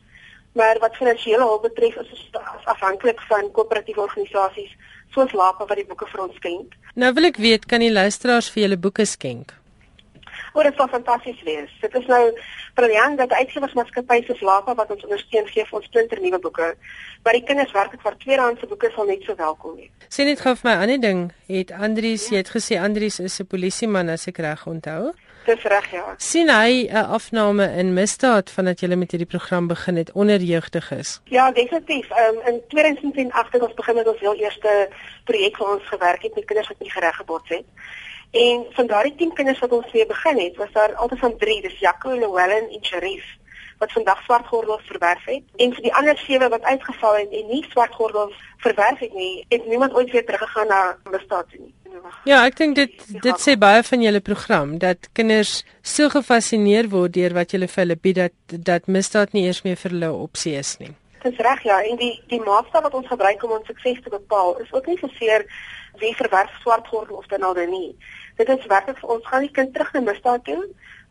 Maar 0.57 0.79
wat 0.79 0.95
finansiële 0.97 1.45
hulp 1.45 1.61
betref 1.61 1.95
is 2.01 2.29
ons 2.33 2.65
afhanklik 2.73 3.21
van 3.29 3.51
koöperatiewe 3.51 4.01
organisasies 4.07 4.73
soos 5.13 5.33
Lapa 5.37 5.65
wat 5.69 5.77
die 5.77 5.85
boeke 5.85 6.07
vir 6.09 6.23
ons 6.25 6.35
skenk. 6.41 6.73
Nou 6.97 7.13
wil 7.13 7.29
ek 7.29 7.37
weet, 7.41 7.69
kan 7.69 7.83
die 7.83 7.93
luisteraars 7.93 8.49
vir 8.53 8.63
julle 8.65 8.79
boeke 8.81 9.05
skenk? 9.05 9.53
O, 10.57 10.63
dit 10.65 10.73
sal 10.77 10.89
fantasties 10.89 11.37
wees. 11.45 11.69
Dit 11.81 11.93
is 11.99 12.07
nou 12.09 12.21
briljant 12.79 13.19
dat 13.21 13.35
uitgewersmaatskappye 13.37 14.25
soos 14.25 14.41
Lapa 14.49 14.73
wat 14.79 14.89
ons 14.95 15.05
ondersteun 15.05 15.45
gee 15.51 15.65
vir 15.69 15.79
ons 15.79 15.85
splinter 15.85 16.21
nuwe 16.23 16.39
boeke. 16.41 16.71
Maar 17.25 17.37
die 17.37 17.45
kinders 17.45 17.73
werklik 17.77 18.01
vir 18.01 18.17
tweedehandse 18.23 18.69
boeke 18.71 18.89
sal 18.95 19.09
net 19.11 19.25
so 19.27 19.37
welkom 19.37 19.77
wees. 19.77 19.93
Sien 20.09 20.29
net 20.31 20.41
gou 20.41 20.55
vir 20.57 20.69
my 20.71 20.75
ander 20.81 21.01
ding. 21.03 21.23
Het 21.53 21.73
Andries, 21.77 22.29
jy 22.33 22.41
het 22.41 22.53
gesê 22.55 22.81
Andries 22.81 23.19
is 23.21 23.39
'n 23.41 23.49
polisieman 23.53 24.09
as 24.09 24.27
ek 24.27 24.41
reg 24.41 24.65
onthou? 24.65 25.13
Dis 25.47 25.63
reg 25.63 25.91
ja. 25.91 26.13
Sien 26.17 26.49
hy 26.51 26.87
'n 26.91 27.05
afname 27.17 27.65
in 27.79 27.93
misdaad 27.93 28.49
vandat 28.51 28.81
jy 28.81 28.95
met 28.95 29.11
hierdie 29.11 29.29
program 29.35 29.67
begin 29.67 29.95
het 29.95 30.11
onder 30.11 30.41
jeugdiges? 30.41 31.21
Ja, 31.23 31.51
definitief. 31.51 32.09
Um, 32.11 32.39
in 32.45 32.61
2008 32.67 33.53
het 33.53 33.61
ons 33.61 33.73
begin 33.73 33.95
met 33.95 34.07
ons 34.07 34.19
heel 34.19 34.35
eerste 34.35 34.89
projek 35.23 35.57
waar 35.57 35.73
ons 35.73 35.87
gewerk 35.87 36.21
het 36.21 36.35
met 36.35 36.45
kinders 36.45 36.67
wat 36.67 36.79
nie 36.79 36.91
gereg 36.91 37.15
gebots 37.15 37.49
het. 37.49 37.65
En 38.31 38.65
van 38.69 38.87
daardie 38.87 39.15
10 39.15 39.33
kinders 39.33 39.59
wat 39.59 39.71
ons 39.71 39.91
weer 39.91 40.07
begin 40.07 40.39
het, 40.39 40.55
was 40.55 40.71
daar 40.71 40.95
altyd 40.95 41.19
van 41.19 41.37
3, 41.37 41.61
dis 41.61 41.79
Jaco, 41.79 42.09
Llewellyn 42.09 42.69
en 42.71 42.85
Sharif 42.85 43.25
wat 43.77 43.91
vandag 43.91 44.23
swartgordels 44.23 44.85
verwerf 44.85 45.25
het. 45.25 45.43
En 45.55 45.73
vir 45.73 45.81
die 45.81 45.93
ander 45.93 46.17
7 46.17 46.49
wat 46.49 46.63
uitgeval 46.63 47.15
het 47.15 47.31
en 47.31 47.47
nie 47.47 47.65
swartgordels 47.69 48.35
verwerf 48.57 48.99
het 48.99 49.13
nie, 49.13 49.45
het 49.49 49.67
niemand 49.67 49.93
ooit 49.93 50.11
weer 50.11 50.25
teruggegaan 50.25 50.67
na 50.67 50.97
misdaad 51.11 51.49
toe 51.49 51.59
nie. 51.59 51.73
Ja, 52.25 52.43
ek 52.45 52.57
dink 52.59 52.75
dit 52.75 52.93
dit 53.23 53.41
sê 53.43 53.55
baie 53.59 53.83
van 53.83 54.01
julle 54.01 54.21
program 54.21 54.77
dat 54.83 55.09
kinders 55.17 55.63
so 55.81 56.09
gefassineer 56.09 56.89
word 56.91 57.13
deur 57.17 57.33
wat 57.37 57.55
julle 57.55 57.69
vir 57.71 57.83
hulle 57.83 57.99
bied 58.07 58.19
dat 58.21 58.57
dat 58.71 58.87
misdaad 58.87 59.33
nie 59.33 59.45
eers 59.47 59.63
meer 59.63 59.79
vir 59.83 59.95
hulle 59.95 60.11
opsie 60.13 60.55
is 60.59 60.77
nie. 60.81 60.91
Dis 61.23 61.39
reg 61.47 61.63
ja, 61.63 61.79
en 61.81 61.97
die 61.97 62.13
die 62.31 62.41
maatstaf 62.43 62.83
wat 62.83 62.93
ons 62.93 63.07
gebruik 63.07 63.43
om 63.43 63.57
ons 63.57 63.67
sukses 63.67 64.03
te 64.03 64.13
bepaal 64.13 64.57
is 64.63 64.73
ook 64.73 64.87
nie 64.87 64.97
so 65.01 65.09
seer 65.19 65.47
wie 66.01 66.13
verwerf 66.15 66.53
swart 66.61 66.87
gordel 66.87 67.17
of 67.17 67.27
dan 67.27 67.43
al 67.43 67.57
dan 67.57 67.71
nie. 67.73 67.95
Dit 68.37 68.49
is 68.53 68.69
werklik 68.69 68.99
vir 69.01 69.15
ons 69.15 69.27
gaan 69.27 69.47
die 69.47 69.55
kind 69.59 69.73
terug 69.73 69.93
na 69.93 70.05
misdaad 70.11 70.43
toe 70.45 70.63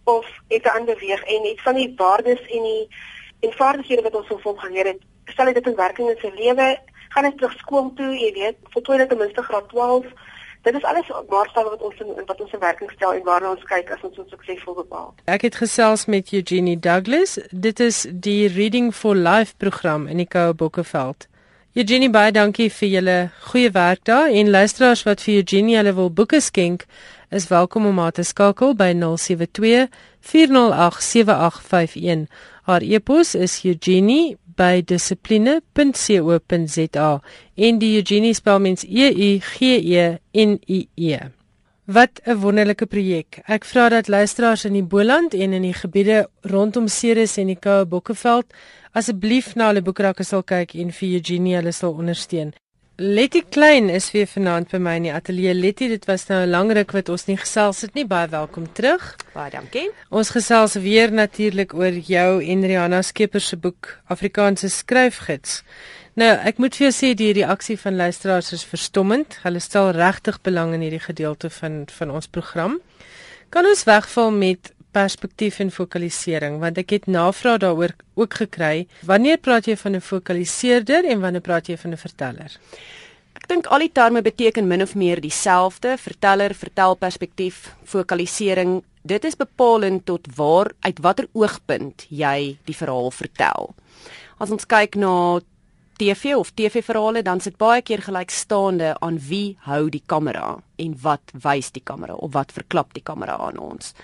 of 0.07 0.27
het 0.49 0.65
'n 0.65 0.77
ander 0.79 0.95
beweeg 0.95 1.23
en 1.23 1.43
net 1.43 1.61
van 1.61 1.75
die 1.75 1.93
waardes 1.97 2.43
en 2.57 2.63
die 2.63 2.89
en 3.41 3.53
vaardighede 3.53 4.03
wat 4.03 4.15
ons 4.15 4.43
hom 4.43 4.59
geleer 4.59 4.87
het, 4.87 5.01
stel 5.25 5.53
dit 5.53 5.67
in 5.67 5.77
werking 5.77 6.11
in 6.11 6.21
sy 6.21 6.31
lewe, 6.35 6.69
gaan 7.15 7.25
hy 7.25 7.33
terug 7.37 7.55
skool 7.61 7.91
toe, 7.99 8.13
jy 8.15 8.33
weet, 8.37 8.57
voltooi 8.75 8.99
dit 8.99 9.09
ten 9.09 9.19
minste 9.19 9.43
graad 9.43 9.69
12. 9.73 10.07
Dit 10.67 10.75
is 10.75 10.83
alles 10.83 11.07
maatstawwe 11.31 11.71
wat 11.71 11.83
ons 11.87 11.99
in 12.03 12.09
wat 12.27 12.41
ons 12.43 12.53
in 12.53 12.59
werking 12.59 12.91
stel 12.91 13.13
en 13.15 13.23
waarna 13.23 13.53
ons 13.55 13.67
kyk 13.71 13.91
as 13.95 14.01
ons 14.03 14.17
ons 14.19 14.33
suksesvol 14.35 14.75
bepaal. 14.81 15.13
Ek 15.31 15.45
het 15.47 15.55
gesels 15.61 16.09
met 16.11 16.33
Eugenie 16.35 16.75
Douglas. 16.75 17.37
Dit 17.51 17.79
is 17.85 18.01
die 18.11 18.49
Reading 18.51 18.89
for 18.91 19.15
Life 19.15 19.55
program 19.63 20.09
in 20.11 20.19
die 20.19 20.27
Koue 20.27 20.57
Boekeveld. 20.59 21.29
Eugenie 21.79 22.11
baie 22.11 22.35
dankie 22.35 22.67
vir 22.73 22.91
julle 22.97 23.17
goeie 23.53 23.71
werk 23.71 24.03
daar 24.11 24.27
en 24.27 24.51
luisteraars 24.51 25.05
wat 25.07 25.23
vir 25.23 25.39
Eugenie 25.45 25.79
hulle 25.79 25.95
wil 25.95 26.11
boeke 26.11 26.43
skenk 26.43 26.89
is 27.31 27.47
welkom 27.53 27.87
om 27.87 28.03
haar 28.03 28.19
te 28.19 28.27
skakel 28.27 28.75
by 28.75 28.91
072 28.91 29.87
408 30.19 31.03
7851. 31.13 32.27
Haar 32.67 32.83
e-pos 32.83 33.37
is 33.39 33.61
eugenie@dissipline.co.za 34.57 37.21
en 37.55 37.79
die 37.79 37.97
Eugenie 37.97 38.35
spel 38.35 38.61
mens 38.61 38.85
E 38.85 39.11
U 39.11 39.39
G 39.41 39.61
E 39.79 40.19
N 40.33 40.59
I 40.69 40.89
E. 40.95 41.19
Wat 41.85 42.21
'n 42.25 42.41
wonderlike 42.41 42.87
projek. 42.87 43.39
Ek 43.47 43.65
vra 43.65 43.89
dat 43.89 44.09
luisteraars 44.09 44.65
in 44.65 44.73
die 44.73 44.83
Boland 44.83 45.35
en 45.35 45.53
in 45.53 45.63
die 45.63 45.75
gebiede 45.75 46.29
rondom 46.41 46.89
Ceres 46.89 47.37
en 47.37 47.47
die 47.47 47.59
Koue 47.59 47.87
Bokkeveld 47.87 48.47
asseblief 48.93 49.55
na 49.55 49.67
hulle 49.67 49.83
boekrakke 49.83 50.25
sal 50.25 50.43
kyk 50.43 50.75
en 50.75 50.91
vir 50.91 51.09
Eugenie 51.09 51.57
hulle 51.57 51.73
sal 51.73 51.93
ondersteun. 51.93 52.53
Letty 52.99 53.43
Klein 53.51 53.91
is 53.93 54.07
weer 54.15 54.25
vanaand 54.25 54.71
by 54.73 54.79
my 54.81 54.95
in 54.97 55.05
die 55.05 55.11
ateljee. 55.13 55.53
Letty, 55.53 55.91
dit 55.93 56.07
was 56.09 56.23
nou 56.31 56.39
'n 56.47 56.49
lang 56.51 56.73
ruk 56.73 56.93
wat 56.93 57.09
ons 57.09 57.27
nie 57.27 57.37
gesels 57.37 57.83
het 57.83 57.95
nie. 57.95 58.07
Baie 58.07 58.29
welkom 58.29 58.73
terug. 58.73 59.17
Baie 59.35 59.51
dankie. 59.51 59.91
Ons 60.09 60.31
gesels 60.31 60.75
weer 60.75 61.13
natuurlik 61.13 61.75
oor 61.75 61.93
jou 61.93 62.43
en 62.43 62.65
Rihanna 62.65 63.03
Skeper 63.03 63.41
se 63.41 63.57
boek 63.57 64.01
Afrikaanse 64.09 64.69
skryfgids. 64.69 65.63
Nou, 66.15 66.39
ek 66.39 66.57
moet 66.57 66.75
vir 66.75 66.91
jou 66.91 66.93
sê 66.93 67.15
die 67.15 67.33
reaksie 67.33 67.79
van 67.79 67.97
luisteraars 67.97 68.53
is 68.53 68.65
verstommend. 68.65 69.39
Hulle 69.43 69.61
stel 69.61 69.91
regtig 69.91 70.41
belang 70.41 70.73
in 70.73 70.81
hierdie 70.81 71.05
gedeelte 71.05 71.51
van 71.51 71.85
van 71.87 72.11
ons 72.11 72.27
program. 72.27 72.81
Kan 73.51 73.67
ons 73.67 73.85
wegval 73.85 74.31
met 74.31 74.73
perspektief 74.97 75.61
en 75.61 75.73
fokalisering 75.75 76.61
want 76.63 76.79
ek 76.81 76.95
het 76.97 77.09
navraag 77.11 77.61
daaroor 77.65 77.93
ook 78.17 78.39
gekry. 78.41 78.87
Wanneer 79.05 79.39
praat 79.39 79.69
jy 79.69 79.77
van 79.77 79.97
'n 79.97 80.01
fokaliseerder 80.01 81.05
en 81.05 81.21
wanneer 81.21 81.45
praat 81.45 81.69
jy 81.69 81.77
van 81.77 81.93
'n 81.93 82.05
verteller? 82.07 82.51
Ek 83.37 83.47
dink 83.49 83.67
al 83.67 83.79
die 83.79 83.93
terme 83.93 84.23
beteken 84.23 84.67
min 84.67 84.83
of 84.83 84.95
meer 84.95 85.21
dieselfde. 85.21 85.97
Verteller, 85.99 86.55
vertelperspektief, 86.55 87.75
fokalisering. 87.85 88.83
Dit 89.03 89.25
is 89.25 89.37
bepalend 89.37 90.07
tot 90.07 90.27
waar 90.35 90.73
uit 90.81 90.99
watter 90.99 91.29
oogpunt 91.33 92.07
jy 92.09 92.59
die 92.65 92.77
verhaal 92.77 93.11
vertel. 93.11 93.75
As 94.39 94.51
ons 94.51 94.67
kyk 94.67 94.97
na 94.97 95.41
TV 95.97 96.35
of 96.37 96.51
TV-verhale 96.51 97.23
dan 97.23 97.41
sit 97.41 97.57
baie 97.57 97.83
keer 97.83 98.03
gelykstaande 98.03 98.97
aan 99.01 99.19
wie 99.29 99.57
hou 99.65 99.89
die 99.89 100.03
kamera 100.07 100.59
en 100.77 100.97
wat 101.01 101.33
wys 101.33 101.71
die 101.73 101.85
kamera 101.85 102.15
of 102.15 102.33
wat 102.33 102.53
verklap 102.53 102.93
die 102.95 103.05
kamera 103.05 103.37
aan 103.37 103.59
ons. 103.59 103.95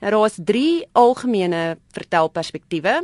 Nou 0.00 0.10
daar 0.10 0.26
is 0.26 0.38
drie 0.44 0.86
algemene 0.92 1.78
vertelperspektiewe 1.92 3.02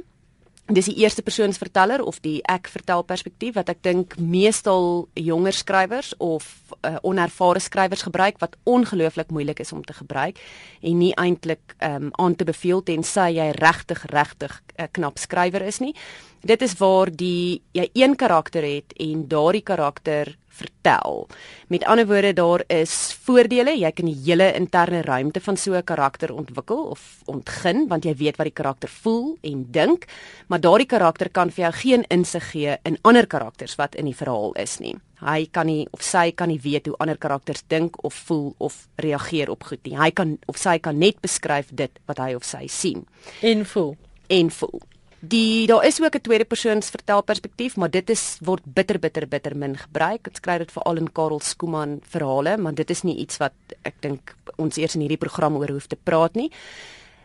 dis 0.75 0.89
die 0.91 1.01
eerste 1.03 1.23
persoons 1.23 1.59
verteller 1.59 2.03
of 2.05 2.21
die 2.23 2.39
ek 2.51 2.69
vertel 2.71 3.03
perspektief 3.07 3.57
wat 3.59 3.71
ek 3.73 3.83
dink 3.87 4.17
meestal 4.19 5.09
jonger 5.19 5.57
skrywers 5.57 6.13
of 6.23 6.47
uh, 6.87 6.97
onervare 7.07 7.63
skrywers 7.63 8.05
gebruik 8.07 8.41
wat 8.43 8.57
ongelooflik 8.71 9.33
moeilik 9.35 9.63
is 9.65 9.73
om 9.75 9.83
te 9.87 9.97
gebruik 9.97 10.39
en 10.81 10.99
nie 11.01 11.13
eintlik 11.19 11.75
um, 11.87 12.11
aan 12.23 12.37
te 12.37 12.47
beveel 12.49 12.85
tensy 12.87 13.31
jy 13.37 13.51
regtig 13.59 14.05
regtig 14.15 14.61
'n 14.79 14.85
uh, 14.85 14.89
knap 14.93 15.19
skrywer 15.19 15.63
is 15.63 15.81
nie. 15.81 15.95
Dit 16.41 16.63
is 16.63 16.77
waar 16.79 17.11
die 17.11 17.63
jy 17.73 17.91
een 17.93 18.17
karakter 18.17 18.63
het 18.63 18.95
en 18.97 19.29
daardie 19.29 19.67
karakter 19.67 20.37
vertel. 20.61 21.27
Met 21.73 21.85
ander 21.89 22.07
woorde 22.07 22.33
daar 22.37 22.65
is 22.69 22.95
voordele, 23.25 23.73
jy 23.79 23.91
kan 23.97 24.09
die 24.11 24.19
hele 24.25 24.51
interne 24.59 25.03
ruimte 25.07 25.41
van 25.41 25.57
so 25.57 25.75
'n 25.75 25.85
karakter 25.85 26.33
ontwikkel 26.35 26.85
of 26.95 27.23
ontgin 27.27 27.89
want 27.89 28.05
jy 28.05 28.15
weet 28.15 28.37
wat 28.37 28.47
die 28.47 28.61
karakter 28.63 28.89
voel 28.89 29.37
en 29.43 29.67
dink, 29.71 30.07
maar 30.49 30.61
daardie 30.61 30.87
karakter 30.87 31.29
kan 31.31 31.51
vir 31.51 31.65
jou 31.65 31.73
geen 31.73 32.05
insig 32.09 32.51
gee 32.51 32.77
in 32.85 32.99
ander 33.03 33.27
karakters 33.27 33.77
wat 33.77 33.95
in 33.95 34.05
die 34.05 34.17
verhaal 34.17 34.53
is 34.53 34.79
nie. 34.79 34.97
Hy 35.21 35.49
kan 35.53 35.67
nie 35.67 35.87
of 35.93 36.03
sy 36.03 36.31
kan 36.33 36.49
nie 36.49 36.61
weet 36.63 36.87
hoe 36.87 36.97
ander 36.99 37.19
karakters 37.19 37.63
dink 37.69 38.05
of 38.05 38.15
voel 38.15 38.55
of 38.59 38.89
reageer 38.97 39.51
op 39.51 39.65
goed 39.65 39.85
nie. 39.85 39.97
Hy 39.97 40.11
kan 40.11 40.39
of 40.47 40.57
sy 40.57 40.79
kan 40.79 40.99
net 40.99 41.21
beskryf 41.21 41.69
dit 41.73 41.91
wat 42.07 42.19
hy 42.19 42.35
of 42.35 42.45
sy 42.45 42.67
sien 42.67 43.07
en 43.43 43.67
voel 43.67 43.97
en 44.29 44.51
voel. 44.51 44.81
Die 45.21 45.67
daar 45.67 45.85
is 45.85 46.01
ook 46.01 46.15
'n 46.15 46.21
tweede 46.21 46.45
persoons 46.45 46.91
vertelperspektief, 46.91 47.77
maar 47.77 47.91
dit 47.91 48.11
is 48.11 48.39
word 48.41 48.63
bitter 48.65 48.99
bitter 48.99 49.29
bitter 49.29 49.57
min 49.57 49.77
gebruik. 49.77 50.27
Ek 50.27 50.37
skryf 50.37 50.59
dit 50.59 50.73
veral 50.73 50.97
in 50.97 51.13
Karel 51.13 51.41
Skooman 51.41 52.01
verhale, 52.03 52.57
maar 52.57 52.75
dit 52.75 52.91
is 52.91 53.03
nie 53.03 53.17
iets 53.17 53.37
wat 53.37 53.53
ek 53.83 53.95
dink 54.01 54.35
ons 54.57 54.77
eers 54.77 54.95
in 54.95 55.01
hierdie 55.01 55.19
program 55.19 55.57
oor 55.57 55.69
hoef 55.69 55.87
te 55.87 55.97
praat 55.97 56.35
nie. 56.35 56.51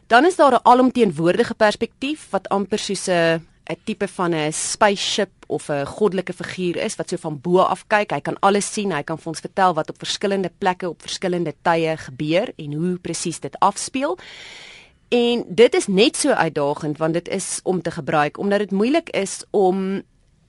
Dan 0.07 0.25
is 0.25 0.35
daar 0.35 0.53
'n 0.53 0.63
alomteenwoordige 0.63 1.53
perspektief 1.53 2.29
wat 2.29 2.49
amper 2.49 2.79
soos 2.79 3.07
'n 3.07 3.41
'n 3.69 3.77
tipe 3.83 4.07
van 4.07 4.33
'n 4.33 4.51
spaceship 4.51 5.31
of 5.47 5.69
'n 5.69 5.85
goddelike 5.85 6.33
figuur 6.33 6.77
is 6.77 6.95
wat 6.95 7.09
so 7.09 7.17
van 7.17 7.39
bo 7.41 7.59
af 7.59 7.87
kyk. 7.87 8.11
Hy 8.11 8.21
kan 8.21 8.39
alles 8.39 8.73
sien, 8.73 8.91
hy 8.91 9.03
kan 9.03 9.17
vir 9.17 9.27
ons 9.27 9.39
vertel 9.39 9.73
wat 9.73 9.89
op 9.89 9.97
verskillende 9.97 10.51
plekke 10.57 10.89
op 10.89 11.01
verskillende 11.01 11.53
tye 11.61 11.97
gebeur 11.97 12.53
en 12.57 12.73
hoe 12.73 12.97
presies 12.97 13.39
dit 13.39 13.59
afspeel. 13.59 14.17
En 15.09 15.45
dit 15.47 15.73
is 15.73 15.87
net 15.87 16.17
so 16.17 16.31
uitdagend 16.31 16.97
want 16.97 17.13
dit 17.13 17.27
is 17.27 17.59
om 17.63 17.81
te 17.81 17.91
gebruik 17.91 18.37
omdat 18.37 18.59
dit 18.59 18.71
moeilik 18.71 19.09
is 19.09 19.43
om 19.49 20.03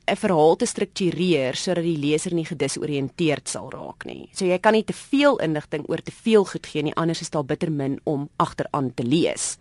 'n 0.06 0.16
verhaal 0.16 0.56
te 0.56 0.66
struktureer 0.66 1.54
sodat 1.54 1.84
die 1.84 1.98
leser 1.98 2.34
nie 2.34 2.46
gedisoriënteerd 2.46 3.48
sal 3.48 3.70
raak 3.70 4.04
nie. 4.04 4.28
So 4.32 4.44
jy 4.44 4.58
kan 4.58 4.72
nie 4.72 4.84
te 4.84 4.92
veel 4.92 5.38
inligting 5.38 5.88
oor 5.88 6.02
te 6.02 6.12
veel 6.12 6.44
goed 6.44 6.66
gee 6.66 6.82
nie, 6.82 6.94
anders 6.94 7.20
is 7.20 7.30
daar 7.30 7.44
bitter 7.44 7.72
min 7.72 8.00
om 8.04 8.28
agteraan 8.36 8.94
te 8.94 9.02
lees. 9.02 9.56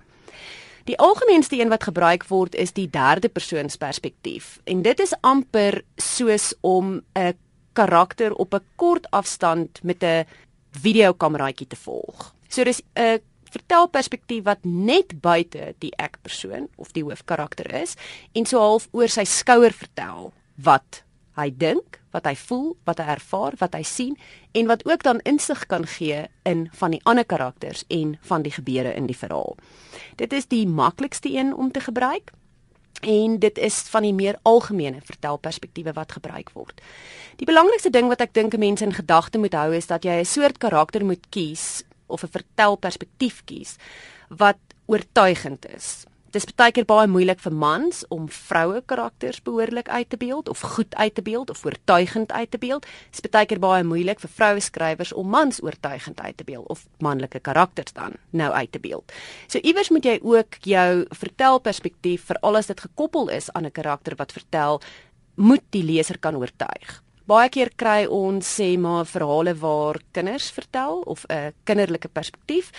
Die 0.86 0.98
algemeenste 0.98 1.60
een 1.60 1.70
wat 1.70 1.84
gebruik 1.84 2.28
word 2.30 2.56
is 2.56 2.74
die 2.74 2.90
derde 2.90 3.30
persoons 3.30 3.76
perspektief 3.76 4.60
en 4.64 4.82
dit 4.82 5.00
is 5.00 5.16
amper 5.22 5.82
soos 5.98 6.54
om 6.62 7.02
'n 7.18 7.34
karakter 7.74 8.34
op 8.34 8.54
'n 8.54 8.64
kort 8.76 9.10
afstand 9.10 9.84
met 9.84 10.04
'n 10.04 10.26
videokameraatjie 10.72 11.68
te 11.68 11.76
volg. 11.76 12.34
So 12.48 12.64
dis 12.64 12.82
'n 12.94 13.20
vertelperspektief 13.56 14.46
wat 14.46 14.64
net 14.68 15.18
buite 15.24 15.74
die 15.84 15.94
ek 16.02 16.20
persoon 16.26 16.70
of 16.76 16.94
die 16.96 17.04
hoofkarakter 17.06 17.72
is 17.82 17.96
en 18.34 18.46
so 18.46 18.62
half 18.62 18.90
oor 18.92 19.12
sy 19.12 19.26
skouer 19.28 19.76
vertel 19.76 20.32
wat 20.56 21.02
hy 21.36 21.50
dink, 21.52 22.00
wat 22.16 22.28
hy 22.30 22.36
voel, 22.40 22.70
wat 22.88 23.02
hy 23.04 23.10
ervaar, 23.18 23.58
wat 23.60 23.76
hy 23.76 23.84
sien 23.84 24.16
en 24.56 24.70
wat 24.72 24.86
ook 24.88 25.04
dan 25.04 25.20
insig 25.28 25.66
kan 25.72 25.84
gee 25.98 26.24
in 26.48 26.66
van 26.80 26.96
die 26.96 27.02
ander 27.04 27.28
karakters 27.28 27.84
en 27.92 28.16
van 28.30 28.46
die 28.46 28.54
gebeure 28.56 28.94
in 28.96 29.10
die 29.12 29.18
verhaal. 29.18 29.58
Dit 30.16 30.34
is 30.34 30.48
die 30.52 30.64
maklikste 30.68 31.32
een 31.32 31.52
om 31.54 31.72
te 31.76 31.84
gebruik 31.84 32.32
en 33.04 33.40
dit 33.40 33.58
is 33.60 33.82
van 33.92 34.08
die 34.08 34.14
meer 34.16 34.40
algemene 34.48 35.02
vertelperspektiewe 35.04 35.94
wat 35.94 36.16
gebruik 36.16 36.54
word. 36.56 36.80
Die 37.36 37.48
belangrikste 37.48 37.92
ding 37.92 38.08
wat 38.08 38.24
ek 38.24 38.34
dink 38.34 38.56
mense 38.58 38.86
in 38.86 38.96
gedagte 38.96 39.42
moet 39.42 39.54
hou 39.54 39.74
is 39.76 39.92
dat 39.92 40.08
jy 40.08 40.22
'n 40.24 40.26
soort 40.26 40.58
karakter 40.58 41.06
moet 41.06 41.28
kies 41.30 41.84
of 42.08 42.24
'n 42.24 42.36
vertelperspektief 42.38 43.44
kies 43.46 43.78
wat 44.30 44.60
oortuigend 44.86 45.66
is. 45.76 46.06
Dit 46.36 46.44
is 46.44 46.56
baie 46.60 46.74
keer 46.76 46.84
baie 46.84 47.08
moeilik 47.08 47.40
vir 47.40 47.54
mans 47.56 48.02
om 48.12 48.26
vroue 48.28 48.82
karakters 48.84 49.38
behoorlik 49.46 49.88
uit 49.88 50.10
te 50.12 50.18
beeld 50.20 50.50
of 50.52 50.60
goed 50.76 50.96
uit 50.96 51.16
te 51.16 51.22
beeld 51.24 51.50
of 51.50 51.62
oortuigend 51.66 52.32
uit 52.32 52.52
te 52.52 52.60
beeld. 52.60 52.84
Dit 53.16 53.24
is 53.24 53.32
baie 53.32 53.48
keer 53.48 53.62
baie 53.64 53.86
moeilik 53.88 54.20
vir 54.20 54.30
vroue 54.30 54.60
skrywers 54.60 55.14
om 55.16 55.30
mans 55.32 55.62
oortuigend 55.64 56.20
uit 56.20 56.38
te 56.38 56.44
beeld 56.44 56.68
of 56.68 56.84
manlike 57.00 57.40
karakters 57.40 57.96
dan 57.96 58.20
nou 58.36 58.52
uit 58.52 58.72
te 58.72 58.84
beeld. 58.84 59.16
So 59.48 59.64
iewers 59.64 59.90
moet 59.90 60.04
jy 60.12 60.20
ook 60.24 60.60
jou 60.68 61.06
vertelperspektief 61.24 62.28
vir 62.28 62.42
alles 62.44 62.68
dit 62.68 62.84
gekoppel 62.84 63.32
is 63.32 63.48
aan 63.54 63.66
'n 63.66 63.72
karakter 63.72 64.16
wat 64.20 64.36
vertel, 64.36 64.82
moet 65.36 65.64
die 65.70 65.84
leser 65.84 66.20
kan 66.20 66.36
oortuig. 66.36 67.05
Baie 67.26 67.50
keer 67.50 67.72
kry 67.76 68.06
ons 68.06 68.46
sê 68.60 68.76
maar 68.78 69.06
verhale 69.10 69.56
waar 69.58 69.98
kinders 70.12 70.52
vertel 70.52 71.02
of 71.06 71.26
'n 71.30 71.54
kinderlike 71.64 72.08
perspektief 72.08 72.72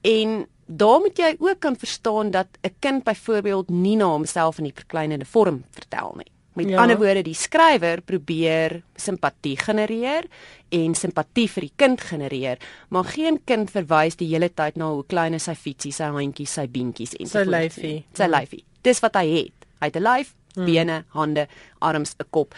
en 0.00 0.46
daar 0.66 1.00
moet 1.00 1.18
jy 1.18 1.36
ook 1.38 1.60
kan 1.60 1.76
verstaan 1.76 2.30
dat 2.30 2.46
'n 2.62 2.74
kind 2.80 3.04
byvoorbeeld 3.04 3.68
nie 3.70 3.96
na 3.96 4.04
homself 4.04 4.58
in 4.58 4.64
die 4.64 4.74
verkleinende 4.74 5.24
vorm 5.24 5.64
vertel 5.70 6.14
nie. 6.16 6.32
Met 6.52 6.68
ja. 6.68 6.80
ander 6.82 6.98
woorde, 6.98 7.22
die 7.22 7.34
skrywer 7.34 8.00
probeer 8.00 8.82
simpatie 8.94 9.56
genereer 9.56 10.26
en 10.68 10.94
simpatie 10.94 11.46
vir 11.48 11.60
die 11.60 11.72
kind 11.76 12.00
genereer, 12.00 12.58
maar 12.88 13.04
geen 13.04 13.38
kind 13.44 13.70
verwys 13.70 14.16
die 14.16 14.28
hele 14.32 14.48
tyd 14.48 14.76
na 14.76 14.90
hoe 14.90 15.04
klein 15.06 15.34
is 15.34 15.46
sy 15.46 15.54
fietsie, 15.54 15.92
sy 15.92 16.10
handjies, 16.10 16.52
sy 16.58 16.66
beentjies 16.66 17.14
en 17.14 17.26
sy 17.26 17.44
lyfie. 17.46 18.04
Sy 18.12 18.28
lyfie. 18.30 18.64
Dis 18.82 19.00
wat 19.00 19.14
hy 19.14 19.26
het. 19.30 19.66
Hy 19.80 19.86
het 19.86 19.96
'n 19.96 20.02
lyf, 20.02 20.34
hmm. 20.54 20.64
bene, 20.64 21.04
hande, 21.08 21.46
arms, 21.78 22.16
'n 22.18 22.26
kop. 22.30 22.54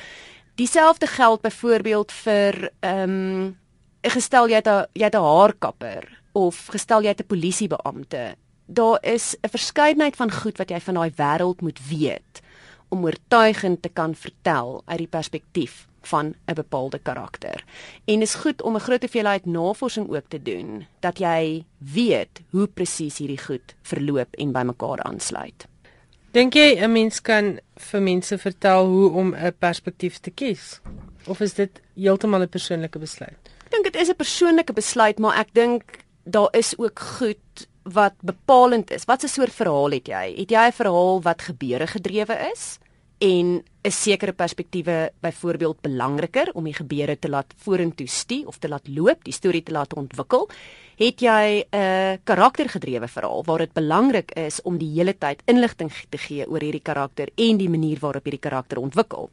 Dieselfde 0.55 1.07
geld 1.07 1.40
byvoorbeeld 1.40 2.12
vir 2.12 2.70
ehm 2.80 3.11
um, 3.11 3.59
gestel 4.03 4.48
jy 4.48 4.59
het 4.61 4.68
'n 4.68 4.84
jy 4.92 5.05
het 5.05 5.14
'n 5.14 5.24
haarkapper 5.24 6.20
of 6.32 6.66
gestel 6.66 7.03
jy 7.03 7.09
het 7.09 7.20
'n 7.20 7.26
polisiebeampte. 7.26 8.36
Daar 8.66 8.98
is 9.00 9.36
'n 9.40 9.48
verskeidenheid 9.48 10.16
van 10.16 10.30
goed 10.30 10.59
wat 10.59 10.70
jy 10.70 10.80
van 10.80 10.94
daai 10.94 11.12
wêreld 11.16 11.61
moet 11.61 11.80
weet 11.88 12.42
om 12.88 13.05
oortuigend 13.05 13.82
te 13.82 13.88
kan 13.88 14.14
vertel 14.14 14.82
uit 14.84 14.98
die 14.98 15.07
perspektief 15.07 15.86
van 16.03 16.34
'n 16.46 16.55
bepaalde 16.55 16.98
karakter. 16.98 17.64
En 18.05 18.20
is 18.20 18.34
goed 18.34 18.62
om 18.62 18.74
'n 18.74 18.80
groot 18.80 19.00
hoeveelheid 19.00 19.46
navorsing 19.46 20.09
ook 20.09 20.28
te 20.28 20.42
doen 20.42 20.86
dat 21.00 21.18
jy 21.18 21.64
weet 21.78 22.42
hoe 22.50 22.66
presies 22.66 23.18
hierdie 23.18 23.44
goed 23.44 23.74
verloop 23.82 24.34
en 24.34 24.53
by 24.53 24.62
mekaar 24.62 25.03
aansluit. 25.03 25.72
Dink 26.33 26.55
jy 26.57 26.80
'n 26.80 26.93
mens 26.93 27.20
kan 27.20 27.59
vir 27.76 28.01
mense 28.01 28.39
vertel 28.39 28.87
hoe 28.87 29.11
om 29.11 29.35
'n 29.35 29.53
perspektief 29.59 30.18
te 30.18 30.30
kies? 30.30 30.80
Of 31.26 31.41
is 31.41 31.53
dit 31.55 31.80
heeltemal 31.95 32.43
'n 32.43 32.49
persoonlike 32.49 32.99
besluit? 32.99 33.37
Ek 33.66 33.70
dink 33.70 33.85
dit 33.85 33.97
is 33.97 34.09
'n 34.09 34.16
persoonlike 34.16 34.72
besluit, 34.72 35.18
maar 35.18 35.39
ek 35.39 35.53
dink 35.53 35.83
daar 36.24 36.49
is 36.53 36.78
ook 36.78 36.99
goed 36.99 37.68
wat 37.83 38.14
bepalend 38.22 38.91
is. 38.91 39.05
Wat 39.05 39.22
'n 39.22 39.28
soort 39.28 39.53
verhaal 39.53 39.91
het 39.91 40.07
jy? 40.07 40.35
Het 40.37 40.51
jy 40.51 40.66
'n 40.66 40.72
verhaal 40.72 41.22
wat 41.22 41.43
gebeure 41.43 41.87
gedrewe 41.87 42.51
is 42.53 42.78
en 43.18 43.62
'n 43.85 43.91
sekere 43.91 44.33
perspektiewe 44.33 45.12
byvoorbeeld 45.20 45.80
belangriker 45.80 46.51
om 46.55 46.64
die 46.64 46.74
gebeure 46.74 47.18
te 47.18 47.28
laat 47.28 47.55
vorentoe 47.57 48.07
stuur 48.07 48.47
of 48.47 48.59
te 48.59 48.68
laat 48.68 48.89
loop, 48.89 49.24
die 49.24 49.33
storie 49.33 49.62
te 49.62 49.72
laat 49.72 49.95
ontwikkel? 49.95 50.49
het 50.97 51.20
jy 51.20 51.64
'n 51.72 52.20
karaktergedrewe 52.24 53.09
verhaal 53.09 53.45
waar 53.45 53.59
dit 53.59 53.72
belangrik 53.72 54.30
is 54.37 54.62
om 54.62 54.78
die 54.78 54.93
hele 54.95 55.18
tyd 55.18 55.43
inligting 55.47 55.91
te 56.09 56.18
gee 56.18 56.49
oor 56.49 56.61
hierdie 56.61 56.83
karakter 56.83 57.28
en 57.35 57.57
die 57.57 57.68
manier 57.68 57.99
waarop 58.01 58.24
hierdie 58.24 58.41
karakter 58.41 58.78
ontwikkel. 58.78 59.30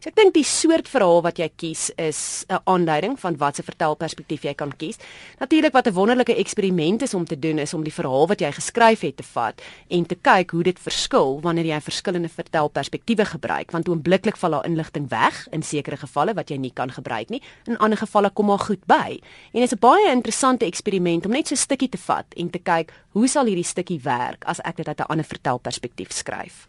So 0.00 0.08
ek 0.08 0.16
dink 0.16 0.34
die 0.34 0.44
soort 0.44 0.88
verhaal 0.88 1.22
wat 1.22 1.38
jy 1.38 1.50
kies 1.56 1.90
is 1.96 2.44
'n 2.48 2.58
aanduiding 2.64 3.18
van 3.18 3.36
watse 3.36 3.62
vertelperspektief 3.62 4.42
jy 4.42 4.54
kan 4.54 4.72
kies. 4.76 4.98
Natuurlik 5.38 5.72
wat 5.72 5.86
'n 5.86 5.94
wonderlike 5.94 6.34
eksperiment 6.34 7.02
is 7.02 7.14
om 7.14 7.24
te 7.24 7.38
doen 7.38 7.58
is 7.58 7.74
om 7.74 7.84
die 7.84 7.92
verhaal 7.92 8.26
wat 8.26 8.40
jy 8.40 8.52
geskryf 8.52 9.00
het 9.00 9.16
te 9.16 9.22
vat 9.22 9.62
en 9.88 10.06
te 10.06 10.14
kyk 10.14 10.50
hoe 10.50 10.62
dit 10.62 10.78
verskil 10.78 11.40
wanneer 11.40 11.66
jy 11.66 11.80
verskillende 11.80 12.28
vertelperspektiewe 12.28 13.24
gebruik 13.24 13.70
want 13.70 13.85
oombliklik 13.88 14.36
val 14.36 14.50
daar 14.50 14.66
inligting 14.66 15.08
weg 15.08 15.46
in 15.50 15.62
sekere 15.62 15.96
gevalle 15.96 16.34
wat 16.34 16.50
jy 16.50 16.56
nie 16.56 16.72
kan 16.74 16.90
gebruik 16.90 17.28
nie. 17.28 17.42
In 17.66 17.78
ander 17.78 17.98
gevalle 17.98 18.30
kom 18.30 18.46
maar 18.46 18.58
goed 18.58 18.84
by. 18.86 19.18
En 19.52 19.60
dit 19.60 19.70
is 19.70 19.72
'n 19.72 19.78
baie 19.78 20.10
interessante 20.10 20.64
eksperiment 20.64 21.26
om 21.26 21.32
net 21.32 21.48
so 21.48 21.54
'n 21.54 21.58
stukkie 21.58 21.88
te 21.88 21.98
vat 21.98 22.26
en 22.36 22.50
te 22.50 22.58
kyk 22.58 22.92
hoe 23.12 23.28
sal 23.28 23.46
hierdie 23.46 23.64
stukkie 23.64 24.00
werk 24.02 24.44
as 24.44 24.60
ek 24.60 24.76
dit 24.76 24.88
uit 24.88 25.00
'n 25.00 25.08
ander 25.08 25.24
vertelperspektief 25.24 26.12
skryf. 26.12 26.68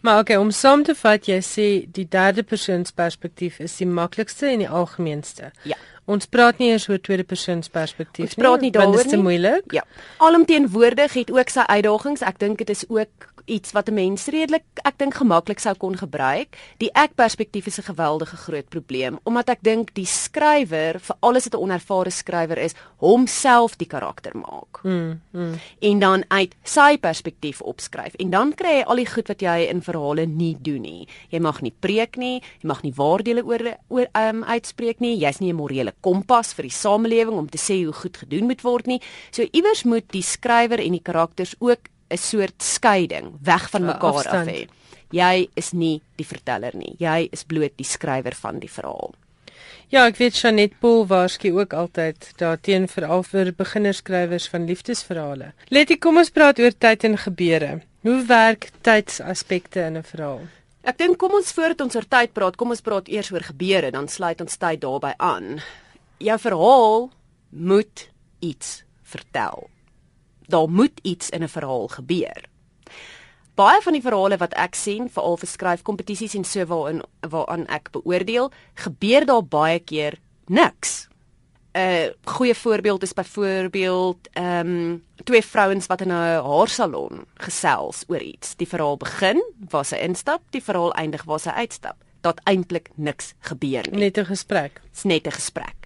Maar 0.00 0.18
okay, 0.18 0.36
om 0.36 0.50
saam 0.50 0.82
te 0.82 0.94
vat, 0.94 1.26
jy 1.26 1.40
sê 1.42 1.66
die 1.92 2.06
derde 2.08 2.42
persoons 2.42 2.92
perspektief 2.94 3.58
is 3.58 3.76
die 3.76 3.86
maklikste 3.86 4.46
en 4.46 4.58
die 4.58 4.68
algemeenste. 4.68 5.50
Ja. 5.62 5.76
Ons 6.06 6.28
praat 6.30 6.60
nie 6.62 6.68
eers 6.70 6.86
oor 6.88 7.00
tweede 7.02 7.24
persoons 7.26 7.68
perspektief 7.68 8.28
nie. 8.28 8.34
Ons 8.36 8.38
praat 8.38 8.60
nie 8.62 8.70
daaroor 8.70 8.92
nie. 8.92 9.02
Dit 9.02 9.06
is 9.06 9.16
te 9.16 9.22
moeilik. 9.22 9.72
Ja. 9.74 9.82
Alomteenwoordig 10.22 11.12
het 11.12 11.32
ook 11.34 11.50
sy 11.50 11.64
uitdagings. 11.66 12.22
Ek 12.22 12.38
dink 12.38 12.62
dit 12.62 12.70
is 12.70 12.84
ook 12.86 13.26
iets 13.46 13.72
wat 13.72 13.88
'n 13.88 13.94
mens 13.94 14.26
redelik 14.26 14.64
ek 14.82 14.98
dink 14.98 15.14
gemaklik 15.14 15.58
sou 15.58 15.74
kon 15.74 15.96
gebruik. 15.96 16.56
Die 16.78 16.90
ek 16.92 17.14
perspektief 17.14 17.66
is 17.66 17.78
'n 17.78 17.92
geweldige 17.94 18.36
groot 18.36 18.68
probleem 18.68 19.18
omdat 19.24 19.48
ek 19.48 19.62
dink 19.62 19.94
die 19.94 20.06
skrywer, 20.06 21.00
vir 21.00 21.16
alles 21.20 21.44
wat 21.44 21.54
'n 21.54 21.62
onervare 21.62 22.10
skrywer 22.10 22.58
is, 22.58 22.74
homself 22.96 23.76
die 23.76 23.86
karakter 23.86 24.32
maak. 24.34 24.82
Mm, 24.82 25.20
mm. 25.32 25.54
En 25.80 25.98
dan 25.98 26.24
uit 26.28 26.54
sy 26.62 26.98
perspektief 26.98 27.60
opskryf. 27.60 28.14
En 28.14 28.30
dan 28.30 28.54
kry 28.54 28.78
jy 28.78 28.82
al 28.82 28.96
die 28.96 29.06
goed 29.06 29.28
wat 29.28 29.40
jy 29.40 29.68
in 29.70 29.82
verhale 29.82 30.26
nie 30.26 30.56
doen 30.60 30.82
nie. 30.82 31.08
Jy 31.28 31.38
mag 31.38 31.60
nie 31.60 31.74
preek 31.80 32.16
nie, 32.16 32.42
jy 32.60 32.66
mag 32.66 32.82
nie 32.82 32.92
waardele 32.92 33.44
oor 33.44 33.76
oor 33.88 34.06
um, 34.12 34.44
uitspreek 34.44 35.00
nie. 35.00 35.18
Jy's 35.18 35.38
nie 35.40 35.52
'n 35.52 35.56
morele 35.56 35.92
kompas 36.00 36.54
vir 36.54 36.62
die 36.62 36.70
samelewing 36.70 37.38
om 37.38 37.48
te 37.48 37.58
sê 37.58 37.84
hoe 37.84 37.92
goed 37.92 38.16
gedoen 38.16 38.46
moet 38.46 38.62
word 38.62 38.86
nie. 38.86 39.00
So 39.30 39.42
iewers 39.52 39.84
moet 39.84 40.12
die 40.12 40.22
skrywer 40.22 40.80
en 40.80 40.92
die 40.92 41.02
karakters 41.02 41.54
ook 41.58 41.88
'n 42.08 42.18
soort 42.18 42.62
skeiding 42.62 43.38
weg 43.42 43.70
van 43.70 43.84
mekaar 43.84 44.28
af 44.28 44.46
hê. 44.46 44.66
Jy 45.10 45.48
is 45.54 45.72
nie 45.72 46.02
die 46.16 46.26
verteller 46.26 46.74
nie. 46.74 46.96
Jy 46.98 47.28
is 47.32 47.44
bloot 47.44 47.76
die 47.76 47.86
skrywer 47.86 48.34
van 48.34 48.58
die 48.58 48.70
verhaal. 48.70 49.14
Ja, 49.88 50.06
ek 50.06 50.18
weet 50.18 50.34
Janet 50.34 50.74
Paul 50.82 51.04
waarsku 51.06 51.52
ook 51.54 51.72
altyd 51.72 52.32
daarteen 52.40 52.88
veral 52.90 53.22
vir 53.22 53.52
beginnerskrywers 53.54 54.48
van 54.50 54.66
liefdesverhale. 54.66 55.52
Letty, 55.70 55.96
kom 55.96 56.18
ons 56.18 56.30
praat 56.34 56.58
oor 56.58 56.74
tyd 56.74 57.04
en 57.04 57.14
gebeure. 57.18 57.80
Hoe 58.02 58.18
werk 58.26 58.70
tydsaspekte 58.82 59.86
in 59.86 59.96
'n 59.96 60.02
verhaal? 60.02 60.42
Ek 60.82 60.98
dink 60.98 61.18
kom 61.18 61.34
ons 61.34 61.52
voordat 61.52 61.80
ons 61.80 61.96
oor 61.96 62.08
tyd 62.08 62.32
praat, 62.32 62.56
kom 62.56 62.70
ons 62.70 62.80
praat 62.80 63.08
eers 63.08 63.30
oor 63.32 63.42
gebeure, 63.42 63.90
dan 63.90 64.08
sluit 64.08 64.40
ons 64.40 64.56
tyd 64.56 64.80
daarbey 64.80 65.14
aan. 65.18 65.62
Jou 66.18 66.38
verhaal 66.38 67.10
moet 67.50 68.10
iets 68.40 68.82
vertel 69.02 69.70
daar 70.46 70.68
moet 70.68 71.00
iets 71.02 71.30
in 71.30 71.42
'n 71.42 71.48
verhaal 71.48 71.88
gebeur. 71.88 72.44
Baie 73.54 73.80
van 73.82 73.92
die 73.92 74.02
verhale 74.02 74.36
wat 74.36 74.52
ek 74.54 74.74
sien, 74.74 75.10
veral 75.10 75.36
vir 75.36 75.48
skryfkompetisies 75.48 76.34
en 76.34 76.44
so 76.44 76.66
waarin 76.66 77.02
waaraan 77.20 77.66
ek 77.66 77.90
beoordeel, 77.90 78.50
gebeur 78.74 79.24
daar 79.26 79.44
baie 79.44 79.78
keer 79.78 80.18
niks. 80.46 81.08
'n 81.74 82.14
Goeie 82.24 82.54
voorbeeld 82.54 83.02
is 83.02 83.12
byvoorbeeld 83.12 84.28
ehm 84.32 84.66
um, 84.66 85.04
twee 85.24 85.42
vrouens 85.42 85.86
wat 85.86 86.00
in 86.00 86.08
'n 86.08 86.42
haarsalon 86.44 87.24
gesels 87.34 88.04
oor 88.06 88.20
iets. 88.20 88.56
Die 88.56 88.68
verhaal 88.68 88.96
begin 88.96 89.42
waar 89.70 89.84
sy 89.84 89.96
instap, 89.96 90.42
die 90.50 90.62
verhaal 90.62 90.92
eindig 90.92 91.24
waar 91.24 91.40
sy 91.40 91.50
uitstap 91.50 91.96
dat 92.20 92.40
eintlik 92.44 92.90
niks 92.94 93.34
gebeur 93.40 93.84
nie. 93.90 93.98
Net 93.98 94.18
'n 94.18 94.24
gesprek. 94.24 94.80
Dit's 94.84 95.04
net 95.04 95.26
'n 95.26 95.32
gesprek. 95.32 95.76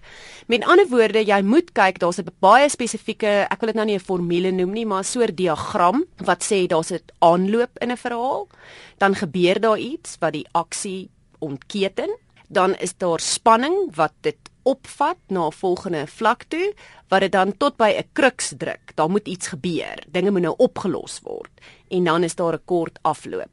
Met 0.47 0.63
ander 0.63 0.87
woorde, 0.87 1.25
jy 1.25 1.41
moet 1.41 1.71
kyk, 1.71 1.99
daar's 1.99 2.19
'n 2.19 2.27
baie 2.39 2.69
spesifieke, 2.69 3.47
ek 3.49 3.59
wil 3.59 3.67
dit 3.67 3.75
nou 3.75 3.85
nie 3.85 3.95
'n 3.95 3.99
formule 3.99 4.51
noem 4.51 4.71
nie, 4.71 4.85
maar 4.85 4.99
'n 4.99 5.03
soort 5.03 5.35
diagram 5.37 6.05
wat 6.17 6.43
sê 6.43 6.67
daar's 6.67 6.91
'n 6.91 6.99
aanloop 7.19 7.77
in 7.79 7.91
'n 7.91 7.97
verhaal, 7.97 8.47
dan 8.97 9.15
gebeur 9.15 9.59
daar 9.59 9.77
iets 9.77 10.17
wat 10.19 10.33
die 10.33 10.47
aksie 10.51 11.09
ontketen, 11.39 12.17
dan 12.47 12.75
is 12.75 12.93
daar 12.97 13.19
spanning 13.19 13.95
wat 13.95 14.13
dit 14.21 14.37
opvat 14.63 15.17
na 15.27 15.47
'n 15.47 15.51
volgende 15.51 16.07
vlak 16.07 16.43
toe 16.43 16.73
wat 17.07 17.19
dit 17.19 17.31
dan 17.31 17.57
tot 17.57 17.77
by 17.77 17.95
'n 17.97 18.09
kruks 18.13 18.53
druk. 18.57 18.91
Daar 18.95 19.09
moet 19.09 19.27
iets 19.27 19.47
gebeur. 19.47 20.03
Dinge 20.07 20.31
moet 20.31 20.41
nou 20.41 20.53
opgelos 20.57 21.19
word 21.23 21.51
en 21.89 22.03
dan 22.03 22.23
is 22.23 22.35
daar 22.35 22.53
'n 22.53 22.65
kort 22.65 22.99
afloop. 23.01 23.49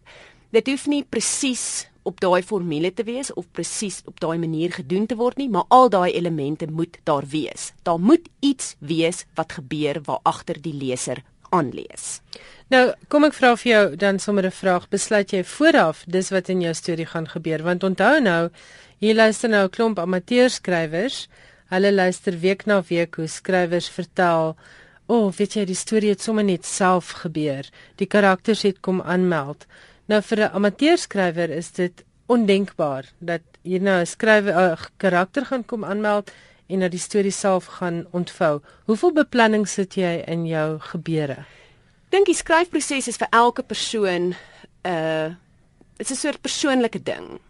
Dit 0.50 0.66
hoef 0.66 0.86
nie 0.86 1.04
presies 1.04 1.88
op 2.08 2.20
daai 2.24 2.42
formule 2.42 2.90
te 2.94 3.04
wees 3.04 3.30
of 3.34 3.48
presies 3.52 4.00
op 4.08 4.20
daai 4.20 4.38
manier 4.40 4.72
gedoen 4.72 5.06
te 5.06 5.16
word 5.18 5.36
nie, 5.40 5.48
maar 5.52 5.68
al 5.74 5.90
daai 5.92 6.12
elemente 6.12 6.66
moet 6.66 6.96
daar 7.08 7.26
wees. 7.28 7.72
Daar 7.84 8.00
moet 8.00 8.28
iets 8.40 8.74
wees 8.78 9.24
wat 9.38 9.58
gebeur 9.58 10.00
waar 10.06 10.24
agter 10.28 10.60
die 10.62 10.74
leser 10.74 11.22
aanlees. 11.54 12.20
Nou, 12.72 12.92
kom 13.08 13.24
ek 13.28 13.36
vra 13.36 13.54
vir 13.56 13.70
jou 13.70 13.84
dan 13.96 14.18
sommer 14.18 14.46
'n 14.46 14.52
vraag. 14.52 14.88
Besluit 14.88 15.32
jy 15.32 15.44
vooraf 15.44 16.04
dis 16.06 16.30
wat 16.30 16.48
in 16.48 16.60
jou 16.60 16.74
storie 16.74 17.06
gaan 17.06 17.28
gebeur? 17.28 17.62
Want 17.62 17.84
onthou 17.84 18.20
nou, 18.20 18.50
hier 18.98 19.14
luister 19.14 19.48
nou 19.48 19.64
'n 19.64 19.70
klomp 19.70 19.98
amateurskrywers. 19.98 21.28
Hulle 21.70 21.92
luister 21.92 22.38
week 22.40 22.66
na 22.66 22.82
week 22.88 23.14
hoe 23.14 23.26
skrywers 23.26 23.88
vertel 23.88 24.56
O, 25.10 25.14
oh, 25.14 25.28
weet 25.32 25.54
jy, 25.56 25.62
die 25.64 25.74
storie 25.74 26.10
het 26.12 26.20
sommer 26.20 26.44
net 26.44 26.66
self 26.68 27.14
gebeur. 27.22 27.64
Die 27.96 28.06
karakters 28.06 28.62
het 28.62 28.82
kom 28.84 29.00
aanmeld. 29.00 29.64
Nou 30.08 30.22
vir 30.24 30.40
'n 30.40 30.54
amateurskrywer 30.56 31.50
is 31.50 31.70
dit 31.72 32.04
ondenkbaar 32.26 33.04
dat 33.18 33.42
hier 33.62 33.80
nou 33.80 34.00
'n 34.00 34.06
skrywer 34.06 34.54
'n 34.56 34.76
karakter 34.96 35.44
gaan 35.44 35.64
kom 35.64 35.84
aanmeld 35.84 36.30
en 36.66 36.80
dat 36.80 36.90
die 36.90 37.00
storie 37.00 37.30
self 37.30 37.64
gaan 37.64 38.06
ontvou. 38.10 38.60
Hoeveel 38.84 39.12
beplanning 39.12 39.68
sit 39.68 39.94
jy 39.94 40.24
in 40.26 40.46
jou 40.46 40.78
gebeure? 40.78 41.44
Dink 42.08 42.26
die 42.26 42.34
skryfproses 42.34 43.08
is 43.08 43.16
vir 43.16 43.28
elke 43.30 43.62
persoon 43.62 44.34
'n 44.84 44.88
uh, 44.88 45.34
is 45.98 46.10
'n 46.10 46.14
soort 46.14 46.40
persoonlike 46.40 47.02
ding. 47.02 47.40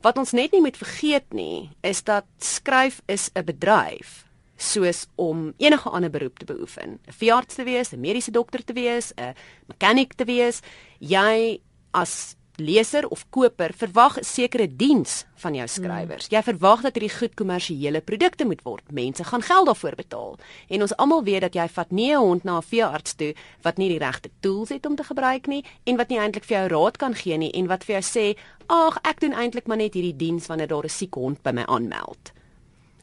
Wat 0.00 0.18
ons 0.18 0.32
net 0.32 0.52
nie 0.52 0.60
moet 0.60 0.76
vergeet 0.76 1.32
nie, 1.32 1.70
is 1.80 2.02
dat 2.02 2.24
skryf 2.38 3.00
is 3.06 3.30
'n 3.34 3.44
bedryf 3.44 4.26
soos 4.56 5.06
om 5.14 5.54
enige 5.56 5.88
ander 5.88 6.10
beroep 6.10 6.38
te 6.38 6.44
beoefen. 6.44 6.98
'n 7.06 7.12
Veearts 7.12 7.54
te 7.54 7.64
wees, 7.64 7.92
'n 7.92 8.00
mediese 8.00 8.30
dokter 8.30 8.64
te 8.64 8.72
wees, 8.72 9.12
'n 9.16 9.34
mechanic 9.66 10.12
te 10.14 10.24
wees. 10.24 10.60
Jy 10.98 11.60
as 11.92 12.36
leser 12.56 13.08
of 13.08 13.24
koper 13.30 13.72
verwag 13.72 14.18
'n 14.18 14.24
sekere 14.24 14.66
diens 14.76 15.24
van 15.34 15.54
jou 15.54 15.66
skrywers. 15.68 16.28
Mm. 16.28 16.36
Jy 16.36 16.42
verwag 16.42 16.80
dat 16.82 16.94
hierdie 16.94 17.18
goed 17.18 17.34
kommersiële 17.34 18.00
produkte 18.00 18.44
moet 18.44 18.62
word. 18.62 18.92
Mense 18.92 19.24
gaan 19.24 19.42
geld 19.42 19.66
daarvoor 19.66 19.94
betaal. 19.94 20.38
En 20.68 20.80
ons 20.80 20.96
almal 20.96 21.24
weet 21.24 21.40
dat 21.40 21.54
jy 21.54 21.68
vat 21.68 21.90
nie 21.90 22.12
'n 22.12 22.18
hond 22.18 22.44
na 22.44 22.56
'n 22.56 22.62
veearts 22.62 23.14
toe 23.14 23.34
wat 23.62 23.76
nie 23.76 23.88
die 23.88 23.98
regte 23.98 24.30
tools 24.40 24.68
het 24.68 24.86
om 24.86 24.96
te 24.96 25.04
gebruik 25.04 25.46
nie 25.46 25.64
en 25.84 25.96
wat 25.96 26.08
nie 26.08 26.18
eintlik 26.18 26.44
vir 26.44 26.58
jou 26.58 26.68
raad 26.68 26.96
kan 26.96 27.14
gee 27.14 27.36
nie 27.36 27.52
en 27.52 27.66
wat 27.66 27.84
vir 27.84 28.00
jou 28.00 28.02
sê, 28.02 28.36
"Ag, 28.66 28.98
ek 29.02 29.20
doen 29.20 29.32
eintlik 29.32 29.66
maar 29.66 29.76
net 29.76 29.94
hierdie 29.94 30.16
diens 30.16 30.46
wanneer 30.46 30.68
daar 30.68 30.84
'n 30.84 30.88
siek 30.88 31.14
hond 31.14 31.42
by 31.42 31.50
my 31.50 31.64
aanmeld." 31.64 32.32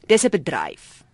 Dis 0.06 0.24
'n 0.24 0.30
bedryf. 0.30 1.04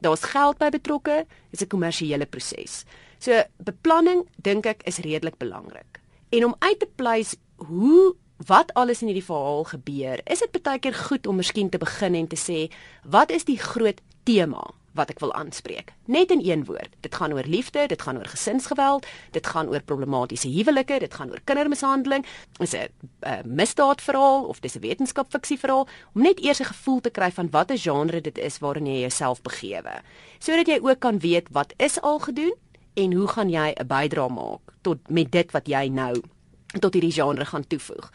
Daar's 0.00 0.24
geld 0.24 0.58
by 0.58 0.68
betrokke. 0.68 1.26
Dis 1.50 1.62
'n 1.62 1.68
kommersiële 1.68 2.26
proses. 2.26 2.84
So 3.18 3.42
beplanning 3.56 4.28
dink 4.36 4.66
ek 4.66 4.82
is 4.82 4.98
redelik 4.98 5.38
belangrik 5.38 6.03
en 6.34 6.44
om 6.44 6.54
uit 6.58 6.78
te 6.78 6.88
pleis 6.94 7.34
hoe 7.56 8.14
wat 8.46 8.72
alles 8.74 9.02
in 9.02 9.10
hierdie 9.12 9.24
verhaal 9.24 9.64
gebeur, 9.70 10.20
is 10.26 10.42
dit 10.42 10.62
baie 10.62 10.80
keer 10.82 10.96
goed 11.06 11.26
om 11.30 11.38
miskien 11.38 11.70
te 11.70 11.78
begin 11.78 12.16
en 12.18 12.26
te 12.30 12.38
sê, 12.38 12.66
wat 13.06 13.30
is 13.30 13.46
die 13.46 13.60
groot 13.60 14.02
tema 14.26 14.64
wat 14.94 15.10
ek 15.10 15.18
wil 15.22 15.32
aanspreek? 15.34 15.90
Net 16.06 16.30
in 16.30 16.42
een 16.44 16.64
woord. 16.68 16.92
Dit 17.02 17.14
gaan 17.18 17.32
oor 17.34 17.46
liefde, 17.50 17.86
dit 17.90 18.02
gaan 18.02 18.18
oor 18.20 18.28
gesinsgeweld, 18.30 19.06
dit 19.34 19.46
gaan 19.46 19.70
oor 19.70 19.82
problematiese 19.82 20.50
huwelike, 20.50 21.00
dit 21.02 21.14
gaan 21.14 21.32
oor 21.34 21.42
kindermishandeling. 21.44 22.26
Is 22.62 22.74
'n 22.74 22.90
uh, 23.26 23.42
misdaadverhaal 23.44 24.44
of 24.46 24.60
dis 24.60 24.76
'n 24.76 24.86
wetenskapfiksie 24.86 25.58
verhaal 25.58 25.88
om 26.14 26.22
net 26.22 26.38
eers 26.38 26.60
'n 26.60 26.70
gevoel 26.70 27.00
te 27.00 27.10
kry 27.10 27.30
van 27.30 27.50
watter 27.50 27.78
genre 27.78 28.20
dit 28.20 28.38
is 28.38 28.58
waarin 28.58 28.86
jy 28.86 29.00
jouself 29.00 29.42
begewe, 29.42 30.02
sodat 30.38 30.66
jy 30.66 30.78
ook 30.82 30.98
kan 30.98 31.18
weet 31.18 31.48
wat 31.50 31.74
is 31.76 32.00
al 32.00 32.18
gedoen 32.18 32.54
en 32.94 33.12
hoe 33.12 33.28
gaan 33.28 33.50
jy 33.50 33.74
'n 33.74 33.86
bydrae 33.86 34.28
maak 34.28 34.74
tot 34.82 34.98
met 35.08 35.30
dit 35.32 35.50
wat 35.52 35.66
jy 35.66 35.88
nou 35.88 36.22
tot 36.80 36.94
hierdie 36.94 37.12
genre 37.12 37.44
gaan 37.44 37.66
toevoeg. 37.66 38.10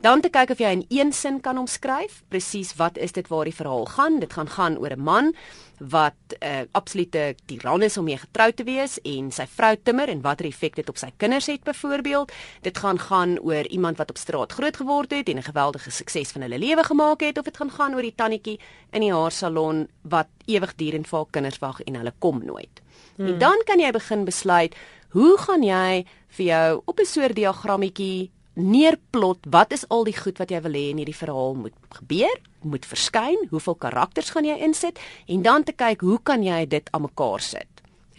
Dan 0.00 0.22
te 0.24 0.30
kyk 0.32 0.54
of 0.54 0.60
jy 0.62 0.68
in 0.72 0.84
een 0.88 1.10
sin 1.12 1.42
kan 1.44 1.58
omskryf 1.60 2.22
presies 2.32 2.70
wat 2.78 2.96
is 2.96 3.12
dit 3.12 3.26
waar 3.28 3.44
die 3.44 3.52
verhaal 3.54 3.84
gaan. 3.84 4.14
Dit 4.22 4.32
gaan 4.32 4.48
gaan 4.48 4.78
oor 4.80 4.96
'n 4.96 5.00
man 5.00 5.34
wat 5.78 6.16
'n 6.28 6.44
uh, 6.44 6.60
absolute 6.72 7.34
tiran 7.44 7.82
is 7.82 7.96
om 7.96 8.04
mee 8.04 8.16
getrou 8.16 8.52
te 8.52 8.64
wees 8.64 8.98
en 9.04 9.30
sy 9.30 9.46
vrou 9.46 9.76
timmer 9.82 10.08
en 10.08 10.20
watter 10.20 10.46
effek 10.46 10.74
dit 10.76 10.88
op 10.88 10.96
sy 10.96 11.12
kinders 11.16 11.46
het 11.46 11.62
byvoorbeeld. 11.64 12.32
Dit 12.62 12.78
gaan 12.78 12.98
gaan 12.98 13.38
oor 13.38 13.66
iemand 13.66 13.96
wat 13.96 14.10
op 14.10 14.16
straat 14.16 14.52
groot 14.52 14.76
geword 14.76 15.10
het 15.10 15.28
en 15.28 15.36
'n 15.36 15.42
geweldige 15.42 15.90
sukses 15.90 16.30
van 16.30 16.42
hulle 16.42 16.58
lewe 16.58 16.84
gemaak 16.84 17.20
het 17.20 17.38
of 17.38 17.44
dit 17.44 17.56
gaan 17.56 17.70
gaan 17.70 17.94
oor 17.94 18.02
die 18.02 18.14
tannetjie 18.16 18.60
in 18.92 19.00
die 19.00 19.12
haarsalon 19.12 19.88
wat 20.02 20.28
ewig 20.46 20.74
duur 20.76 20.94
en 20.94 21.04
vir 21.04 21.18
haar 21.18 21.30
kinders 21.30 21.58
wag 21.58 21.80
en 21.80 21.94
hulle 21.94 22.12
kom 22.18 22.44
nooit. 22.44 22.80
Hmm. 23.20 23.34
En 23.34 23.38
dan 23.38 23.60
kan 23.68 23.80
jy 23.82 23.90
begin 23.92 24.24
besluit, 24.24 24.76
hoe 25.12 25.36
gaan 25.44 25.62
jy 25.62 26.06
vir 26.38 26.46
jou 26.46 26.82
op 26.88 27.00
'n 27.00 27.04
soort 27.04 27.36
diagrammetjie 27.36 28.30
neerplot 28.54 29.38
wat 29.50 29.72
is 29.72 29.84
al 29.88 30.04
die 30.04 30.16
goed 30.16 30.38
wat 30.38 30.50
jy 30.50 30.60
wil 30.64 30.72
hê 30.72 30.88
in 30.90 30.96
hierdie 30.96 31.16
verhaal 31.16 31.54
moet 31.54 31.76
gebeur, 31.98 32.40
moet 32.62 32.86
verskyn, 32.86 33.46
hoeveel 33.50 33.74
karakters 33.74 34.30
gaan 34.30 34.44
jy 34.44 34.56
insit 34.56 34.98
en 35.26 35.42
dan 35.42 35.64
te 35.64 35.72
kyk 35.72 36.00
hoe 36.00 36.18
kan 36.22 36.42
jy 36.42 36.66
dit 36.66 36.88
aan 36.90 37.02
mekaar 37.02 37.40
sit. 37.40 37.68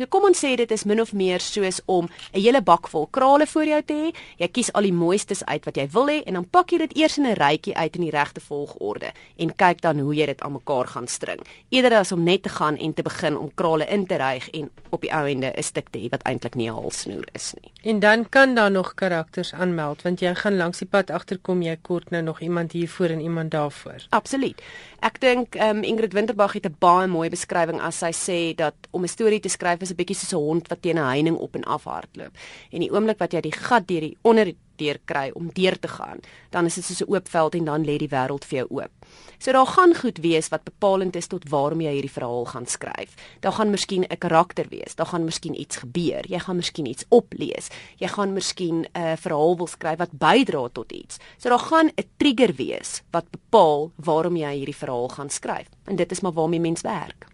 So 0.02 0.10
kom 0.10 0.24
ons 0.32 0.40
sê 0.42 0.56
dit 0.58 0.72
is 0.74 0.82
min 0.90 0.98
of 0.98 1.12
meer 1.14 1.44
soos 1.46 1.78
om 1.86 2.08
'n 2.34 2.42
hele 2.42 2.62
bak 2.62 2.88
vol 2.90 3.06
krale 3.12 3.46
voor 3.46 3.66
jou 3.66 3.82
te 3.84 3.94
hê. 3.94 4.10
Jy 4.38 4.48
kies 4.48 4.74
al 4.74 4.82
die 4.82 4.94
mooistes 4.94 5.46
uit 5.46 5.66
wat 5.66 5.76
jy 5.78 5.88
wil 5.94 6.08
hê 6.08 6.24
en 6.26 6.34
dan 6.34 6.46
pak 6.50 6.72
jy 6.72 6.78
dit 6.78 6.98
eers 6.98 7.18
in 7.18 7.28
'n 7.28 7.36
rytjie 7.36 7.76
uit 7.76 7.96
in 7.96 8.02
die 8.02 8.10
regte 8.10 8.42
volgorde 8.42 9.12
en 9.38 9.56
kyk 9.56 9.82
dan 9.82 10.00
hoe 10.00 10.16
jy 10.16 10.26
dit 10.26 10.42
aan 10.42 10.54
mekaar 10.54 10.88
gaan 10.88 11.08
string. 11.08 11.40
Eerder 11.70 12.00
as 12.00 12.12
om 12.12 12.24
net 12.24 12.44
te 12.44 12.50
gaan 12.50 12.78
en 12.78 12.94
te 12.94 13.04
begin 13.04 13.38
om 13.38 13.52
krale 13.54 13.86
in 13.86 14.08
te 14.08 14.18
ryg 14.18 14.50
en 14.50 14.70
op 14.90 15.02
die 15.02 15.14
ou 15.14 15.28
ende 15.28 15.54
'n 15.56 15.64
stuk 15.64 15.90
te 15.92 16.00
hê 16.00 16.10
wat 16.10 16.24
eintlik 16.24 16.56
nie 16.56 16.70
'n 16.70 16.74
halsnoer 16.74 17.28
is 17.34 17.54
nie. 17.62 17.72
En 17.84 18.00
dan 18.00 18.30
kan 18.30 18.56
daar 18.56 18.72
nog 18.72 18.96
karakters 18.96 19.54
aanmeld 19.54 20.02
want 20.02 20.20
jy 20.20 20.36
gaan 20.36 20.58
langs 20.58 20.80
die 20.80 20.88
pad 20.88 21.12
agterkom 21.12 21.62
jy 21.62 21.78
kort 21.82 22.10
nou 22.10 22.24
nog 22.24 22.42
iemand 22.42 22.72
hier 22.72 22.90
voor 22.90 23.10
en 23.10 23.22
iemand 23.22 23.52
daar 23.52 23.72
voor. 23.72 24.06
Absoluut. 24.10 24.62
Ek 25.00 25.20
dink 25.20 25.56
um, 25.56 25.84
Ingrid 25.84 26.14
Winterbag 26.14 26.54
het 26.54 26.66
'n 26.66 26.76
baie 26.80 27.08
mooi 27.08 27.30
beskrywing 27.30 27.82
as 27.82 27.98
sy 27.98 28.12
sê 28.12 28.56
dat 28.56 28.74
om 28.92 29.04
'n 29.04 29.08
storie 29.08 29.40
te 29.40 29.50
skryf 29.50 29.72
skryf 29.72 29.82
is 29.92 29.98
'n 29.98 30.02
bietjie 30.02 30.16
soos 30.16 30.34
'n 30.34 30.46
hond 30.46 30.68
wat 30.70 30.82
teen 30.82 30.98
'n 30.98 31.12
heining 31.12 31.38
op 31.38 31.56
en 31.56 31.64
af 31.64 31.84
hardloop. 31.84 32.34
En 32.72 32.80
die 32.80 32.92
oomblik 32.92 33.20
wat 33.20 33.34
jy 33.34 33.42
die 33.42 33.52
gat 33.52 33.88
deur 33.88 34.02
die 34.02 34.18
onder 34.22 34.54
deur 34.78 35.00
kry 35.06 35.32
om 35.34 35.52
deur 35.54 35.80
te 35.80 35.88
gaan, 35.88 36.20
dan 36.50 36.66
is 36.66 36.76
dit 36.76 36.86
soos 36.86 37.02
'n 37.02 37.12
oop 37.14 37.30
veld 37.30 37.56
en 37.56 37.66
dan 37.66 37.86
lê 37.86 37.98
die 37.98 38.10
wêreld 38.10 38.46
vir 38.46 38.58
jou 38.58 38.68
oop. 38.70 38.92
So 39.38 39.52
daar 39.52 39.66
gaan 39.66 39.96
goed 39.96 40.18
wees 40.18 40.50
wat 40.50 40.64
bepalend 40.64 41.16
is 41.16 41.28
tot 41.28 41.50
waarom 41.50 41.82
jy 41.82 41.92
hierdie 41.92 42.18
verhaal 42.18 42.46
gaan 42.46 42.68
skryf. 42.68 43.16
Daar 43.40 43.52
gaan 43.52 43.70
miskien 43.70 44.06
'n 44.10 44.18
karakter 44.18 44.66
wees, 44.70 44.96
daar 44.96 45.06
gaan 45.06 45.26
miskien 45.26 45.60
iets 45.60 45.78
gebeur, 45.78 46.24
jy 46.28 46.40
gaan 46.40 46.56
miskien 46.56 46.86
iets 46.86 47.06
oplees, 47.10 47.70
jy 47.98 48.08
gaan 48.08 48.34
miskien 48.34 48.86
'n 48.94 49.18
verhaal 49.18 49.58
wil 49.58 49.68
skryf 49.68 49.98
wat 49.98 50.12
bydra 50.12 50.70
tot 50.70 50.92
iets. 50.92 51.18
So 51.38 51.50
daar 51.50 51.60
gaan 51.60 51.88
'n 51.88 52.10
trigger 52.18 52.54
wees 52.56 53.02
wat 53.12 53.26
bepaal 53.32 53.92
waarom 53.96 54.36
jy 54.36 54.54
hierdie 54.54 54.76
verhaal 54.76 55.10
gaan 55.10 55.30
skryf. 55.30 55.68
En 55.86 55.96
dit 55.96 56.12
is 56.12 56.22
maar 56.22 56.34
waarmee 56.34 56.60
mens 56.60 56.82
werk. 56.82 57.31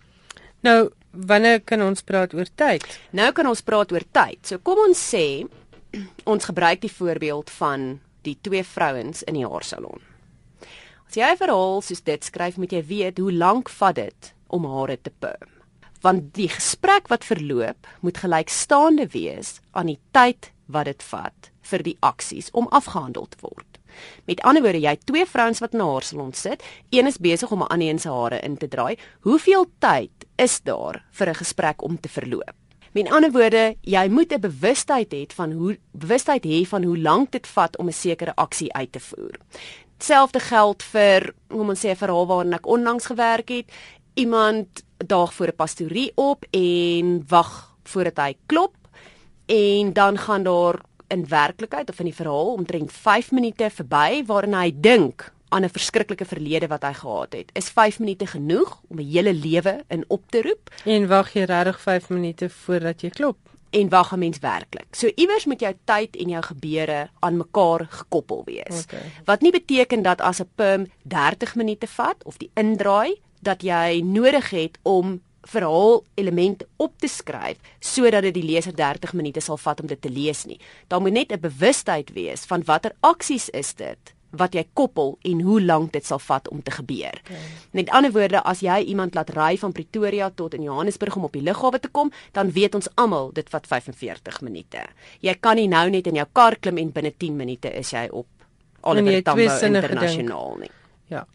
Nou, 0.68 0.90
wanneer 1.12 1.62
kan 1.64 1.80
ons 1.86 2.04
praat 2.04 2.34
oor 2.36 2.50
tyd? 2.60 2.84
Nou 3.16 3.30
kan 3.36 3.48
ons 3.48 3.64
praat 3.64 3.92
oor 3.96 4.04
tyd. 4.12 4.42
So 4.44 4.60
kom 4.60 4.82
ons 4.84 5.00
sê 5.00 5.46
ons 6.32 6.48
gebruik 6.50 6.82
die 6.84 6.92
voorbeeld 6.92 7.52
van 7.56 7.86
die 8.28 8.36
twee 8.44 8.66
vrouens 8.68 9.24
in 9.24 9.38
die 9.40 9.48
haarsalon. 9.48 10.02
As 11.08 11.16
jy 11.16 11.24
'n 11.24 11.40
verhaal 11.40 11.80
soos 11.82 12.04
dit 12.04 12.24
skryf, 12.24 12.58
moet 12.60 12.76
jy 12.76 12.84
weet 12.84 13.24
hoe 13.24 13.32
lank 13.32 13.72
vat 13.80 13.96
dit 13.96 14.34
om 14.52 14.68
hare 14.68 14.98
te 15.00 15.14
perm. 15.24 15.48
Want 16.04 16.34
die 16.36 16.50
gesprek 16.52 17.08
wat 17.08 17.24
verloop 17.24 17.88
moet 18.02 18.20
gelykstaande 18.20 19.08
wees 19.16 19.62
aan 19.72 19.88
die 19.88 20.02
tyd 20.12 20.52
wat 20.68 20.92
dit 20.92 21.04
vat 21.04 21.52
vir 21.72 21.84
die 21.84 21.98
aksies 22.02 22.52
om 22.52 22.68
afgehandel 22.68 23.26
te 23.32 23.40
word. 23.40 23.80
Met 24.28 24.44
ander 24.44 24.62
woorde, 24.62 24.84
jy 24.84 24.94
het 24.98 25.06
twee 25.08 25.26
vrouens 25.26 25.64
wat 25.64 25.74
in 25.74 25.80
'n 25.80 25.90
haarsalon 25.94 26.34
sit, 26.34 26.64
een 26.92 27.08
is 27.08 27.18
besig 27.18 27.52
om 27.52 27.64
'n 27.64 27.72
ander 27.72 27.88
een 27.88 28.00
se 28.00 28.10
hare 28.10 28.40
in 28.40 28.58
te 28.58 28.68
draai. 28.68 28.98
Hoeveel 29.22 29.66
tyd 29.80 30.17
is 30.38 30.62
daar 30.62 31.04
vir 31.12 31.30
'n 31.30 31.36
gesprek 31.36 31.84
om 31.84 32.00
te 32.00 32.10
verloop? 32.10 32.56
Met 32.92 33.12
ander 33.12 33.32
woorde, 33.32 33.76
jy 33.82 34.08
moet 34.10 34.34
'n 34.34 34.40
bewustheid 34.40 35.14
hê 35.14 35.26
van 35.34 35.52
hoe 35.52 35.78
bewustheid 35.92 36.44
hê 36.46 36.66
van 36.68 36.84
hoe 36.84 36.98
lank 36.98 37.32
dit 37.32 37.48
vat 37.48 37.78
om 37.78 37.88
'n 37.88 37.94
sekere 37.94 38.36
aksie 38.36 38.74
uit 38.74 38.92
te 38.92 39.00
voer. 39.00 39.36
Selfde 40.00 40.40
geld 40.40 40.84
vir 40.84 41.34
hoe 41.50 41.68
ons 41.70 41.86
sê 41.86 41.90
'n 41.90 41.96
verhaal 41.96 42.28
waarin 42.28 42.54
ek 42.54 42.68
onlangs 42.68 43.06
gewerk 43.06 43.50
het. 43.50 43.72
Iemand 44.14 44.68
daag 44.98 45.34
voor 45.34 45.48
'n 45.48 45.56
pastorie 45.56 46.12
op 46.16 46.46
en 46.52 47.24
wag 47.28 47.78
voordat 47.84 48.18
hy 48.18 48.36
klop 48.46 48.76
en 49.46 49.94
dan 49.94 50.18
gaan 50.18 50.44
daar 50.44 50.82
in 51.08 51.28
werklikheid 51.28 51.90
of 51.90 52.00
in 52.00 52.06
die 52.06 52.16
verhaal 52.16 52.54
omtrent 52.54 52.92
5 52.92 53.32
minute 53.32 53.70
verby 53.70 54.26
waarin 54.26 54.54
hy 54.54 54.72
dink 54.76 55.32
aan 55.50 55.64
'n 55.64 55.70
verskriklike 55.70 56.26
verlede 56.26 56.68
wat 56.68 56.84
hy 56.84 56.94
gehad 56.94 57.34
het. 57.34 57.50
Is 57.54 57.70
5 57.70 58.00
minute 58.00 58.28
genoeg 58.28 58.82
om 58.88 59.00
'n 59.00 59.12
hele 59.12 59.34
lewe 59.34 59.84
in 59.88 60.04
op 60.08 60.24
te 60.30 60.42
roep? 60.42 60.70
En 60.86 61.08
wag 61.08 61.34
jy 61.34 61.44
regtig 61.44 61.82
5 61.82 62.10
minute 62.10 62.50
voordat 62.50 63.02
jy 63.02 63.10
klop? 63.10 63.38
En 63.70 63.90
wag 63.90 64.14
'n 64.14 64.20
mens 64.20 64.40
werklik. 64.40 64.88
So 64.92 65.12
iewers 65.16 65.46
moet 65.46 65.60
jou 65.60 65.74
tyd 65.84 66.16
en 66.16 66.30
jou 66.30 66.44
gebeure 66.44 67.10
aan 67.20 67.38
mekaar 67.38 67.88
gekoppel 67.90 68.42
wees. 68.46 68.84
Okay. 68.84 69.12
Wat 69.26 69.42
nie 69.42 69.52
beteken 69.52 70.02
dat 70.02 70.22
as 70.22 70.40
'n 70.40 70.50
perm 70.56 70.88
30 71.02 71.56
minute 71.56 71.88
vat 71.88 72.24
of 72.24 72.38
die 72.38 72.52
indraai 72.54 73.20
dat 73.42 73.62
jy 73.62 74.02
nodig 74.04 74.50
het 74.50 74.78
om 74.82 75.22
verhaal 75.42 76.04
elemente 76.14 76.68
op 76.76 76.94
te 77.00 77.08
skryf 77.08 77.58
sodat 77.80 78.22
dit 78.22 78.34
die 78.34 78.44
leser 78.44 78.76
30 78.76 79.14
minute 79.14 79.40
sal 79.40 79.58
vat 79.58 79.82
om 79.82 79.88
dit 79.88 80.02
te 80.02 80.10
lees 80.10 80.46
nie. 80.46 80.60
Daar 80.88 81.02
moet 81.02 81.12
net 81.12 81.32
'n 81.32 81.40
bewustheid 81.40 82.14
wees 82.14 82.46
van 82.46 82.64
watter 82.64 82.92
aksies 83.00 83.50
is 83.50 83.74
dit 83.74 84.16
wat 84.30 84.54
jy 84.54 84.66
koppel 84.74 85.18
en 85.22 85.42
hoe 85.42 85.62
lank 85.62 85.94
dit 85.94 86.06
sal 86.06 86.20
vat 86.20 86.48
om 86.52 86.62
te 86.64 86.72
gebeur. 86.72 87.22
Okay. 87.24 87.44
Met 87.72 87.90
ander 87.90 88.12
woorde, 88.12 88.42
as 88.44 88.60
jy 88.66 88.78
iemand 88.92 89.16
laat 89.16 89.30
ry 89.36 89.58
van 89.58 89.72
Pretoria 89.72 90.30
tot 90.30 90.54
in 90.54 90.68
Johannesburg 90.68 91.16
om 91.16 91.24
op 91.30 91.38
die 91.38 91.44
lughawe 91.46 91.80
te 91.80 91.88
kom, 91.88 92.12
dan 92.32 92.52
weet 92.52 92.76
ons 92.76 92.90
almal 92.96 93.32
dit 93.34 93.50
vat 93.50 93.68
45 93.68 94.42
minute. 94.42 94.84
Jy 95.22 95.38
kan 95.40 95.56
nie 95.56 95.68
nou 95.72 95.90
net 95.90 96.08
in 96.08 96.20
jou 96.20 96.28
kar 96.34 96.58
klim 96.60 96.78
en 96.78 96.92
binne 96.92 97.14
10 97.18 97.36
minute 97.36 97.72
is 97.72 97.94
jy 97.94 98.08
op 98.12 98.28
Oliver 98.88 99.24
Tambo 99.24 99.42
internasionaal 99.44 100.56
nie. 100.62 100.72
Ja. 101.12 101.26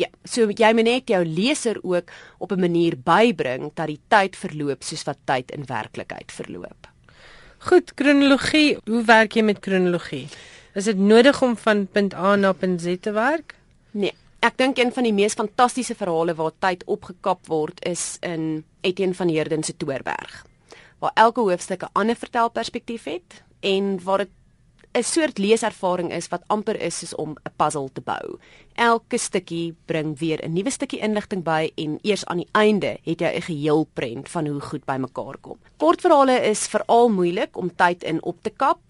Ja, 0.00 0.08
so 0.24 0.48
jy 0.48 0.70
moet 0.72 0.88
net 0.88 1.10
jou 1.12 1.20
leser 1.24 1.78
ook 1.82 2.10
op 2.38 2.52
'n 2.52 2.60
manier 2.60 2.96
bybring 2.96 3.70
dat 3.74 3.86
die 3.86 4.00
tyd 4.08 4.36
verloop 4.36 4.82
soos 4.82 5.04
wat 5.04 5.18
tyd 5.24 5.50
in 5.50 5.64
werklikheid 5.66 6.32
verloop. 6.32 6.88
Goed, 7.58 7.94
kronologie. 7.94 8.78
Hoe 8.84 9.04
werk 9.04 9.32
jy 9.32 9.42
met 9.42 9.60
kronologie? 9.60 10.28
Is 10.72 10.84
dit 10.88 10.96
nodig 10.96 11.42
om 11.42 11.52
van 11.56 11.86
punt 11.86 12.14
A 12.14 12.36
na 12.36 12.52
punt 12.52 12.80
Z 12.80 12.96
te 13.00 13.12
werk? 13.12 13.54
Nee. 13.90 14.14
Ek 14.40 14.56
dink 14.56 14.78
een 14.80 14.92
van 14.92 15.04
die 15.04 15.12
mees 15.12 15.36
fantastiese 15.36 15.94
verhale 15.94 16.32
waar 16.34 16.54
tyd 16.64 16.80
opgekap 16.88 17.44
word 17.46 17.82
is 17.86 18.16
in 18.24 18.64
Etienne 18.80 19.14
van 19.14 19.28
Heerden 19.28 19.62
se 19.62 19.76
Toorberg. 19.76 20.46
Waar 20.98 21.12
elke 21.14 21.40
hoofstuk 21.40 21.84
'n 21.84 21.92
ander 21.92 22.16
vertelperspektief 22.16 23.04
het 23.04 23.42
en 23.60 24.00
waar 24.02 24.18
dit 24.18 24.32
'n 24.92 25.02
soort 25.02 25.38
leeservaring 25.38 26.12
is 26.12 26.28
wat 26.28 26.42
amper 26.46 26.80
is 26.80 26.98
soos 26.98 27.14
om 27.14 27.30
'n 27.32 27.52
puzzle 27.56 27.88
te 27.92 28.00
bou. 28.00 28.38
Elke 28.74 29.18
stukkie 29.18 29.74
bring 29.84 30.18
weer 30.18 30.40
'n 30.42 30.52
nuwe 30.52 30.70
stukkie 30.70 31.00
inligting 31.00 31.42
by 31.42 31.72
en 31.74 31.98
eers 32.02 32.24
aan 32.24 32.36
die 32.36 32.48
einde 32.52 32.98
het 33.02 33.20
jy 33.20 33.32
'n 33.36 33.42
geheel 33.42 33.88
prent 33.92 34.28
van 34.28 34.46
hoe 34.46 34.60
goed 34.60 34.84
bymekaar 34.84 35.36
kom. 35.40 35.58
Kortverhale 35.76 36.40
is 36.40 36.66
veral 36.66 37.08
moeilik 37.08 37.56
om 37.56 37.76
tyd 37.76 38.02
in 38.02 38.22
op 38.22 38.42
te 38.42 38.50
kap 38.50 38.80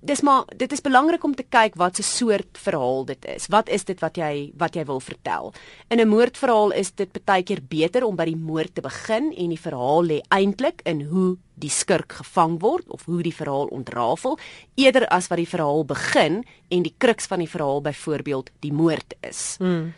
dis 0.00 0.20
maar 0.22 0.44
dit 0.56 0.72
is 0.72 0.80
belangrik 0.80 1.24
om 1.24 1.34
te 1.34 1.42
kyk 1.42 1.74
wat 1.78 1.96
se 1.96 2.02
soort 2.02 2.58
verhaal 2.58 3.04
dit 3.04 3.24
is. 3.34 3.48
Wat 3.50 3.68
is 3.68 3.84
dit 3.84 3.98
wat 4.00 4.16
jy 4.16 4.52
wat 4.58 4.76
jy 4.78 4.84
wil 4.86 5.00
vertel? 5.00 5.52
In 5.90 6.00
'n 6.00 6.08
moordverhaal 6.08 6.72
is 6.72 6.90
dit 6.90 7.24
baie 7.24 7.42
keer 7.42 7.60
beter 7.62 8.04
om 8.04 8.16
by 8.16 8.24
die 8.24 8.36
moord 8.36 8.74
te 8.74 8.80
begin 8.80 9.32
en 9.36 9.48
die 9.48 9.60
verhaal 9.60 10.04
lê 10.04 10.20
eintlik 10.28 10.80
in 10.84 11.02
hoe 11.10 11.36
die 11.54 11.70
skurk 11.70 12.12
gevang 12.12 12.60
word 12.60 12.88
of 12.88 13.04
hoe 13.04 13.22
die 13.22 13.34
verhaal 13.34 13.66
ontrafel 13.66 14.38
eerder 14.74 15.08
as 15.08 15.28
wat 15.28 15.38
die 15.38 15.48
verhaal 15.48 15.84
begin 15.84 16.44
en 16.68 16.82
die 16.82 16.94
kruks 16.98 17.26
van 17.26 17.38
die 17.38 17.50
verhaal 17.50 17.80
byvoorbeeld 17.80 18.50
die 18.60 18.72
moord 18.72 19.14
is. 19.20 19.56
Hmm. 19.58 19.94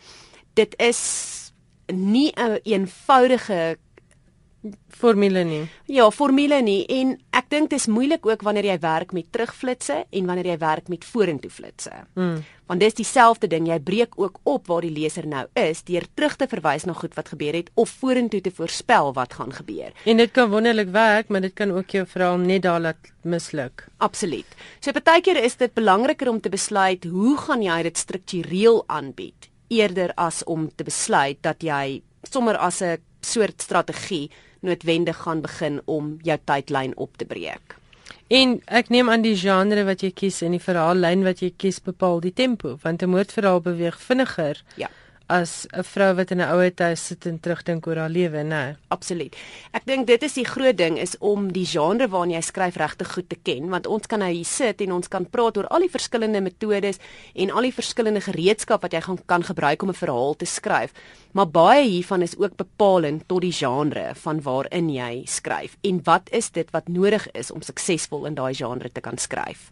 Dit 0.53 0.73
is 0.79 1.51
nie 1.87 2.31
'n 2.35 2.39
een 2.39 2.59
eenvoudige 2.63 3.77
formule 4.93 5.43
nie. 5.43 5.61
Ja, 5.89 6.05
formule 6.13 6.61
nie 6.61 6.85
en 6.99 7.15
ek 7.33 7.49
dink 7.49 7.71
dit 7.71 7.79
is 7.79 7.87
moeilik 7.89 8.25
ook 8.25 8.43
wanneer 8.45 8.67
jy 8.69 8.77
werk 8.83 9.13
met 9.15 9.31
terugflitsse 9.33 10.03
en 10.09 10.29
wanneer 10.29 10.51
jy 10.53 10.57
werk 10.61 10.89
met 10.91 11.05
vorentoe 11.05 11.49
flitsse. 11.49 11.93
Mm. 12.15 12.41
Want 12.71 12.83
dis 12.83 12.95
dieselfde 13.01 13.49
ding, 13.51 13.65
jy 13.67 13.79
breek 13.83 14.13
ook 14.15 14.37
op 14.47 14.69
waar 14.71 14.85
die 14.85 14.93
leser 14.93 15.25
nou 15.27 15.43
is 15.59 15.81
deur 15.87 16.05
terug 16.15 16.37
te 16.39 16.47
verwys 16.47 16.85
na 16.87 16.93
goed 16.95 17.17
wat 17.17 17.33
gebeur 17.33 17.57
het 17.57 17.71
of 17.75 17.91
vorentoe 17.99 18.39
te 18.41 18.53
voorspel 18.55 19.11
wat 19.17 19.33
gaan 19.39 19.51
gebeur. 19.51 19.91
En 20.05 20.21
dit 20.21 20.31
kan 20.31 20.49
wonderlik 20.49 20.93
werk, 20.93 21.29
maar 21.29 21.41
dit 21.41 21.53
kan 21.53 21.73
ook 21.75 21.89
jou 21.91 22.05
verhaal 22.07 22.37
net 22.39 22.63
daar 22.63 22.79
laat 22.79 23.11
misluk. 23.27 23.87
Absoluut. 23.97 24.47
So 24.79 24.93
partykeer 24.95 25.41
is 25.43 25.57
dit 25.59 25.73
belangriker 25.73 26.29
om 26.29 26.39
te 26.39 26.53
besluit 26.53 27.03
hoe 27.09 27.37
gaan 27.37 27.65
jy 27.65 27.81
dit 27.89 27.97
struktureel 27.97 28.83
aanbied 28.87 29.49
eerder 29.71 30.11
as 30.19 30.43
om 30.43 30.69
te 30.75 30.83
besluit 30.83 31.39
dat 31.41 31.63
jy 31.63 32.01
sommer 32.27 32.57
as 32.57 32.81
'n 32.81 32.97
soort 33.21 33.61
strategie 33.61 34.29
noodwendig 34.61 35.17
gaan 35.17 35.41
begin 35.41 35.81
om 35.85 36.17
jou 36.21 36.37
tydlyn 36.45 36.95
op 36.95 37.17
te 37.17 37.25
breek. 37.25 37.77
En 38.31 38.61
ek 38.65 38.89
neem 38.89 39.09
aan 39.09 39.21
die 39.21 39.35
genre 39.35 39.83
wat 39.83 40.01
jy 40.01 40.11
kies 40.15 40.41
en 40.41 40.55
die 40.55 40.63
verhaallyn 40.63 41.23
wat 41.27 41.41
jy 41.43 41.51
kies 41.57 41.81
bepaal 41.83 42.21
die 42.23 42.33
tempo 42.33 42.77
want 42.81 43.03
'n 43.03 43.09
moordverhaal 43.09 43.61
beweeg 43.61 43.99
vinniger. 43.99 44.63
Ja 44.75 44.89
as 45.31 45.65
'n 45.71 45.83
vrou 45.83 46.13
wat 46.15 46.31
in 46.31 46.41
'n 46.41 46.51
ouer 46.53 46.71
huis 46.75 47.05
sit 47.07 47.25
en 47.25 47.39
terugdink 47.39 47.87
oor 47.87 47.95
haar 47.95 48.09
lewe, 48.09 48.43
né? 48.43 48.75
Absoluut. 48.89 49.35
Ek 49.73 49.85
dink 49.85 50.07
dit 50.07 50.23
is 50.23 50.33
die 50.33 50.45
groot 50.45 50.77
ding 50.77 50.99
is 50.99 51.15
om 51.19 51.51
die 51.51 51.65
genre 51.65 52.07
waarna 52.07 52.33
jy 52.35 52.41
skryf 52.41 52.75
regtig 52.75 53.13
goed 53.13 53.29
te 53.29 53.37
ken, 53.43 53.69
want 53.69 53.87
ons 53.87 54.07
kan 54.07 54.19
nou 54.19 54.31
hier 54.31 54.45
sit 54.45 54.81
en 54.81 54.91
ons 54.91 55.07
kan 55.07 55.25
praat 55.25 55.57
oor 55.57 55.67
al 55.67 55.79
die 55.79 55.89
verskillende 55.89 56.41
metodes 56.41 56.99
en 57.35 57.51
al 57.51 57.61
die 57.61 57.73
verskillende 57.73 58.21
gereedskap 58.21 58.81
wat 58.81 58.91
jy 58.91 59.01
gaan 59.01 59.19
kan 59.25 59.43
gebruik 59.43 59.81
om 59.83 59.89
'n 59.89 59.93
verhaal 60.03 60.35
te 60.35 60.45
skryf. 60.45 60.91
Maar 61.31 61.47
baie 61.47 61.87
hiervan 61.87 62.21
is 62.21 62.37
ook 62.37 62.55
bepalend 62.57 63.27
tot 63.27 63.41
die 63.41 63.53
genre 63.53 64.11
van 64.15 64.41
waarin 64.41 64.89
jy 64.89 65.23
skryf 65.25 65.77
en 65.81 66.01
wat 66.03 66.29
is 66.31 66.49
dit 66.49 66.71
wat 66.71 66.87
nodig 66.87 67.31
is 67.31 67.51
om 67.51 67.61
suksesvol 67.61 68.25
in 68.25 68.35
daai 68.35 68.53
genre 68.53 68.89
te 68.91 69.01
kan 69.01 69.17
skryf. 69.17 69.69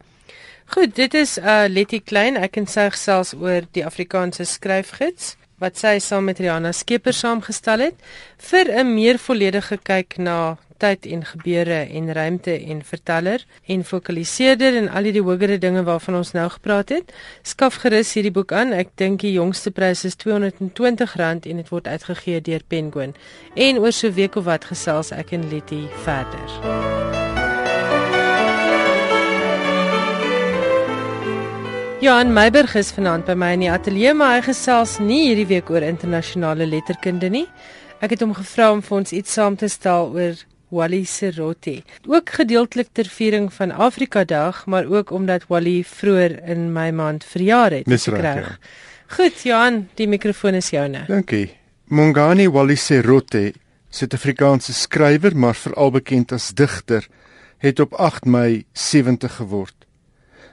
Goed, 0.65 0.95
dit 0.95 1.13
is 1.13 1.37
uh 1.37 1.65
Letty 1.67 1.99
Klein. 1.99 2.37
Ek 2.37 2.57
en 2.57 2.67
sy 2.67 2.89
gesels 2.89 3.33
oor 3.33 3.65
die 3.73 3.85
Afrikaanse 3.85 4.45
skryfgids 4.45 5.35
wat 5.59 5.77
sy 5.77 5.99
saam 5.99 6.25
met 6.25 6.39
Rihanna 6.39 6.71
Skeper 6.71 7.13
saamgestel 7.13 7.79
het 7.79 7.95
vir 8.49 8.65
'n 8.71 8.93
meer 8.93 9.17
volledige 9.17 9.77
kyk 9.77 10.17
na 10.17 10.57
tyd 10.79 11.05
en 11.05 11.25
gebeure 11.25 11.79
en 11.91 12.13
ruimte 12.13 12.55
en 12.65 12.83
verteller 12.83 13.45
en 13.65 13.83
fokaliseerder 13.83 14.75
en 14.75 14.89
al 14.89 15.11
die 15.11 15.21
hogere 15.21 15.57
dinge 15.57 15.83
waarvan 15.83 16.15
ons 16.21 16.31
nou 16.31 16.47
gepraat 16.49 16.89
het. 16.89 17.13
Skaf 17.43 17.81
gerus 17.83 18.13
hierdie 18.13 18.33
boek 18.35 18.51
aan. 18.55 18.73
Ek 18.73 18.95
dink 18.95 19.21
die 19.25 19.35
jongste 19.35 19.71
prys 19.71 20.05
is 20.07 20.17
R220 20.23 21.17
en 21.19 21.63
dit 21.63 21.69
word 21.69 21.87
uitgegee 21.87 22.41
deur 22.41 22.63
Penguin. 22.67 23.15
En 23.55 23.79
oor 23.79 23.91
so 23.91 24.07
'n 24.07 24.13
week 24.13 24.35
of 24.35 24.45
wat 24.45 24.65
gesels 24.65 25.11
ek 25.11 25.31
en 25.31 25.49
Letty 25.49 25.87
verder. 26.03 27.28
Johan 31.99 32.29
Meiberg 32.31 32.77
is 32.79 32.93
vanaand 32.95 33.25
by 33.27 33.33
my 33.35 33.49
in 33.57 33.63
die 33.65 33.67
ateljee, 33.67 34.13
maar 34.15 34.37
hy 34.37 34.43
gesels 34.45 34.93
nie 35.03 35.17
hierdie 35.25 35.49
week 35.49 35.67
oor 35.67 35.83
internasionale 35.83 36.63
letterkunde 36.63 37.27
nie. 37.33 37.41
Ek 37.99 38.13
het 38.13 38.21
hom 38.23 38.31
gevra 38.37 38.69
om 38.71 38.79
vir 38.85 38.95
ons 39.01 39.11
iets 39.17 39.33
saam 39.35 39.57
te 39.59 39.67
stel 39.67 40.13
oor 40.15 40.37
Wally 40.71 41.01
Serote. 41.03 41.73
Ook 42.07 42.31
gedeeltelik 42.37 42.93
ter 42.95 43.09
viering 43.11 43.49
van 43.51 43.73
Afrika 43.75 44.23
Dag, 44.23 44.61
maar 44.71 44.87
ook 44.87 45.11
omdat 45.11 45.49
Wally 45.51 45.81
vroeër 45.83 46.37
in 46.47 46.69
my 46.71 46.87
maand 46.95 47.25
verjaar 47.27 47.75
het. 47.81 47.91
Dis 47.91 48.07
reg. 48.07 48.47
Ja. 48.47 48.55
Goed, 49.17 49.43
Johan, 49.43 49.81
die 49.99 50.07
mikrofoon 50.07 50.55
is 50.55 50.71
joune. 50.71 51.03
Dankie. 51.09 51.49
Mongani 51.91 52.47
Wally 52.47 52.79
Serote, 52.79 53.49
Suid-Afrikaanse 53.91 54.71
skrywer, 54.71 55.35
maar 55.35 55.59
veral 55.59 55.91
bekend 55.99 56.31
as 56.31 56.53
digter, 56.55 57.11
het 57.59 57.83
op 57.83 57.99
8 57.99 58.23
Mei 58.23 58.63
70 58.71 59.35
geword. 59.41 59.88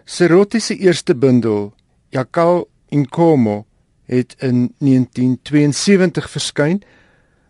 Serote 0.07 0.61
se 0.61 0.77
eerste 0.79 1.17
bundel, 1.17 1.73
Yakal 2.15 2.69
Inkomo, 2.89 3.67
het 4.05 4.37
in 4.39 4.75
1972 4.79 6.29
verskyn 6.31 6.79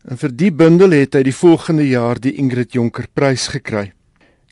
en 0.08 0.16
vir 0.16 0.32
die 0.32 0.48
bundel 0.48 0.94
het 0.96 1.18
hy 1.18 1.20
die 1.26 1.34
volgende 1.36 1.84
jaar 1.84 2.16
die 2.16 2.32
Ingrid 2.40 2.72
Jonker 2.72 3.10
Prys 3.12 3.50
gekry. 3.52 3.90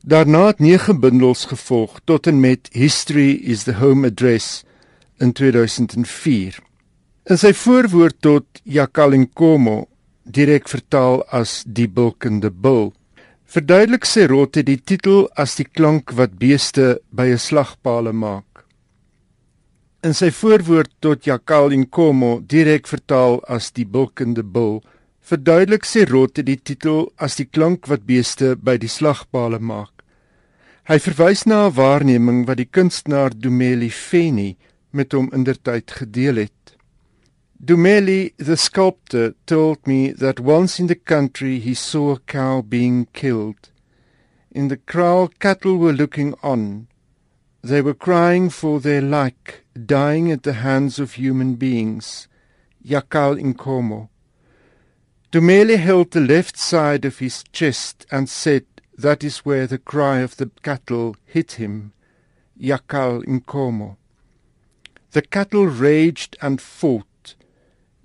Daarna 0.04 0.50
het 0.50 0.60
9 0.60 0.98
bundels 1.00 1.46
gevolg 1.48 1.96
tot 2.04 2.28
en 2.28 2.42
met 2.44 2.68
History 2.76 3.38
is 3.40 3.64
the 3.64 3.78
Home 3.80 4.04
Address 4.12 4.66
in 5.16 5.32
2004. 5.32 6.60
In 7.24 7.40
sy 7.40 7.54
voorwoord 7.56 8.20
tot 8.20 8.60
Jakalinkomo, 8.68 9.86
direk 10.28 10.68
vertaal 10.68 11.22
as 11.32 11.62
die 11.64 11.88
bulkende 11.88 12.52
bul, 12.52 12.92
verduidelik 13.54 14.02
sy 14.02 14.24
rotte 14.26 14.64
die 14.66 14.80
titel 14.82 15.28
as 15.38 15.52
die 15.54 15.66
klank 15.78 16.10
wat 16.18 16.32
beeste 16.40 16.86
by 17.14 17.26
'n 17.30 17.38
slagpale 17.38 18.12
maak. 18.12 18.64
In 20.02 20.14
sy 20.20 20.30
voorwoord 20.30 20.90
tot 21.00 21.24
Jakalinkomo, 21.24 22.40
direk 22.40 22.88
vertaal 22.88 23.38
as 23.46 23.70
die 23.70 23.86
bulkende 23.86 24.42
bul, 24.42 24.82
verduidelik 25.22 25.84
sy 25.84 26.02
rotte 26.04 26.42
die 26.42 26.56
titel 26.56 27.12
as 27.16 27.36
die 27.36 27.46
klank 27.46 27.86
wat 27.86 28.02
beeste 28.06 28.56
by 28.56 28.76
die 28.76 28.90
slagpale 28.90 29.60
maak. 29.60 30.02
Hy 30.88 30.98
verwys 30.98 31.46
na 31.46 31.66
'n 31.66 31.74
waarneming 31.78 32.46
wat 32.46 32.56
die 32.56 32.70
kunstenaar 32.76 33.30
Dumeli 33.30 33.90
Feni 33.90 34.56
met 34.90 35.12
hom 35.12 35.30
indertyd 35.32 35.90
gedeel 35.90 36.36
het. 36.36 36.63
Dumeli, 37.62 38.34
the 38.36 38.56
sculptor, 38.56 39.34
told 39.46 39.86
me 39.86 40.10
that 40.12 40.40
once 40.40 40.78
in 40.78 40.86
the 40.86 40.94
country 40.94 41.58
he 41.58 41.74
saw 41.74 42.12
a 42.12 42.20
cow 42.20 42.62
being 42.62 43.06
killed. 43.12 43.70
In 44.50 44.68
the 44.68 44.76
kraal, 44.76 45.28
cattle 45.28 45.78
were 45.78 45.92
looking 45.92 46.34
on. 46.42 46.88
They 47.62 47.80
were 47.80 47.94
crying 47.94 48.50
for 48.50 48.80
their 48.80 49.00
like, 49.00 49.64
dying 49.86 50.30
at 50.30 50.42
the 50.42 50.52
hands 50.54 50.98
of 50.98 51.14
human 51.14 51.54
beings. 51.54 52.28
Yakal 52.84 53.40
Inkomo. 53.40 54.10
Dumeli 55.32 55.78
held 55.78 56.10
the 56.10 56.20
left 56.20 56.58
side 56.58 57.04
of 57.04 57.18
his 57.18 57.42
chest 57.50 58.06
and 58.10 58.28
said, 58.28 58.66
That 58.98 59.24
is 59.24 59.38
where 59.38 59.66
the 59.66 59.78
cry 59.78 60.18
of 60.18 60.36
the 60.36 60.50
cattle 60.62 61.16
hit 61.24 61.52
him. 61.52 61.92
Yakal 62.60 63.24
Inkomo. 63.24 63.96
The 65.12 65.22
cattle 65.22 65.66
raged 65.66 66.36
and 66.42 66.60
fought. 66.60 67.06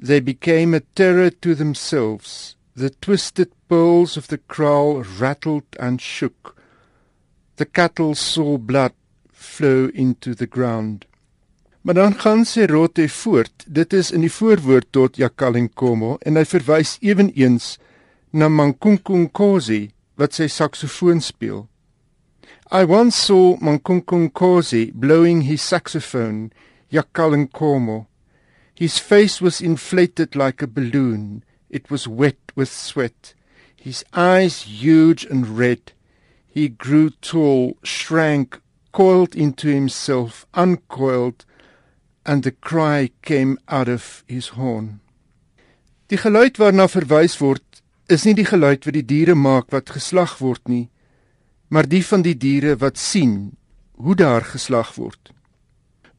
They 0.01 0.21
became 0.21 0.73
a 0.73 0.79
terror 0.95 1.29
to 1.29 1.55
themselves. 1.55 2.55
The 2.73 2.89
twisted 2.89 3.51
poles 3.67 4.15
of 4.15 4.29
the 4.29 4.37
kraal 4.37 5.03
rattled 5.19 5.65
and 5.77 5.99
shook. 5.99 6.55
The 7.57 7.65
cattle 7.65 8.15
saw 8.15 8.57
blood 8.57 8.93
flow 9.29 9.91
into 9.93 10.33
the 10.33 10.47
ground. 10.47 11.05
Maar 11.81 11.93
dan 11.93 12.13
gaan 12.15 12.45
sy 12.45 12.65
rotte 12.71 13.09
voort. 13.09 13.65
Dit 13.67 13.93
is 13.93 14.11
in 14.11 14.23
die 14.23 14.31
voorwoord 14.31 14.91
tot 14.91 15.19
Jakalinkomo 15.19 16.17
en 16.23 16.39
hy 16.39 16.43
verwys 16.47 16.97
eweneens 17.03 17.77
na 18.31 18.47
Mankunkunkosi 18.47 19.89
wat 20.19 20.35
sy 20.35 20.47
saksofoon 20.51 21.23
speel. 21.23 21.67
I 22.71 22.83
once 22.83 23.17
saw 23.17 23.55
Mankunkunkosi 23.63 24.91
blowing 24.93 25.41
his 25.47 25.63
saxophone, 25.63 26.51
Jakalinkomo. 26.91 28.08
His 28.79 28.97
face 28.97 29.41
was 29.41 29.59
inflated 29.59 30.37
like 30.37 30.61
a 30.61 30.67
balloon. 30.67 31.43
It 31.69 31.91
was 31.91 32.07
wet 32.07 32.39
with 32.55 32.71
sweat. 32.71 33.33
His 33.75 34.05
eyes 34.13 34.61
huge 34.61 35.25
and 35.25 35.59
red. 35.59 35.91
He 36.47 36.69
grew 36.69 37.09
tall, 37.09 37.75
shrank, 37.83 38.61
coiled 38.93 39.35
into 39.35 39.67
himself, 39.67 40.45
uncoiled, 40.53 41.43
and 42.25 42.43
the 42.43 42.51
cry 42.51 43.11
came 43.21 43.57
out 43.67 43.89
of 43.89 44.23
his 44.29 44.47
horn. 44.55 45.01
Die 46.07 46.15
geluid 46.15 46.55
waarna 46.55 46.87
verwys 46.87 47.35
word 47.41 47.81
is 48.07 48.23
nie 48.23 48.37
die 48.39 48.47
geluid 48.47 48.87
wat 48.87 48.95
die 48.95 49.03
diere 49.03 49.35
maak 49.35 49.75
wat 49.75 49.91
geslag 49.91 50.37
word 50.39 50.63
nie, 50.71 50.87
maar 51.67 51.83
die 51.83 52.05
van 52.13 52.23
die 52.23 52.37
diere 52.47 52.77
wat 52.79 52.95
sien 52.95 53.57
hoe 53.99 54.15
daar 54.15 54.47
geslag 54.55 54.95
word. 54.95 55.35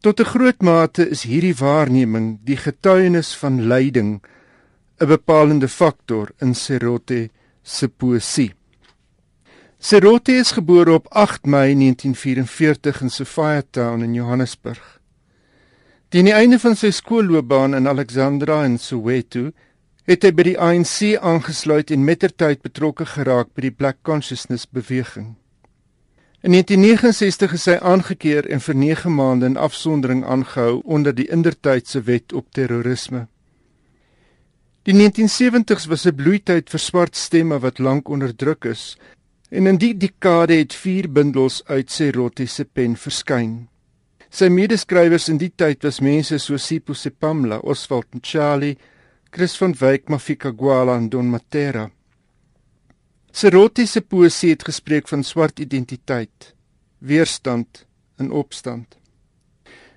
Tot 0.01 0.21
'n 0.21 0.25
groot 0.25 0.63
mate 0.63 1.05
is 1.09 1.23
hierdie 1.29 1.55
waarneming 1.55 2.39
die 2.49 2.57
getuienis 2.57 3.35
van 3.37 3.67
lyding 3.69 4.23
'n 5.01 5.07
bepalende 5.07 5.69
faktor 5.69 6.31
in 6.41 6.55
Serote 6.55 7.29
se 7.63 7.89
poesie. 7.89 8.55
Serote 9.79 10.33
is 10.33 10.53
gebore 10.53 10.93
op 10.93 11.07
8 11.09 11.45
Mei 11.45 11.75
1944 11.75 13.01
in 13.01 13.11
Sophia 13.11 13.63
Town 13.71 14.03
in 14.03 14.15
Johannesburg. 14.15 15.01
Teen 16.09 16.25
die 16.25 16.35
einde 16.35 16.59
van 16.59 16.77
sy 16.77 16.91
skoolloopbaan 16.91 17.75
in 17.75 17.89
Alexandra 17.89 18.65
en 18.65 18.79
Soweto 18.79 19.51
het 20.05 20.23
hy 20.23 20.33
by 20.33 20.43
die 20.43 20.59
ANC 20.59 21.21
aangesluit 21.21 21.91
en 21.91 22.05
mettertyd 22.05 22.63
betrokke 22.63 23.05
geraak 23.05 23.53
by 23.55 23.61
die 23.61 23.77
Black 23.77 24.01
Consciousness 24.03 24.65
beweging. 24.67 25.40
In 26.41 26.51
1969 26.53 27.53
is 27.53 27.67
hy 27.69 27.75
aangekeer 27.85 28.47
en 28.49 28.63
vir 28.65 28.77
9 28.81 29.11
maande 29.13 29.45
in 29.51 29.59
afsondering 29.61 30.23
aangehou 30.25 30.81
onder 30.89 31.13
die 31.13 31.27
indertydse 31.29 32.01
wet 32.07 32.33
op 32.33 32.47
terrorisme. 32.57 33.27
Die 34.89 34.95
1970s 34.97 35.85
was 35.93 36.07
'n 36.07 36.17
bloeityd 36.17 36.71
vir 36.71 36.81
swart 36.81 37.17
stemme 37.17 37.59
wat 37.61 37.79
lank 37.79 38.09
onderdruk 38.09 38.65
is 38.65 38.97
en 39.51 39.67
in 39.67 39.77
die 39.77 39.93
dekade 39.97 40.55
het 40.55 40.73
4 40.75 41.13
bundels 41.13 41.63
uit 41.67 41.91
sy 41.91 42.11
rotiese 42.11 42.65
pen 42.65 42.97
verskyn. 42.97 43.69
Sy 44.31 44.49
medeskrywers 44.49 45.29
in 45.29 45.39
die 45.39 45.53
tyd 45.57 45.83
was 45.83 46.01
mense 46.01 46.39
soos 46.39 46.67
Sipho 46.67 46.95
Sepamla, 46.95 47.59
Oswald 47.59 48.07
Mchali, 48.15 48.77
Chris 49.31 49.57
van 49.57 49.75
Wyk, 49.75 50.09
Mafika 50.09 50.53
Gwala 50.57 50.97
en 50.97 51.09
Don 51.09 51.31
Matera. 51.31 51.91
Serotti 53.33 53.87
se 53.87 54.01
poesie 54.01 54.51
het 54.51 54.65
gespreek 54.67 55.09
van 55.09 55.23
swart 55.23 55.59
identiteit, 55.59 56.55
weerstand 56.99 57.87
en 58.17 58.31
opstand. 58.31 58.99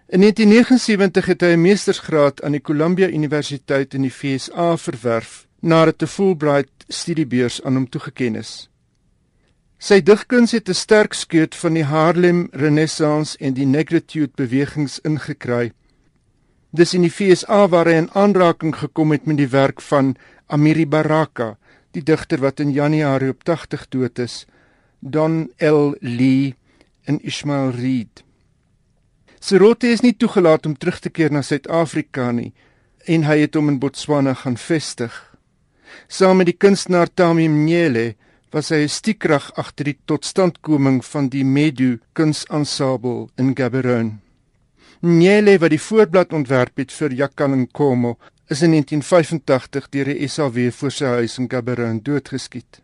In 0.07 0.19
1979 0.19 1.25
het 1.25 1.41
hy 1.41 1.53
'n 1.55 1.61
meestersgraad 1.61 2.43
aan 2.43 2.51
die 2.51 2.61
Columbia 2.61 3.07
Universiteit 3.07 3.93
in 3.93 4.01
die 4.01 4.13
VSA 4.13 4.77
verwerf 4.77 5.47
nadat 5.59 6.01
'n 6.01 6.07
Fulbright 6.07 6.85
studiebeurs 6.87 7.63
aan 7.63 7.73
hom 7.73 7.89
toegekend 7.89 8.35
is. 8.35 8.69
Sy 9.77 10.01
digkuns 10.01 10.51
het 10.51 10.69
'n 10.69 10.73
sterk 10.73 11.13
skeut 11.13 11.55
van 11.55 11.73
die 11.73 11.83
Harlem 11.83 12.47
Renaissance 12.51 13.37
en 13.37 13.53
die 13.53 13.65
Negritude 13.65 14.31
bewegings 14.35 14.99
ingekry. 14.99 15.71
Dis 16.69 16.93
in 16.93 17.01
die 17.01 17.11
FSA 17.11 17.67
waar 17.67 17.85
hy 17.85 17.93
in 17.93 18.11
aanraking 18.13 18.75
gekom 18.75 19.11
het 19.11 19.25
met 19.25 19.37
die 19.37 19.49
werk 19.49 19.81
van 19.81 20.15
Amiri 20.47 20.87
Baraka, 20.87 21.57
die 21.93 22.03
digter 22.03 22.41
wat 22.41 22.59
in 22.59 22.73
Januarie 22.73 23.29
op 23.33 23.43
80 23.43 23.87
dood 23.93 24.19
is, 24.19 24.45
Don 24.99 25.51
L. 25.59 25.95
Lee 26.01 26.55
en 27.05 27.19
Ismail 27.21 27.71
Reed. 27.75 28.23
Serote 29.43 29.89
is 29.91 30.01
nie 30.01 30.15
toegelaat 30.15 30.65
om 30.65 30.77
terug 30.77 31.01
te 31.03 31.11
keer 31.11 31.31
na 31.31 31.41
Suid-Afrika 31.43 32.31
nie 32.31 32.53
en 33.11 33.25
hy 33.27 33.41
het 33.41 33.57
hom 33.59 33.67
in 33.73 33.79
Botswana 33.81 34.31
gaan 34.39 34.55
vestig. 34.55 35.11
Saam 36.07 36.39
met 36.39 36.47
die 36.47 36.55
kunstenaar 36.55 37.11
Tami 37.11 37.49
Mnyele 37.51 38.13
was 38.53 38.69
hy 38.71 38.85
'n 38.85 38.89
stiekrag 38.89 39.51
agter 39.57 39.85
die 39.85 39.99
totstandkoming 40.05 41.03
van 41.05 41.27
die 41.29 41.43
Medu 41.43 41.99
kunsansabel 42.13 43.29
in 43.37 43.55
Gaborone. 43.57 44.19
Nyele 45.01 45.57
wat 45.59 45.69
die 45.69 45.81
voorblad 45.81 46.33
ontwerp 46.33 46.77
het 46.77 46.91
vir 46.91 47.11
Jakalinkomo 47.11 48.17
is 48.47 48.61
in 48.61 48.69
1985 48.75 49.89
deur 49.89 50.05
die 50.05 50.27
SAW 50.27 50.71
voor 50.71 50.91
sy 50.91 51.05
huis 51.05 51.37
in 51.39 51.49
Gaborone 51.49 52.01
doodgeskiet. 52.01 52.81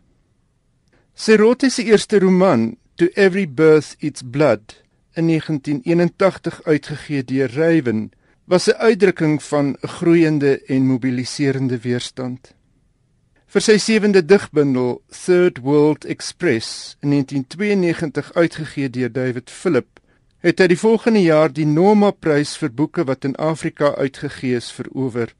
Serote 1.14 1.68
se 1.70 1.84
eerste 1.84 2.18
roman, 2.18 2.76
To 2.96 3.06
Every 3.14 3.48
Birth 3.48 3.96
Its 3.98 4.22
Blood, 4.24 4.82
in 5.14 5.26
1981 5.26 6.62
uitgegee 6.64 7.24
deur 7.24 7.52
Raven, 7.52 8.10
was 8.44 8.68
'n 8.68 8.78
uitdrukking 8.78 9.42
van 9.42 9.76
'n 9.80 9.88
groeiende 9.88 10.64
en 10.64 10.86
mobiliserende 10.86 11.78
weerstand. 11.78 12.54
Vir 13.46 13.60
sy 13.60 13.78
sewende 13.78 14.24
digbundel 14.24 15.02
Third 15.24 15.58
World 15.58 16.04
Express 16.04 16.96
in 17.00 17.08
1992 17.08 18.34
uitgegee 18.34 18.90
deur 18.90 19.12
David 19.12 19.50
Philip, 19.50 20.00
het 20.38 20.58
hy 20.58 20.66
die 20.66 20.78
volgende 20.78 21.22
jaar 21.22 21.52
die 21.52 21.66
Noma 21.66 22.10
Prys 22.10 22.56
vir 22.56 22.70
boeke 22.70 23.04
wat 23.04 23.24
in 23.24 23.36
Afrika 23.36 23.94
uitgegee 23.94 24.56
is 24.56 24.70
verower. 24.72 25.34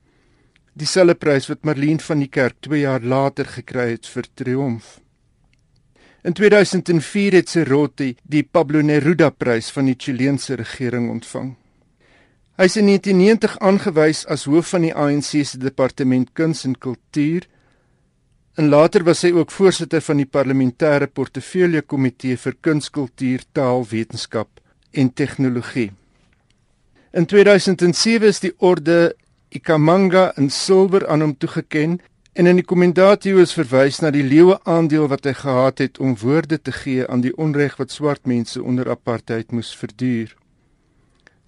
Dieselfde 0.79 1.17
prys 1.19 1.49
wat 1.51 1.65
Marlene 1.67 2.03
van 2.05 2.21
die 2.23 2.29
Kerk 2.31 2.61
2 2.63 2.85
jaar 2.85 3.03
later 3.03 3.49
gekry 3.59 3.91
het 3.97 4.07
vir 4.07 4.29
Triomf. 4.39 4.99
In 6.23 6.37
2004 6.37 7.33
het 7.33 7.49
Serotti 7.49 8.13
die 8.23 8.43
Pablo 8.45 8.83
Neruda 8.85 9.31
Prys 9.31 9.71
van 9.75 9.89
die 9.89 9.97
Chileense 9.99 10.55
regering 10.61 11.09
ontvang. 11.11 11.55
Hy 12.61 12.67
is 12.69 12.77
in 12.77 12.91
1990 12.93 13.57
aangewys 13.65 14.27
as 14.29 14.45
hoof 14.45 14.75
van 14.75 14.85
die 14.85 14.93
ANC 14.93 15.31
se 15.49 15.59
departement 15.59 16.29
kuns 16.37 16.67
en 16.69 16.77
kultuur. 16.77 17.47
En 18.61 18.69
later 18.69 19.03
was 19.09 19.25
hy 19.25 19.31
ook 19.33 19.51
voorsitter 19.51 20.05
van 20.05 20.21
die 20.21 20.29
parlementêre 20.29 21.09
portefeulje 21.09 21.81
komitee 21.83 22.37
vir 22.37 22.59
kuns, 22.61 22.91
kultuur, 22.93 23.47
taal, 23.57 23.87
wetenskap 23.89 24.61
en 24.93 25.09
tegnologie. 25.09 25.89
In 27.17 27.27
2007 27.27 28.29
is 28.29 28.45
die 28.45 28.53
orde 28.59 29.17
Ikamanga 29.51 30.33
in 30.37 30.51
silwer 30.51 31.07
aan 31.09 31.21
hom 31.21 31.35
toegekend 31.39 32.01
En 32.33 32.47
in 32.47 32.61
die 32.61 32.65
kommentatio 32.65 33.41
is 33.43 33.53
verwys 33.53 33.99
na 34.01 34.13
die 34.15 34.23
leeue 34.23 34.55
aandeel 34.71 35.09
wat 35.11 35.27
hy 35.27 35.33
gehad 35.35 35.81
het 35.83 35.99
om 35.99 36.15
woorde 36.21 36.61
te 36.63 36.73
gee 36.73 37.07
aan 37.11 37.25
die 37.25 37.33
onreg 37.35 37.75
wat 37.81 37.91
swart 37.91 38.29
mense 38.31 38.63
onder 38.63 38.91
apartheid 38.93 39.51
moes 39.51 39.73
verduur. 39.75 40.37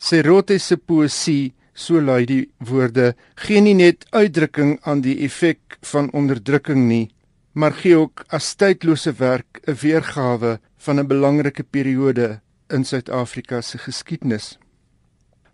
Serote 0.03 0.59
se 0.59 0.77
poesie, 0.77 1.55
so 1.73 2.03
lui 2.03 2.27
die 2.27 2.51
woorde, 2.59 3.13
gee 3.39 3.63
nie 3.63 3.77
net 3.79 4.05
uitdrukking 4.11 4.81
aan 4.83 5.05
die 5.07 5.21
effek 5.25 5.79
van 5.93 6.11
onderdrukking 6.11 6.89
nie, 6.89 7.07
maar 7.55 7.79
gee 7.79 7.95
ook 7.97 8.27
as 8.29 8.53
tydlose 8.59 9.15
werk 9.23 9.63
'n 9.65 9.79
weergawe 9.83 10.59
van 10.85 10.99
'n 10.99 11.07
belangrike 11.07 11.63
periode 11.63 12.41
in 12.69 12.85
Suid-Afrika 12.85 13.61
se 13.61 13.79
geskiedenis. 13.79 14.59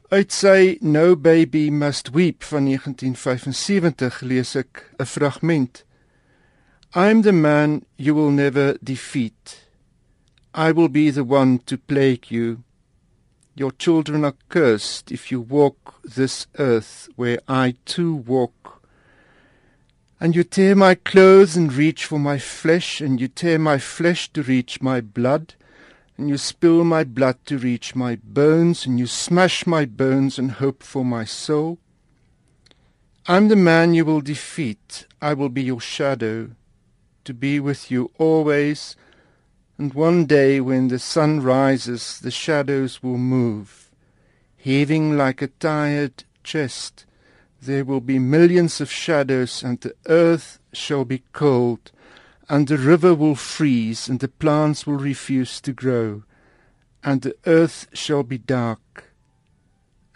Uit 0.08 0.32
sy 0.32 0.78
No 0.80 1.16
Baby 1.16 1.68
Must 1.68 2.08
Weep 2.14 2.40
van 2.48 2.64
1975 2.64 4.22
lees 4.24 4.54
ek 4.56 4.80
'n 4.96 5.04
fragment. 5.04 5.84
I'm 6.94 7.20
the 7.20 7.32
man 7.32 7.84
you 7.98 8.14
will 8.14 8.30
never 8.30 8.78
defeat. 8.82 9.68
I 10.54 10.72
will 10.72 10.88
be 10.88 11.10
the 11.10 11.24
one 11.24 11.58
to 11.66 11.76
plague 11.76 12.30
you. 12.30 12.64
Your 13.54 13.70
children 13.70 14.24
are 14.24 14.38
cursed 14.48 15.12
if 15.12 15.30
you 15.30 15.42
walk 15.42 16.00
this 16.02 16.46
earth 16.56 17.10
where 17.16 17.40
I 17.46 17.74
too 17.84 18.14
walk. 18.14 18.80
And 20.18 20.34
you 20.34 20.42
tear 20.42 20.74
my 20.74 20.94
clothes 20.94 21.54
and 21.54 21.70
reach 21.70 22.06
for 22.06 22.18
my 22.18 22.38
flesh, 22.38 23.02
and 23.02 23.20
you 23.20 23.28
tear 23.28 23.58
my 23.58 23.76
flesh 23.76 24.32
to 24.32 24.42
reach 24.42 24.80
my 24.80 25.02
blood 25.02 25.52
and 26.18 26.28
you 26.28 26.36
spill 26.36 26.82
my 26.82 27.04
blood 27.04 27.38
to 27.46 27.56
reach 27.56 27.94
my 27.94 28.16
bones, 28.16 28.84
and 28.84 28.98
you 28.98 29.06
smash 29.06 29.66
my 29.66 29.84
bones 29.84 30.36
and 30.38 30.50
hope 30.50 30.82
for 30.82 31.04
my 31.04 31.24
soul. 31.24 31.78
I'm 33.26 33.46
the 33.46 33.56
man 33.56 33.94
you 33.94 34.04
will 34.04 34.20
defeat. 34.20 35.06
I 35.22 35.34
will 35.34 35.48
be 35.48 35.62
your 35.62 35.80
shadow, 35.80 36.50
to 37.24 37.32
be 37.32 37.60
with 37.60 37.90
you 37.90 38.10
always. 38.18 38.96
And 39.78 39.94
one 39.94 40.26
day 40.26 40.60
when 40.60 40.88
the 40.88 40.98
sun 40.98 41.40
rises, 41.40 42.18
the 42.18 42.32
shadows 42.32 43.00
will 43.00 43.18
move, 43.18 43.92
heaving 44.56 45.16
like 45.16 45.40
a 45.40 45.46
tired 45.46 46.24
chest. 46.42 47.06
There 47.62 47.84
will 47.84 48.00
be 48.00 48.18
millions 48.18 48.80
of 48.80 48.90
shadows, 48.90 49.62
and 49.62 49.80
the 49.80 49.94
earth 50.06 50.58
shall 50.72 51.04
be 51.04 51.22
cold 51.32 51.92
and 52.48 52.68
the 52.68 52.78
river 52.78 53.14
will 53.14 53.34
freeze, 53.34 54.08
and 54.08 54.20
the 54.20 54.28
plants 54.28 54.86
will 54.86 54.98
refuse 54.98 55.60
to 55.60 55.72
grow, 55.72 56.22
and 57.04 57.22
the 57.22 57.36
earth 57.46 57.86
shall 57.92 58.22
be 58.22 58.38
dark, 58.38 59.12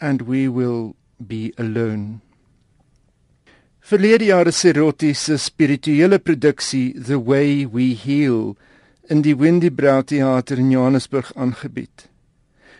and 0.00 0.22
we 0.22 0.48
will 0.48 0.96
be 1.24 1.52
alone. 1.58 2.20
Verlede 3.82 4.26
jaar 4.26 4.46
is 4.46 4.64
erotiese 4.64 5.38
spirituele 5.38 6.18
produksie 6.18 6.94
The 6.96 7.18
Way 7.18 7.66
We 7.66 7.94
Heal 7.94 8.56
in 9.10 9.22
die 9.22 9.34
Windy 9.34 9.70
Brow 9.70 10.02
Theater 10.02 10.56
in 10.56 10.70
Johannesburg 10.70 11.32
aangebied. 11.34 12.06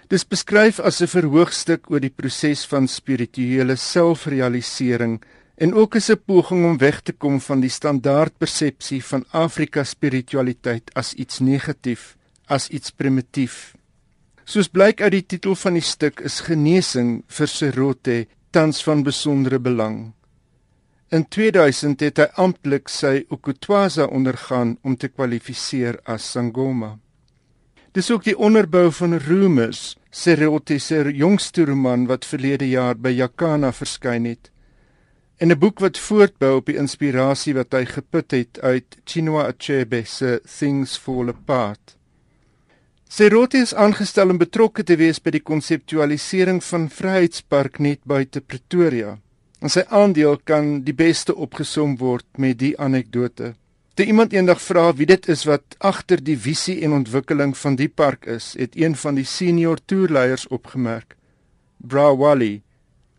Dis 0.09 0.25
beskryf 0.25 0.79
as 0.79 1.03
'n 1.03 1.09
verhoogstuk 1.09 1.91
oor 1.91 2.01
die 2.01 2.11
proses 2.11 2.65
van 2.67 2.87
spirituele 2.87 3.77
selfrealisering 3.77 5.21
en 5.63 5.75
ook 5.75 5.95
is 5.95 6.11
'n 6.11 6.23
poging 6.27 6.65
om 6.65 6.79
weg 6.79 7.01
te 7.01 7.13
kom 7.13 7.41
van 7.41 7.61
die 7.61 7.71
standaard 7.71 8.39
persepsie 8.39 9.05
van 9.05 9.25
Afrika 9.31 9.85
spiritualiteit 9.85 10.95
as 10.95 11.15
iets 11.15 11.39
negatief, 11.39 12.17
as 12.47 12.69
iets 12.69 12.91
primitief. 12.91 13.75
Soos 14.45 14.69
blyk 14.69 15.01
uit 15.01 15.13
die 15.13 15.27
titel 15.27 15.55
van 15.55 15.73
die 15.73 15.83
stuk 15.95 16.21
is 16.21 16.41
genesing 16.41 17.23
vir 17.27 17.47
Serote 17.47 18.27
tans 18.51 18.83
van 18.83 19.03
besondere 19.03 19.59
belang. 19.59 20.13
In 21.09 21.29
2000 21.29 22.01
het 22.01 22.17
hy 22.19 22.29
amptelik 22.35 22.89
sy 22.89 23.25
Okutwaza 23.29 24.05
ondergaan 24.05 24.79
om 24.83 24.97
te 24.97 25.09
kwalifiseer 25.09 26.01
as 26.05 26.31
Sangoma. 26.31 26.99
Dis 27.93 28.11
ook 28.11 28.25
die 28.25 28.39
onderbou 28.39 28.93
van 28.93 29.15
Rumus, 29.15 29.97
Serote 30.11 30.79
se 30.79 31.13
jongste 31.15 31.65
roman 31.65 32.07
wat 32.07 32.25
verlede 32.25 32.69
jaar 32.69 32.97
by 32.97 33.11
Jakana 33.11 33.73
verskyn 33.73 34.25
het 34.25 34.53
en 35.43 35.51
'n 35.51 35.59
boek 35.59 35.79
wat 35.79 35.99
voortbou 35.99 36.57
op 36.57 36.67
die 36.71 36.79
inspirasie 36.79 37.55
wat 37.55 37.75
hy 37.75 37.85
geput 37.85 38.31
het 38.31 38.61
uit 38.61 38.99
Chinua 39.05 39.47
Achebe 39.51 40.05
se 40.07 40.41
Things 40.59 40.97
Fall 40.97 41.29
Apart. 41.29 41.97
Serote 43.09 43.59
is 43.59 43.75
aangestel 43.75 44.31
om 44.31 44.39
betrokke 44.39 44.83
te 44.83 44.97
wees 44.97 45.19
by 45.19 45.31
die 45.31 45.43
konseptualisering 45.43 46.63
van 46.65 46.89
Vryheidspark 46.91 47.79
net 47.79 48.01
buite 48.05 48.41
Pretoria. 48.41 49.19
En 49.61 49.69
sy 49.69 49.83
aandeel 49.89 50.39
kan 50.45 50.85
die 50.87 50.95
beste 50.95 51.35
opgesom 51.35 51.97
word 51.97 52.27
met 52.37 52.59
die 52.59 52.79
anekdote. 52.79 53.55
Toe 53.95 54.07
iemand 54.07 54.33
eendag 54.33 54.63
vra 54.63 54.93
wie 54.95 55.07
dit 55.07 55.29
is 55.29 55.45
wat 55.45 55.75
agter 55.79 56.23
die 56.23 56.39
visie 56.39 56.83
en 56.83 56.93
ontwikkeling 56.93 57.57
van 57.57 57.77
die 57.77 57.89
park 57.89 58.27
is, 58.27 58.55
het 58.59 58.77
een 58.77 58.95
van 58.95 59.15
die 59.15 59.27
senior 59.27 59.79
toerleiers 59.85 60.47
opgemerk: 60.47 61.17
Bra 61.79 62.17
Wally 62.17 62.63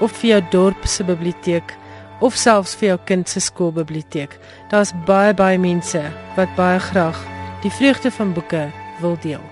of 0.00 0.12
vir 0.12 0.30
jou 0.30 0.42
dorp 0.50 0.86
se 0.86 1.04
biblioteek 1.04 1.76
of 2.20 2.36
selfs 2.36 2.74
vir 2.78 2.88
jou 2.88 2.98
kind 3.04 3.28
se 3.28 3.40
skoolbiblioteek. 3.40 4.38
Daar's 4.70 4.92
baie 5.06 5.34
baie 5.34 5.58
mense 5.58 6.02
wat 6.36 6.54
baie 6.56 6.78
graag 6.78 7.18
die 7.62 7.70
vreugde 7.70 8.10
van 8.10 8.32
boeke 8.32 8.70
wil 9.00 9.16
deel. 9.22 9.42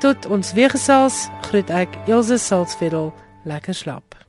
Tot 0.00 0.26
ons 0.26 0.52
weer 0.52 0.70
gesels, 0.70 1.28
groet 1.48 1.70
ek 1.70 1.96
Elsje 2.08 2.38
Salzveld. 2.38 3.12
Lekker 3.44 3.74
slaap. 3.74 4.19